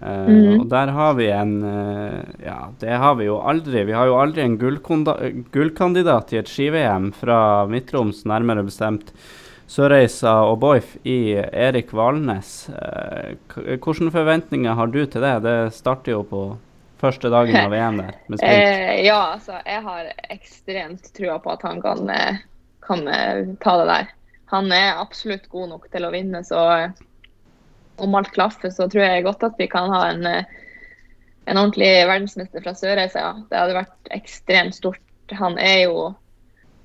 Eh, 0.00 0.26
mm. 0.26 0.56
Og 0.56 0.64
der 0.72 0.90
har 0.96 1.14
vi 1.14 1.28
en 1.30 1.52
eh, 1.62 2.46
Ja, 2.48 2.72
det 2.82 2.98
har 3.02 3.14
vi 3.20 3.28
jo 3.28 3.38
aldri. 3.38 3.84
Vi 3.86 3.94
har 3.94 4.10
jo 4.10 4.18
aldri 4.18 4.42
en 4.42 4.58
gullkandidat 4.58 6.34
i 6.34 6.40
et 6.40 6.50
ski-VM 6.50 7.12
fra 7.14 7.68
Midt-Troms, 7.70 8.24
nærmere 8.26 8.66
bestemt 8.66 9.14
Sørreisa 9.70 10.32
og 10.48 10.56
Boif 10.64 10.96
i 11.06 11.36
Erik 11.38 11.92
Valnes. 11.94 12.68
Eh, 12.74 13.36
hvilke 13.54 14.10
forventninger 14.10 14.74
har 14.74 14.90
du 14.90 15.04
til 15.06 15.22
det? 15.22 15.36
Det 15.44 15.58
starter 15.76 16.16
jo 16.16 16.24
på 16.26 16.40
første 16.98 17.30
dagen 17.30 17.54
av 17.60 17.70
VM 17.70 18.00
der. 18.02 18.16
Eh, 18.42 19.04
ja, 19.06 19.36
altså 19.36 19.60
jeg 19.62 19.84
har 19.84 20.08
ekstremt 20.34 21.12
trua 21.14 21.38
på 21.42 21.52
at 21.54 21.62
han 21.68 21.78
kan 21.84 22.10
eh, 22.10 22.40
kan 22.82 23.06
ta 23.62 23.76
det 23.78 23.86
der. 23.92 24.10
Han 24.50 24.72
er 24.74 24.98
absolutt 24.98 25.46
god 25.52 25.70
nok 25.76 25.86
til 25.92 26.02
å 26.02 26.10
vinne, 26.10 26.40
så 26.42 26.58
om 28.02 28.16
alt 28.18 28.32
klaffer, 28.34 28.72
så 28.74 28.88
tror 28.90 29.04
jeg 29.04 29.22
godt 29.28 29.44
at 29.46 29.60
vi 29.60 29.68
kan 29.70 29.92
ha 29.94 30.00
en, 30.10 30.26
en 30.26 31.60
ordentlig 31.60 31.92
verdensmester 32.10 32.64
fra 32.64 32.74
Sørreisa. 32.74 33.22
Ja. 33.22 33.30
Det 33.46 33.60
hadde 33.60 33.78
vært 33.78 34.10
ekstremt 34.16 34.74
stort. 34.74 35.04
Han 35.38 35.60
er 35.62 35.84
jo 35.84 36.08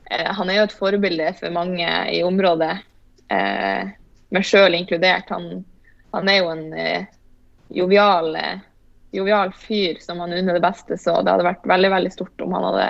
han 0.10 0.50
er 0.50 0.60
jo 0.60 0.66
et 0.68 0.76
forbilde 0.78 1.32
for 1.40 1.54
mange 1.54 1.88
i 2.14 2.22
området, 2.24 2.74
eh, 3.34 3.94
meg 4.36 4.48
sjøl 4.48 4.78
inkludert. 4.78 5.30
Han, 5.34 5.64
han, 6.14 6.30
er 6.30 6.40
jo 6.42 6.52
en 6.54 6.66
eh, 6.74 7.08
jovial, 7.74 8.36
eh, 8.36 8.64
jovial, 9.16 9.54
fyr 9.58 10.02
som 10.04 10.22
han 10.24 10.34
unner 10.34 10.58
det 10.58 10.64
beste, 10.66 10.98
så 10.98 11.20
det 11.22 11.34
hadde 11.34 11.48
vært 11.48 11.70
veldig 11.70 11.94
veldig 11.98 12.14
stort 12.14 12.46
om 12.46 12.56
han 12.58 12.68
hadde 12.70 12.88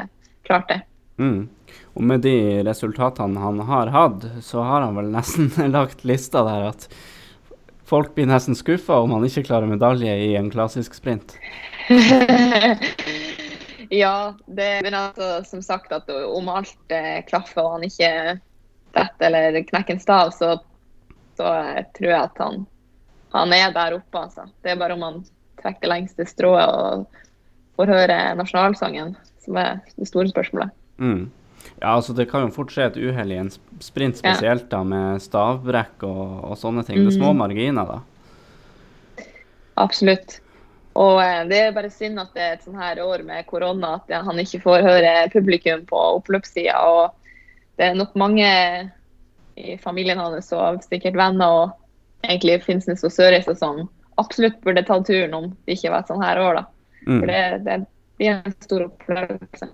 klart 0.47 0.69
det. 0.71 0.82
Mm. 1.17 1.47
Og 1.95 2.04
med 2.04 2.25
de 2.25 2.38
resultatene 2.67 3.39
han 3.39 3.60
har 3.69 3.91
hatt, 3.93 4.25
så 4.43 4.63
har 4.67 4.84
han 4.84 4.97
vel 4.99 5.12
nesten 5.13 5.51
lagt 5.75 6.04
lista 6.08 6.43
der 6.47 6.71
at 6.73 6.89
folk 7.86 8.15
blir 8.15 8.28
nesten 8.30 8.58
skuffa 8.58 8.97
om 9.04 9.13
han 9.15 9.25
ikke 9.28 9.45
klarer 9.47 9.69
medalje 9.69 10.12
i 10.25 10.34
en 10.39 10.51
klassisk 10.51 10.97
sprint. 10.97 11.38
ja, 13.95 14.36
det 14.45 14.69
men 14.86 14.97
altså, 14.97 15.29
som 15.47 15.62
sagt 15.65 15.93
at 15.95 16.10
om 16.10 16.49
alt 16.51 16.93
eh, 16.93 17.21
klaffer 17.27 17.63
og 17.63 17.77
han 17.77 17.88
ikke 17.88 18.12
detter 18.95 19.27
eller 19.27 19.63
knekker 19.67 19.95
en 19.95 20.03
stav, 20.03 20.31
så, 20.36 20.55
så 21.38 21.51
eh, 21.62 21.84
tror 21.97 22.12
jeg 22.12 22.21
at 22.21 22.43
han, 22.43 22.65
han 23.36 23.55
er 23.55 23.73
der 23.75 23.97
oppe. 23.99 24.25
Altså. 24.27 24.47
Det 24.63 24.73
er 24.73 24.81
bare 24.81 24.97
om 24.97 25.05
han 25.05 25.23
trekker 25.62 25.86
det 25.86 25.93
lengste 25.93 26.27
strået 26.29 26.67
og 26.67 27.23
får 27.75 27.91
høre 27.91 28.19
nasjonalsangen 28.39 29.15
som 29.45 29.60
er 29.62 29.81
det 29.95 30.08
store 30.10 30.31
spørsmålet. 30.31 30.73
Mm. 30.97 31.27
Ja, 31.81 31.95
altså 31.95 32.13
Det 32.13 32.27
kan 32.29 32.45
jo 32.45 32.53
fort 32.53 32.71
skje 32.71 32.88
et 32.88 32.97
uhell 33.01 33.34
i 33.34 33.39
en 33.41 33.51
sprint, 33.84 34.19
spesielt 34.21 34.69
da 34.71 34.84
med 34.88 35.21
stavbrekk 35.23 36.05
og, 36.08 36.25
og 36.51 36.60
sånne 36.62 36.86
ting. 36.86 37.01
Det 37.01 37.13
er 37.13 37.17
små 37.17 37.34
mm. 37.34 37.41
marginer, 37.41 37.89
da. 37.89 39.25
Absolutt. 39.81 40.39
Og 40.95 41.19
eh, 41.23 41.41
det 41.49 41.60
er 41.60 41.75
bare 41.75 41.91
synd 41.91 42.21
at 42.21 42.36
det 42.36 42.43
er 42.43 42.53
et 42.55 42.65
sånt 42.65 42.79
her 42.79 43.01
år 43.03 43.23
med 43.27 43.47
korona 43.49 43.97
at 43.97 44.13
han 44.27 44.39
ikke 44.41 44.63
får 44.63 44.86
høre 44.86 45.15
publikum 45.34 45.84
på 45.89 46.03
oppløpssida. 46.19 47.10
Det 47.75 47.89
er 47.89 47.97
nok 47.99 48.15
mange 48.19 48.47
i 49.55 49.75
familien 49.79 50.19
hans 50.19 50.51
og 50.55 50.84
sikkert 50.84 51.17
venner 51.19 51.60
og 51.63 51.75
egentlig 52.25 52.62
Finnsnes 52.63 53.03
og 53.08 53.13
Sørreisa 53.13 53.55
som 53.58 53.86
absolutt 54.19 54.62
burde 54.63 54.84
tatt 54.88 55.08
turen 55.08 55.36
om 55.36 55.51
det 55.65 55.77
ikke 55.77 55.91
var 55.91 56.03
et 56.03 56.12
sånn 56.12 56.23
her 56.23 56.39
år. 56.41 56.62
da. 56.62 56.65
Mm. 57.05 57.19
For 57.19 57.29
det, 57.31 57.41
det 57.65 57.77
blir 58.17 58.34
en 58.38 58.55
stor 58.63 58.88
opplevelse. 58.88 59.69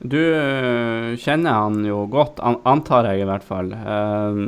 Du 0.00 0.16
uh, 0.16 1.12
kjenner 1.20 1.58
han 1.58 1.82
jo 1.84 2.06
godt, 2.08 2.40
antar 2.40 3.10
jeg 3.10 3.20
i 3.20 3.28
hvert 3.28 3.44
fall. 3.44 3.74
Uh, 3.74 4.38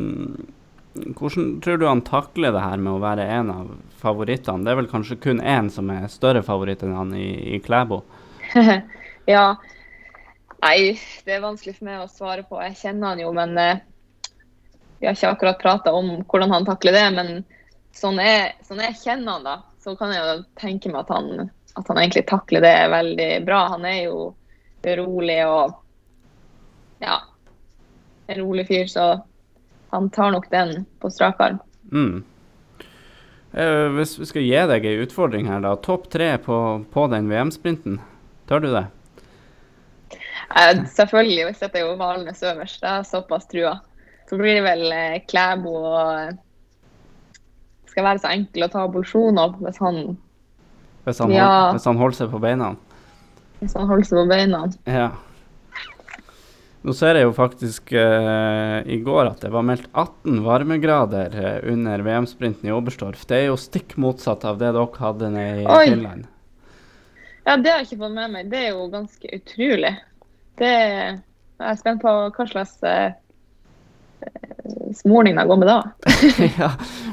hvordan 0.94 1.60
tror 1.64 1.78
du 1.78 1.86
han 1.86 2.02
takler 2.04 2.52
det 2.52 2.62
her 2.62 2.80
med 2.80 2.92
å 2.92 3.02
være 3.02 3.24
en 3.38 3.50
av 3.52 3.70
favorittene? 4.02 4.64
Det 4.64 4.72
er 4.72 4.80
vel 4.82 4.90
kanskje 4.90 5.20
kun 5.22 5.40
én 5.40 5.70
som 5.72 5.90
er 5.92 6.10
større 6.12 6.42
favoritt 6.44 6.82
enn 6.84 6.96
han 6.96 7.14
i, 7.16 7.56
i 7.56 7.60
Klæbo? 7.64 8.02
ja. 9.34 9.46
Nei, 10.62 10.76
det 11.26 11.36
er 11.36 11.44
vanskelig 11.44 11.78
for 11.78 11.88
meg 11.88 12.02
å 12.02 12.10
svare 12.12 12.44
på. 12.46 12.60
Jeg 12.62 12.78
kjenner 12.82 13.14
han 13.14 13.24
jo, 13.24 13.32
men 13.34 13.56
uh, 13.58 13.80
vi 15.00 15.08
har 15.08 15.16
ikke 15.16 15.32
akkurat 15.34 15.62
prata 15.62 15.96
om 15.96 16.12
hvordan 16.28 16.52
han 16.54 16.68
takler 16.68 16.94
det. 16.94 17.06
Men 17.16 17.32
sånn 17.96 18.20
jeg, 18.22 18.52
sånn 18.68 18.84
jeg, 18.84 19.00
kjenner 19.00 19.38
han, 19.38 19.48
da, 19.48 19.56
så 19.82 19.96
kan 19.98 20.12
jeg 20.14 20.22
jo 20.22 20.38
tenke 20.60 20.92
meg 20.92 21.02
at 21.06 21.16
han, 21.16 21.50
at 21.80 21.88
han 21.90 22.04
egentlig 22.04 22.28
takler 22.30 22.62
det 22.62 22.76
veldig 22.92 23.32
bra. 23.48 23.64
Han 23.74 23.88
er 23.88 24.04
jo 24.04 24.30
rolig 25.02 25.40
og 25.46 25.78
ja, 27.02 27.18
en 28.28 28.38
rolig 28.38 28.68
fyr, 28.68 28.86
så 28.90 29.06
han 29.92 30.08
tar 30.10 30.32
nok 30.34 30.48
den 30.50 30.84
på 31.00 31.10
strak 31.12 31.40
arm. 31.40 31.60
Mm. 31.92 32.22
Eh, 33.52 33.86
hvis 33.98 34.16
vi 34.18 34.26
skal 34.26 34.46
gi 34.46 34.64
deg 34.70 34.88
en 34.88 35.04
utfordring 35.04 35.48
her, 35.52 35.60
da. 35.64 35.74
Topp 35.76 36.08
tre 36.12 36.34
på, 36.40 36.56
på 36.92 37.06
den 37.12 37.28
VM-sprinten. 37.28 38.00
Tør 38.48 38.64
du 38.64 38.70
det? 38.72 38.86
Eh, 40.56 40.84
selvfølgelig, 40.96 41.44
hvis 41.48 41.60
dette 41.60 41.80
er 41.80 41.86
jo 41.86 41.98
Valnes 42.00 42.40
øverst. 42.42 42.80
Jeg 42.80 42.90
har 42.90 43.04
såpass 43.08 43.46
trua. 43.50 43.76
Så 44.28 44.38
blir 44.40 44.56
det 44.56 44.64
vel 44.64 44.86
eh, 44.96 45.20
Klæbo 45.28 45.74
og 45.82 46.14
eh, 46.22 46.32
skal 47.92 48.06
være 48.08 48.22
så 48.22 48.32
enkel 48.32 48.64
å 48.64 48.70
ta 48.72 48.86
Bolsjun 48.88 49.40
opp 49.40 49.58
hvis 49.60 49.80
han 49.84 50.16
Hvis 51.04 51.20
han, 51.20 51.34
ja. 51.34 51.44
hold, 51.44 51.76
hvis 51.76 51.88
han 51.90 52.00
holder 52.00 52.16
seg 52.16 52.32
på 52.32 52.40
beina? 52.40 52.70
Hvis 53.60 53.76
han 53.76 53.90
holder 53.90 54.08
seg 54.08 54.22
på 54.22 54.26
beina. 54.30 54.62
Ja. 54.88 55.10
Nå 56.82 56.90
ser 56.98 57.14
jeg 57.14 57.28
jo 57.28 57.34
faktisk 57.36 57.92
uh, 57.94 58.82
i 58.90 58.96
går 59.06 59.28
at 59.28 59.44
det 59.44 59.52
var 59.54 59.62
meldt 59.66 59.86
18 59.92 60.40
varmegrader 60.42 61.34
uh, 61.38 61.70
under 61.70 62.02
VM-sprinten 62.02 62.66
i 62.66 62.74
Oberstdorf. 62.74 63.22
Det 63.30 63.36
er 63.38 63.50
jo 63.52 63.58
stikk 63.60 63.94
motsatt 64.02 64.42
av 64.48 64.58
det 64.58 64.72
dere 64.74 65.02
hadde 65.04 65.28
nede 65.30 65.62
i 65.62 65.68
Oi. 65.70 65.84
Finland. 65.92 66.26
Ja, 67.46 67.54
det 67.54 67.70
har 67.70 67.82
jeg 67.82 67.92
ikke 67.92 68.00
fått 68.02 68.16
med 68.16 68.34
meg. 68.34 68.50
Det 68.50 68.64
er 68.64 68.72
jo 68.72 68.88
ganske 68.90 69.30
utrolig. 69.38 69.92
Det 70.58 70.72
jeg 70.72 71.68
er 71.70 71.78
spent 71.78 72.02
på 72.02 72.14
hva 72.34 72.46
slags 72.50 72.74
uh, 72.82 73.14
smorninga 74.98 75.44
går 75.46 75.60
med 75.62 75.70
da. 75.70 75.78
ja, 76.58 76.72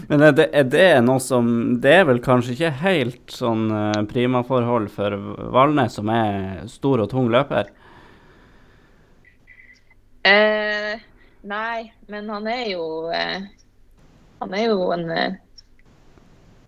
men 0.09 0.25
er 0.31 0.33
det, 0.39 0.47
er 0.49 0.65
det, 0.65 0.87
noe 1.05 1.21
som 1.21 1.51
Det 1.81 1.93
er 1.93 2.09
vel 2.09 2.23
kanskje 2.25 2.55
ikke 2.55 2.73
helt 2.81 3.37
sånn 3.37 3.69
primaforhold 4.09 4.89
for 4.97 5.13
Valnes, 5.53 5.93
som 6.01 6.09
er 6.09 6.65
stor 6.73 7.05
og 7.05 7.13
tung 7.13 7.29
løper? 7.29 7.69
Eh, 10.27 10.99
nei, 11.47 11.91
men 12.11 12.27
han 12.29 12.47
er 12.51 12.65
jo 12.73 12.83
eh, 13.15 13.45
Han 14.41 14.55
er 14.57 14.65
jo 14.65 14.89
en 14.91 15.05
eh, 15.15 15.37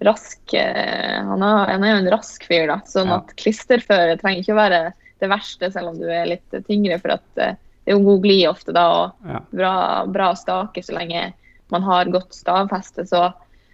rask 0.01 0.53
eh, 0.55 1.17
han, 1.27 1.43
er, 1.43 1.73
han, 1.73 1.83
er, 1.83 1.91
jo 1.91 1.99
en 2.01 2.11
rask 2.15 2.45
fyr, 2.47 2.65
da. 2.71 2.79
Sånn 2.89 3.11
ja. 3.11 3.19
at 3.21 3.35
klisterføre 3.39 4.17
trenger 4.21 4.41
ikke 4.43 4.55
å 4.55 4.61
være 4.61 4.81
det 5.21 5.29
verste, 5.29 5.69
selv 5.73 5.91
om 5.91 5.99
du 5.99 6.07
er 6.09 6.31
litt 6.31 6.57
tyngre. 6.67 6.97
for 7.01 7.17
at 7.17 7.43
eh, 7.43 7.59
det 7.83 7.93
er 7.93 7.97
jo 7.97 8.05
god 8.05 8.23
glid 8.23 8.47
ofte 8.49 8.73
da, 8.77 8.85
og 8.93 9.29
ja. 9.29 9.43
bra, 9.51 9.75
bra 10.09 10.31
stake 10.37 10.83
så 10.85 10.97
lenge 10.97 11.31
man 11.73 11.85
har 11.85 12.09
godt 12.13 12.35
stavfeste. 12.35 13.05
Så 13.09 13.21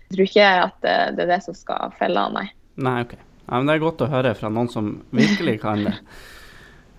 jeg 0.08 0.16
tror 0.16 0.28
ikke 0.28 0.50
at 0.66 0.78
det, 0.84 0.98
det 1.18 1.26
er 1.26 1.32
det 1.36 1.42
som 1.48 1.58
skal 1.58 1.96
felle 2.00 2.28
han, 2.28 2.38
nei. 2.38 2.48
Nei, 2.78 3.00
ok. 3.08 3.16
Ja, 3.48 3.56
men 3.56 3.70
det 3.70 3.78
er 3.78 3.84
godt 3.84 4.04
å 4.04 4.12
høre 4.12 4.34
fra 4.36 4.52
noen 4.52 4.70
som 4.72 4.92
virkelig 5.16 5.58
kan 5.64 5.86
det. 5.88 5.96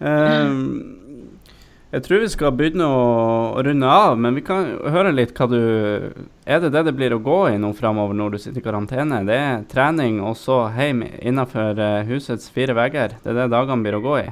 Um, 0.01 0.65
jeg 1.91 2.05
tror 2.05 2.21
vi 2.21 2.29
skal 2.29 2.53
begynne 2.53 2.85
å, 2.85 3.05
å, 3.57 3.63
runde 3.65 3.89
av, 3.89 4.19
men 4.21 4.37
vi 4.37 4.43
kan 4.45 4.75
høre 4.93 5.15
litt 5.15 5.33
hva 5.39 5.47
du 5.49 5.61
Er 6.45 6.61
det 6.61 6.73
det 6.75 6.83
det 6.89 6.95
blir 6.97 7.15
å 7.17 7.21
gå 7.23 7.39
i 7.53 7.59
nå 7.61 7.73
framover 7.77 8.17
når 8.17 8.35
du 8.35 8.39
sitter 8.43 8.61
i 8.61 8.65
karantene? 8.65 9.23
Det 9.29 9.37
er 9.37 9.65
trening 9.71 10.21
og 10.21 10.37
så 10.37 10.67
hjem 10.77 11.03
innenfor 11.05 11.81
uh, 11.81 12.05
husets 12.09 12.51
fire 12.53 12.77
vegger? 12.77 13.17
Det 13.23 13.33
er 13.33 13.43
det 13.43 13.51
dagene 13.53 13.85
blir 13.85 13.97
å 13.97 14.05
gå 14.05 14.19
i? 14.21 14.29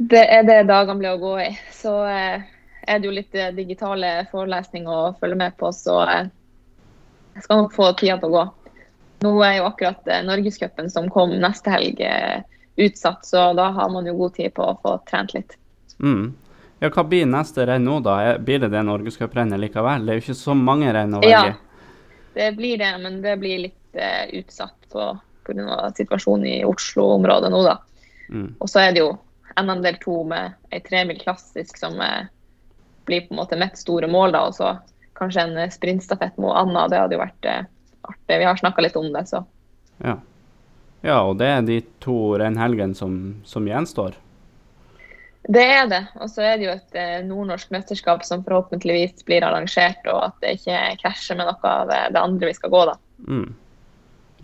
Det 0.00 0.22
er 0.32 0.44
det 0.48 0.62
dagene 0.68 1.00
blir 1.00 1.16
å 1.16 1.20
gå 1.20 1.34
i. 1.42 1.48
Så 1.76 1.92
eh, 2.08 2.44
er 2.88 3.00
det 3.00 3.08
jo 3.08 3.12
litt 3.12 3.34
eh, 3.36 3.52
digitale 3.52 4.12
forelesninger 4.30 4.88
å 4.88 5.14
følge 5.20 5.36
med 5.42 5.58
på, 5.60 5.68
så 5.76 5.98
eh, 6.06 6.30
jeg 7.36 7.44
skal 7.44 7.62
nok 7.62 7.74
få 7.76 7.90
tida 8.00 8.16
til 8.20 8.30
å 8.30 8.38
gå. 8.38 8.44
Nå 9.26 9.34
er 9.44 9.58
jo 9.58 9.66
akkurat 9.68 10.08
eh, 10.08 10.22
Norgescupen 10.24 10.88
som 10.92 11.10
kom 11.12 11.34
neste 11.42 11.72
helg 11.74 12.00
eh, 12.00 12.40
utsatt, 12.80 13.26
så 13.28 13.50
da 13.56 13.68
har 13.76 13.92
man 13.92 14.08
jo 14.08 14.16
god 14.22 14.38
tid 14.38 14.54
på 14.56 14.64
å 14.70 14.78
få 14.80 14.96
trent 15.10 15.34
litt. 15.36 15.58
Mm. 16.00 16.30
Ja, 16.80 16.88
Hva 16.88 17.04
blir 17.04 17.26
neste 17.28 17.66
renn 17.68 17.84
nå, 17.84 17.98
da? 18.04 18.38
Blir 18.40 18.62
det 18.62 18.70
det 18.72 18.80
norgescuprennet 18.88 19.60
likevel? 19.60 20.06
Det 20.06 20.14
er 20.14 20.20
jo 20.20 20.24
ikke 20.24 20.38
så 20.38 20.56
mange 20.56 20.92
renn 20.96 21.18
å 21.18 21.20
velge. 21.20 21.52
Ja, 21.52 22.14
det 22.34 22.52
blir 22.56 22.80
det, 22.80 22.92
men 23.02 23.20
det 23.24 23.36
blir 23.42 23.66
litt 23.66 23.98
uh, 24.00 24.24
utsatt 24.38 24.94
pga. 25.44 25.90
situasjonen 25.96 26.46
i 26.46 26.56
Oslo-området 26.64 27.50
nå, 27.52 27.60
da. 27.66 27.76
Mm. 28.30 28.54
Og 28.58 28.70
så 28.70 28.84
er 28.86 28.94
det 28.94 29.02
jo 29.02 29.10
NM 29.60 29.82
del 29.82 29.98
to 30.00 30.22
med 30.24 30.56
ei 30.70 30.80
tremil 30.84 31.18
klassisk 31.20 31.78
som 31.78 31.98
eh, 32.00 32.30
blir 33.08 33.26
på 33.26 33.34
en 33.34 33.40
måte 33.42 33.58
mitt 33.58 33.78
store 33.78 34.08
mål. 34.08 34.32
da, 34.32 34.46
Og 34.46 34.54
så 34.54 34.78
kanskje 35.18 35.42
en 35.42 35.56
eh, 35.58 35.70
sprintstafett 35.70 36.38
med 36.38 36.54
Anna. 36.56 36.88
Det 36.88 37.00
hadde 37.00 37.18
jo 37.18 37.22
vært 37.22 37.48
eh, 37.50 37.68
artig. 38.02 38.38
Vi 38.38 38.48
har 38.48 38.60
snakka 38.60 38.84
litt 38.86 38.96
om 38.96 39.10
det, 39.12 39.26
så. 39.28 39.44
Ja. 39.98 40.16
ja, 41.02 41.20
og 41.22 41.36
det 41.42 41.50
er 41.50 41.66
de 41.66 41.80
to 42.00 42.16
rennhelgene 42.40 42.96
som, 42.96 43.16
som 43.44 43.68
gjenstår? 43.68 44.16
Det 45.48 45.64
er 45.64 45.86
det. 45.88 46.02
Og 46.20 46.28
så 46.30 46.44
er 46.44 46.58
det 46.60 46.66
jo 46.66 46.74
et 46.74 46.96
eh, 47.00 47.18
nordnorsk 47.24 47.72
mesterskap 47.72 48.24
som 48.28 48.44
forhåpentligvis 48.44 49.24
blir 49.28 49.46
arrangert, 49.46 50.04
og 50.12 50.26
at 50.28 50.40
det 50.44 50.58
ikke 50.58 50.80
krasjer 51.00 51.38
med 51.40 51.48
noe 51.48 51.74
av 51.74 51.90
det 51.90 52.20
andre 52.20 52.50
vi 52.50 52.56
skal 52.58 52.72
gå, 52.74 52.82
da. 52.92 52.96
Mm. 53.26 53.46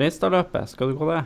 Reistadløpet, 0.01 0.73
skal 0.73 0.93
du 0.93 0.99
gå 1.01 1.11
det? 1.13 1.25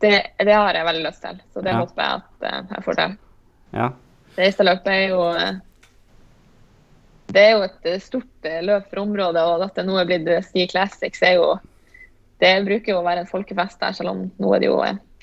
det, 0.00 0.26
det, 0.38 0.52
har 0.52 0.74
jeg 0.74 0.86
veldig 0.86 1.02
lyst 1.04 1.24
til, 1.24 1.40
så 1.52 1.64
det 1.64 1.74
ja. 1.74 1.80
håper 1.82 2.02
jeg 2.02 2.20
at 2.20 2.46
uh, 2.46 2.70
jeg 2.74 2.84
får 2.86 2.98
til. 3.00 3.16
Ja. 3.76 3.88
Reiseløpet 4.38 4.88
er 4.92 5.02
jo 5.10 5.24
eh, 5.36 5.58
det 7.34 7.42
er 7.42 7.50
jo 7.52 7.64
et 7.66 7.88
eh, 7.90 8.00
stort 8.02 8.48
løp 8.64 8.86
for 8.88 9.02
området, 9.02 9.42
og 9.44 9.64
at 9.66 9.76
det 9.76 9.84
nå 9.86 9.98
er 10.00 10.08
blitt 10.08 10.30
Ski 10.46 10.64
Classics, 10.70 11.22
er 11.22 11.36
jo 11.38 11.52
Det 12.40 12.54
bruker 12.64 12.94
jo 12.94 13.00
å 13.02 13.04
være 13.04 13.26
en 13.26 13.28
folkefest 13.28 13.82
der, 13.82 13.92
selv 13.92 14.14
om 14.14 14.22
nå 14.40 14.54
er 14.56 14.62
det 14.62 14.70
jo 14.70 14.78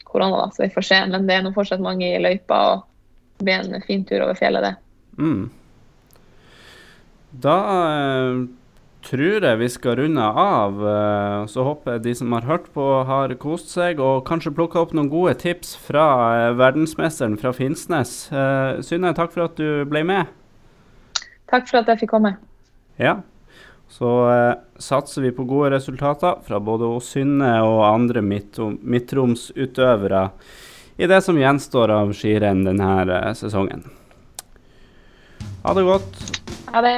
korona, 0.06 0.44
da, 0.44 0.52
så 0.54 0.68
vi 0.68 0.74
får 0.76 0.86
se. 0.86 1.00
Men 1.10 1.26
det 1.26 1.34
er 1.34 1.48
nå 1.48 1.52
fortsatt 1.56 1.82
mange 1.82 2.06
i 2.06 2.20
løypa, 2.22 2.60
og 2.76 2.84
det 3.38 3.46
blir 3.46 3.74
en 3.78 3.86
fin 3.86 4.06
tur 4.06 4.24
over 4.26 4.38
fjellet, 4.38 4.66
det. 4.66 4.76
Mm. 5.18 5.50
Da 7.44 7.58
tror 9.08 9.46
jeg 9.46 9.60
vi 9.62 9.70
skal 9.72 9.98
runde 10.02 10.24
av. 10.24 10.82
Eh, 10.92 11.46
så 11.52 11.64
håper 11.68 11.98
jeg 11.98 12.04
de 12.08 12.16
som 12.20 12.34
har 12.36 12.48
hørt 12.48 12.68
på, 12.76 12.86
har 13.08 13.34
kost 13.42 13.72
seg 13.74 14.02
og 14.04 14.26
kanskje 14.28 14.56
plukka 14.58 14.82
opp 14.84 14.94
noen 14.98 15.12
gode 15.12 15.38
tips 15.42 15.76
fra 15.88 16.06
eh, 16.36 16.58
verdensmesteren 16.60 17.38
fra 17.40 17.54
Finnsnes. 17.56 18.18
Eh, 18.32 18.82
Synne, 18.86 19.14
takk 19.18 19.34
for 19.36 19.48
at 19.48 19.56
du 19.60 19.86
ble 19.90 20.04
med. 20.08 20.24
Takk 21.48 21.70
for 21.70 21.82
at 21.82 21.88
jeg 21.94 22.04
fikk 22.04 22.14
komme. 22.18 22.36
Ja. 23.00 23.20
Så 23.92 24.10
eh, 24.34 24.56
satser 24.84 25.24
vi 25.24 25.32
på 25.36 25.48
gode 25.48 25.72
resultater 25.78 26.42
fra 26.44 26.60
både 26.60 26.90
Synne 27.06 27.54
og 27.64 27.86
andre 27.88 28.22
midtromsutøvere 28.26 30.24
i 30.98 31.08
det 31.08 31.22
som 31.22 31.38
gjenstår 31.40 31.94
av 31.94 32.14
skirenn 32.18 32.64
denne 32.66 33.34
sesongen. 33.38 33.84
Ha 35.64 35.74
det 35.78 35.84
godt. 35.86 36.24
Ha 36.74 36.82
det. 36.82 36.98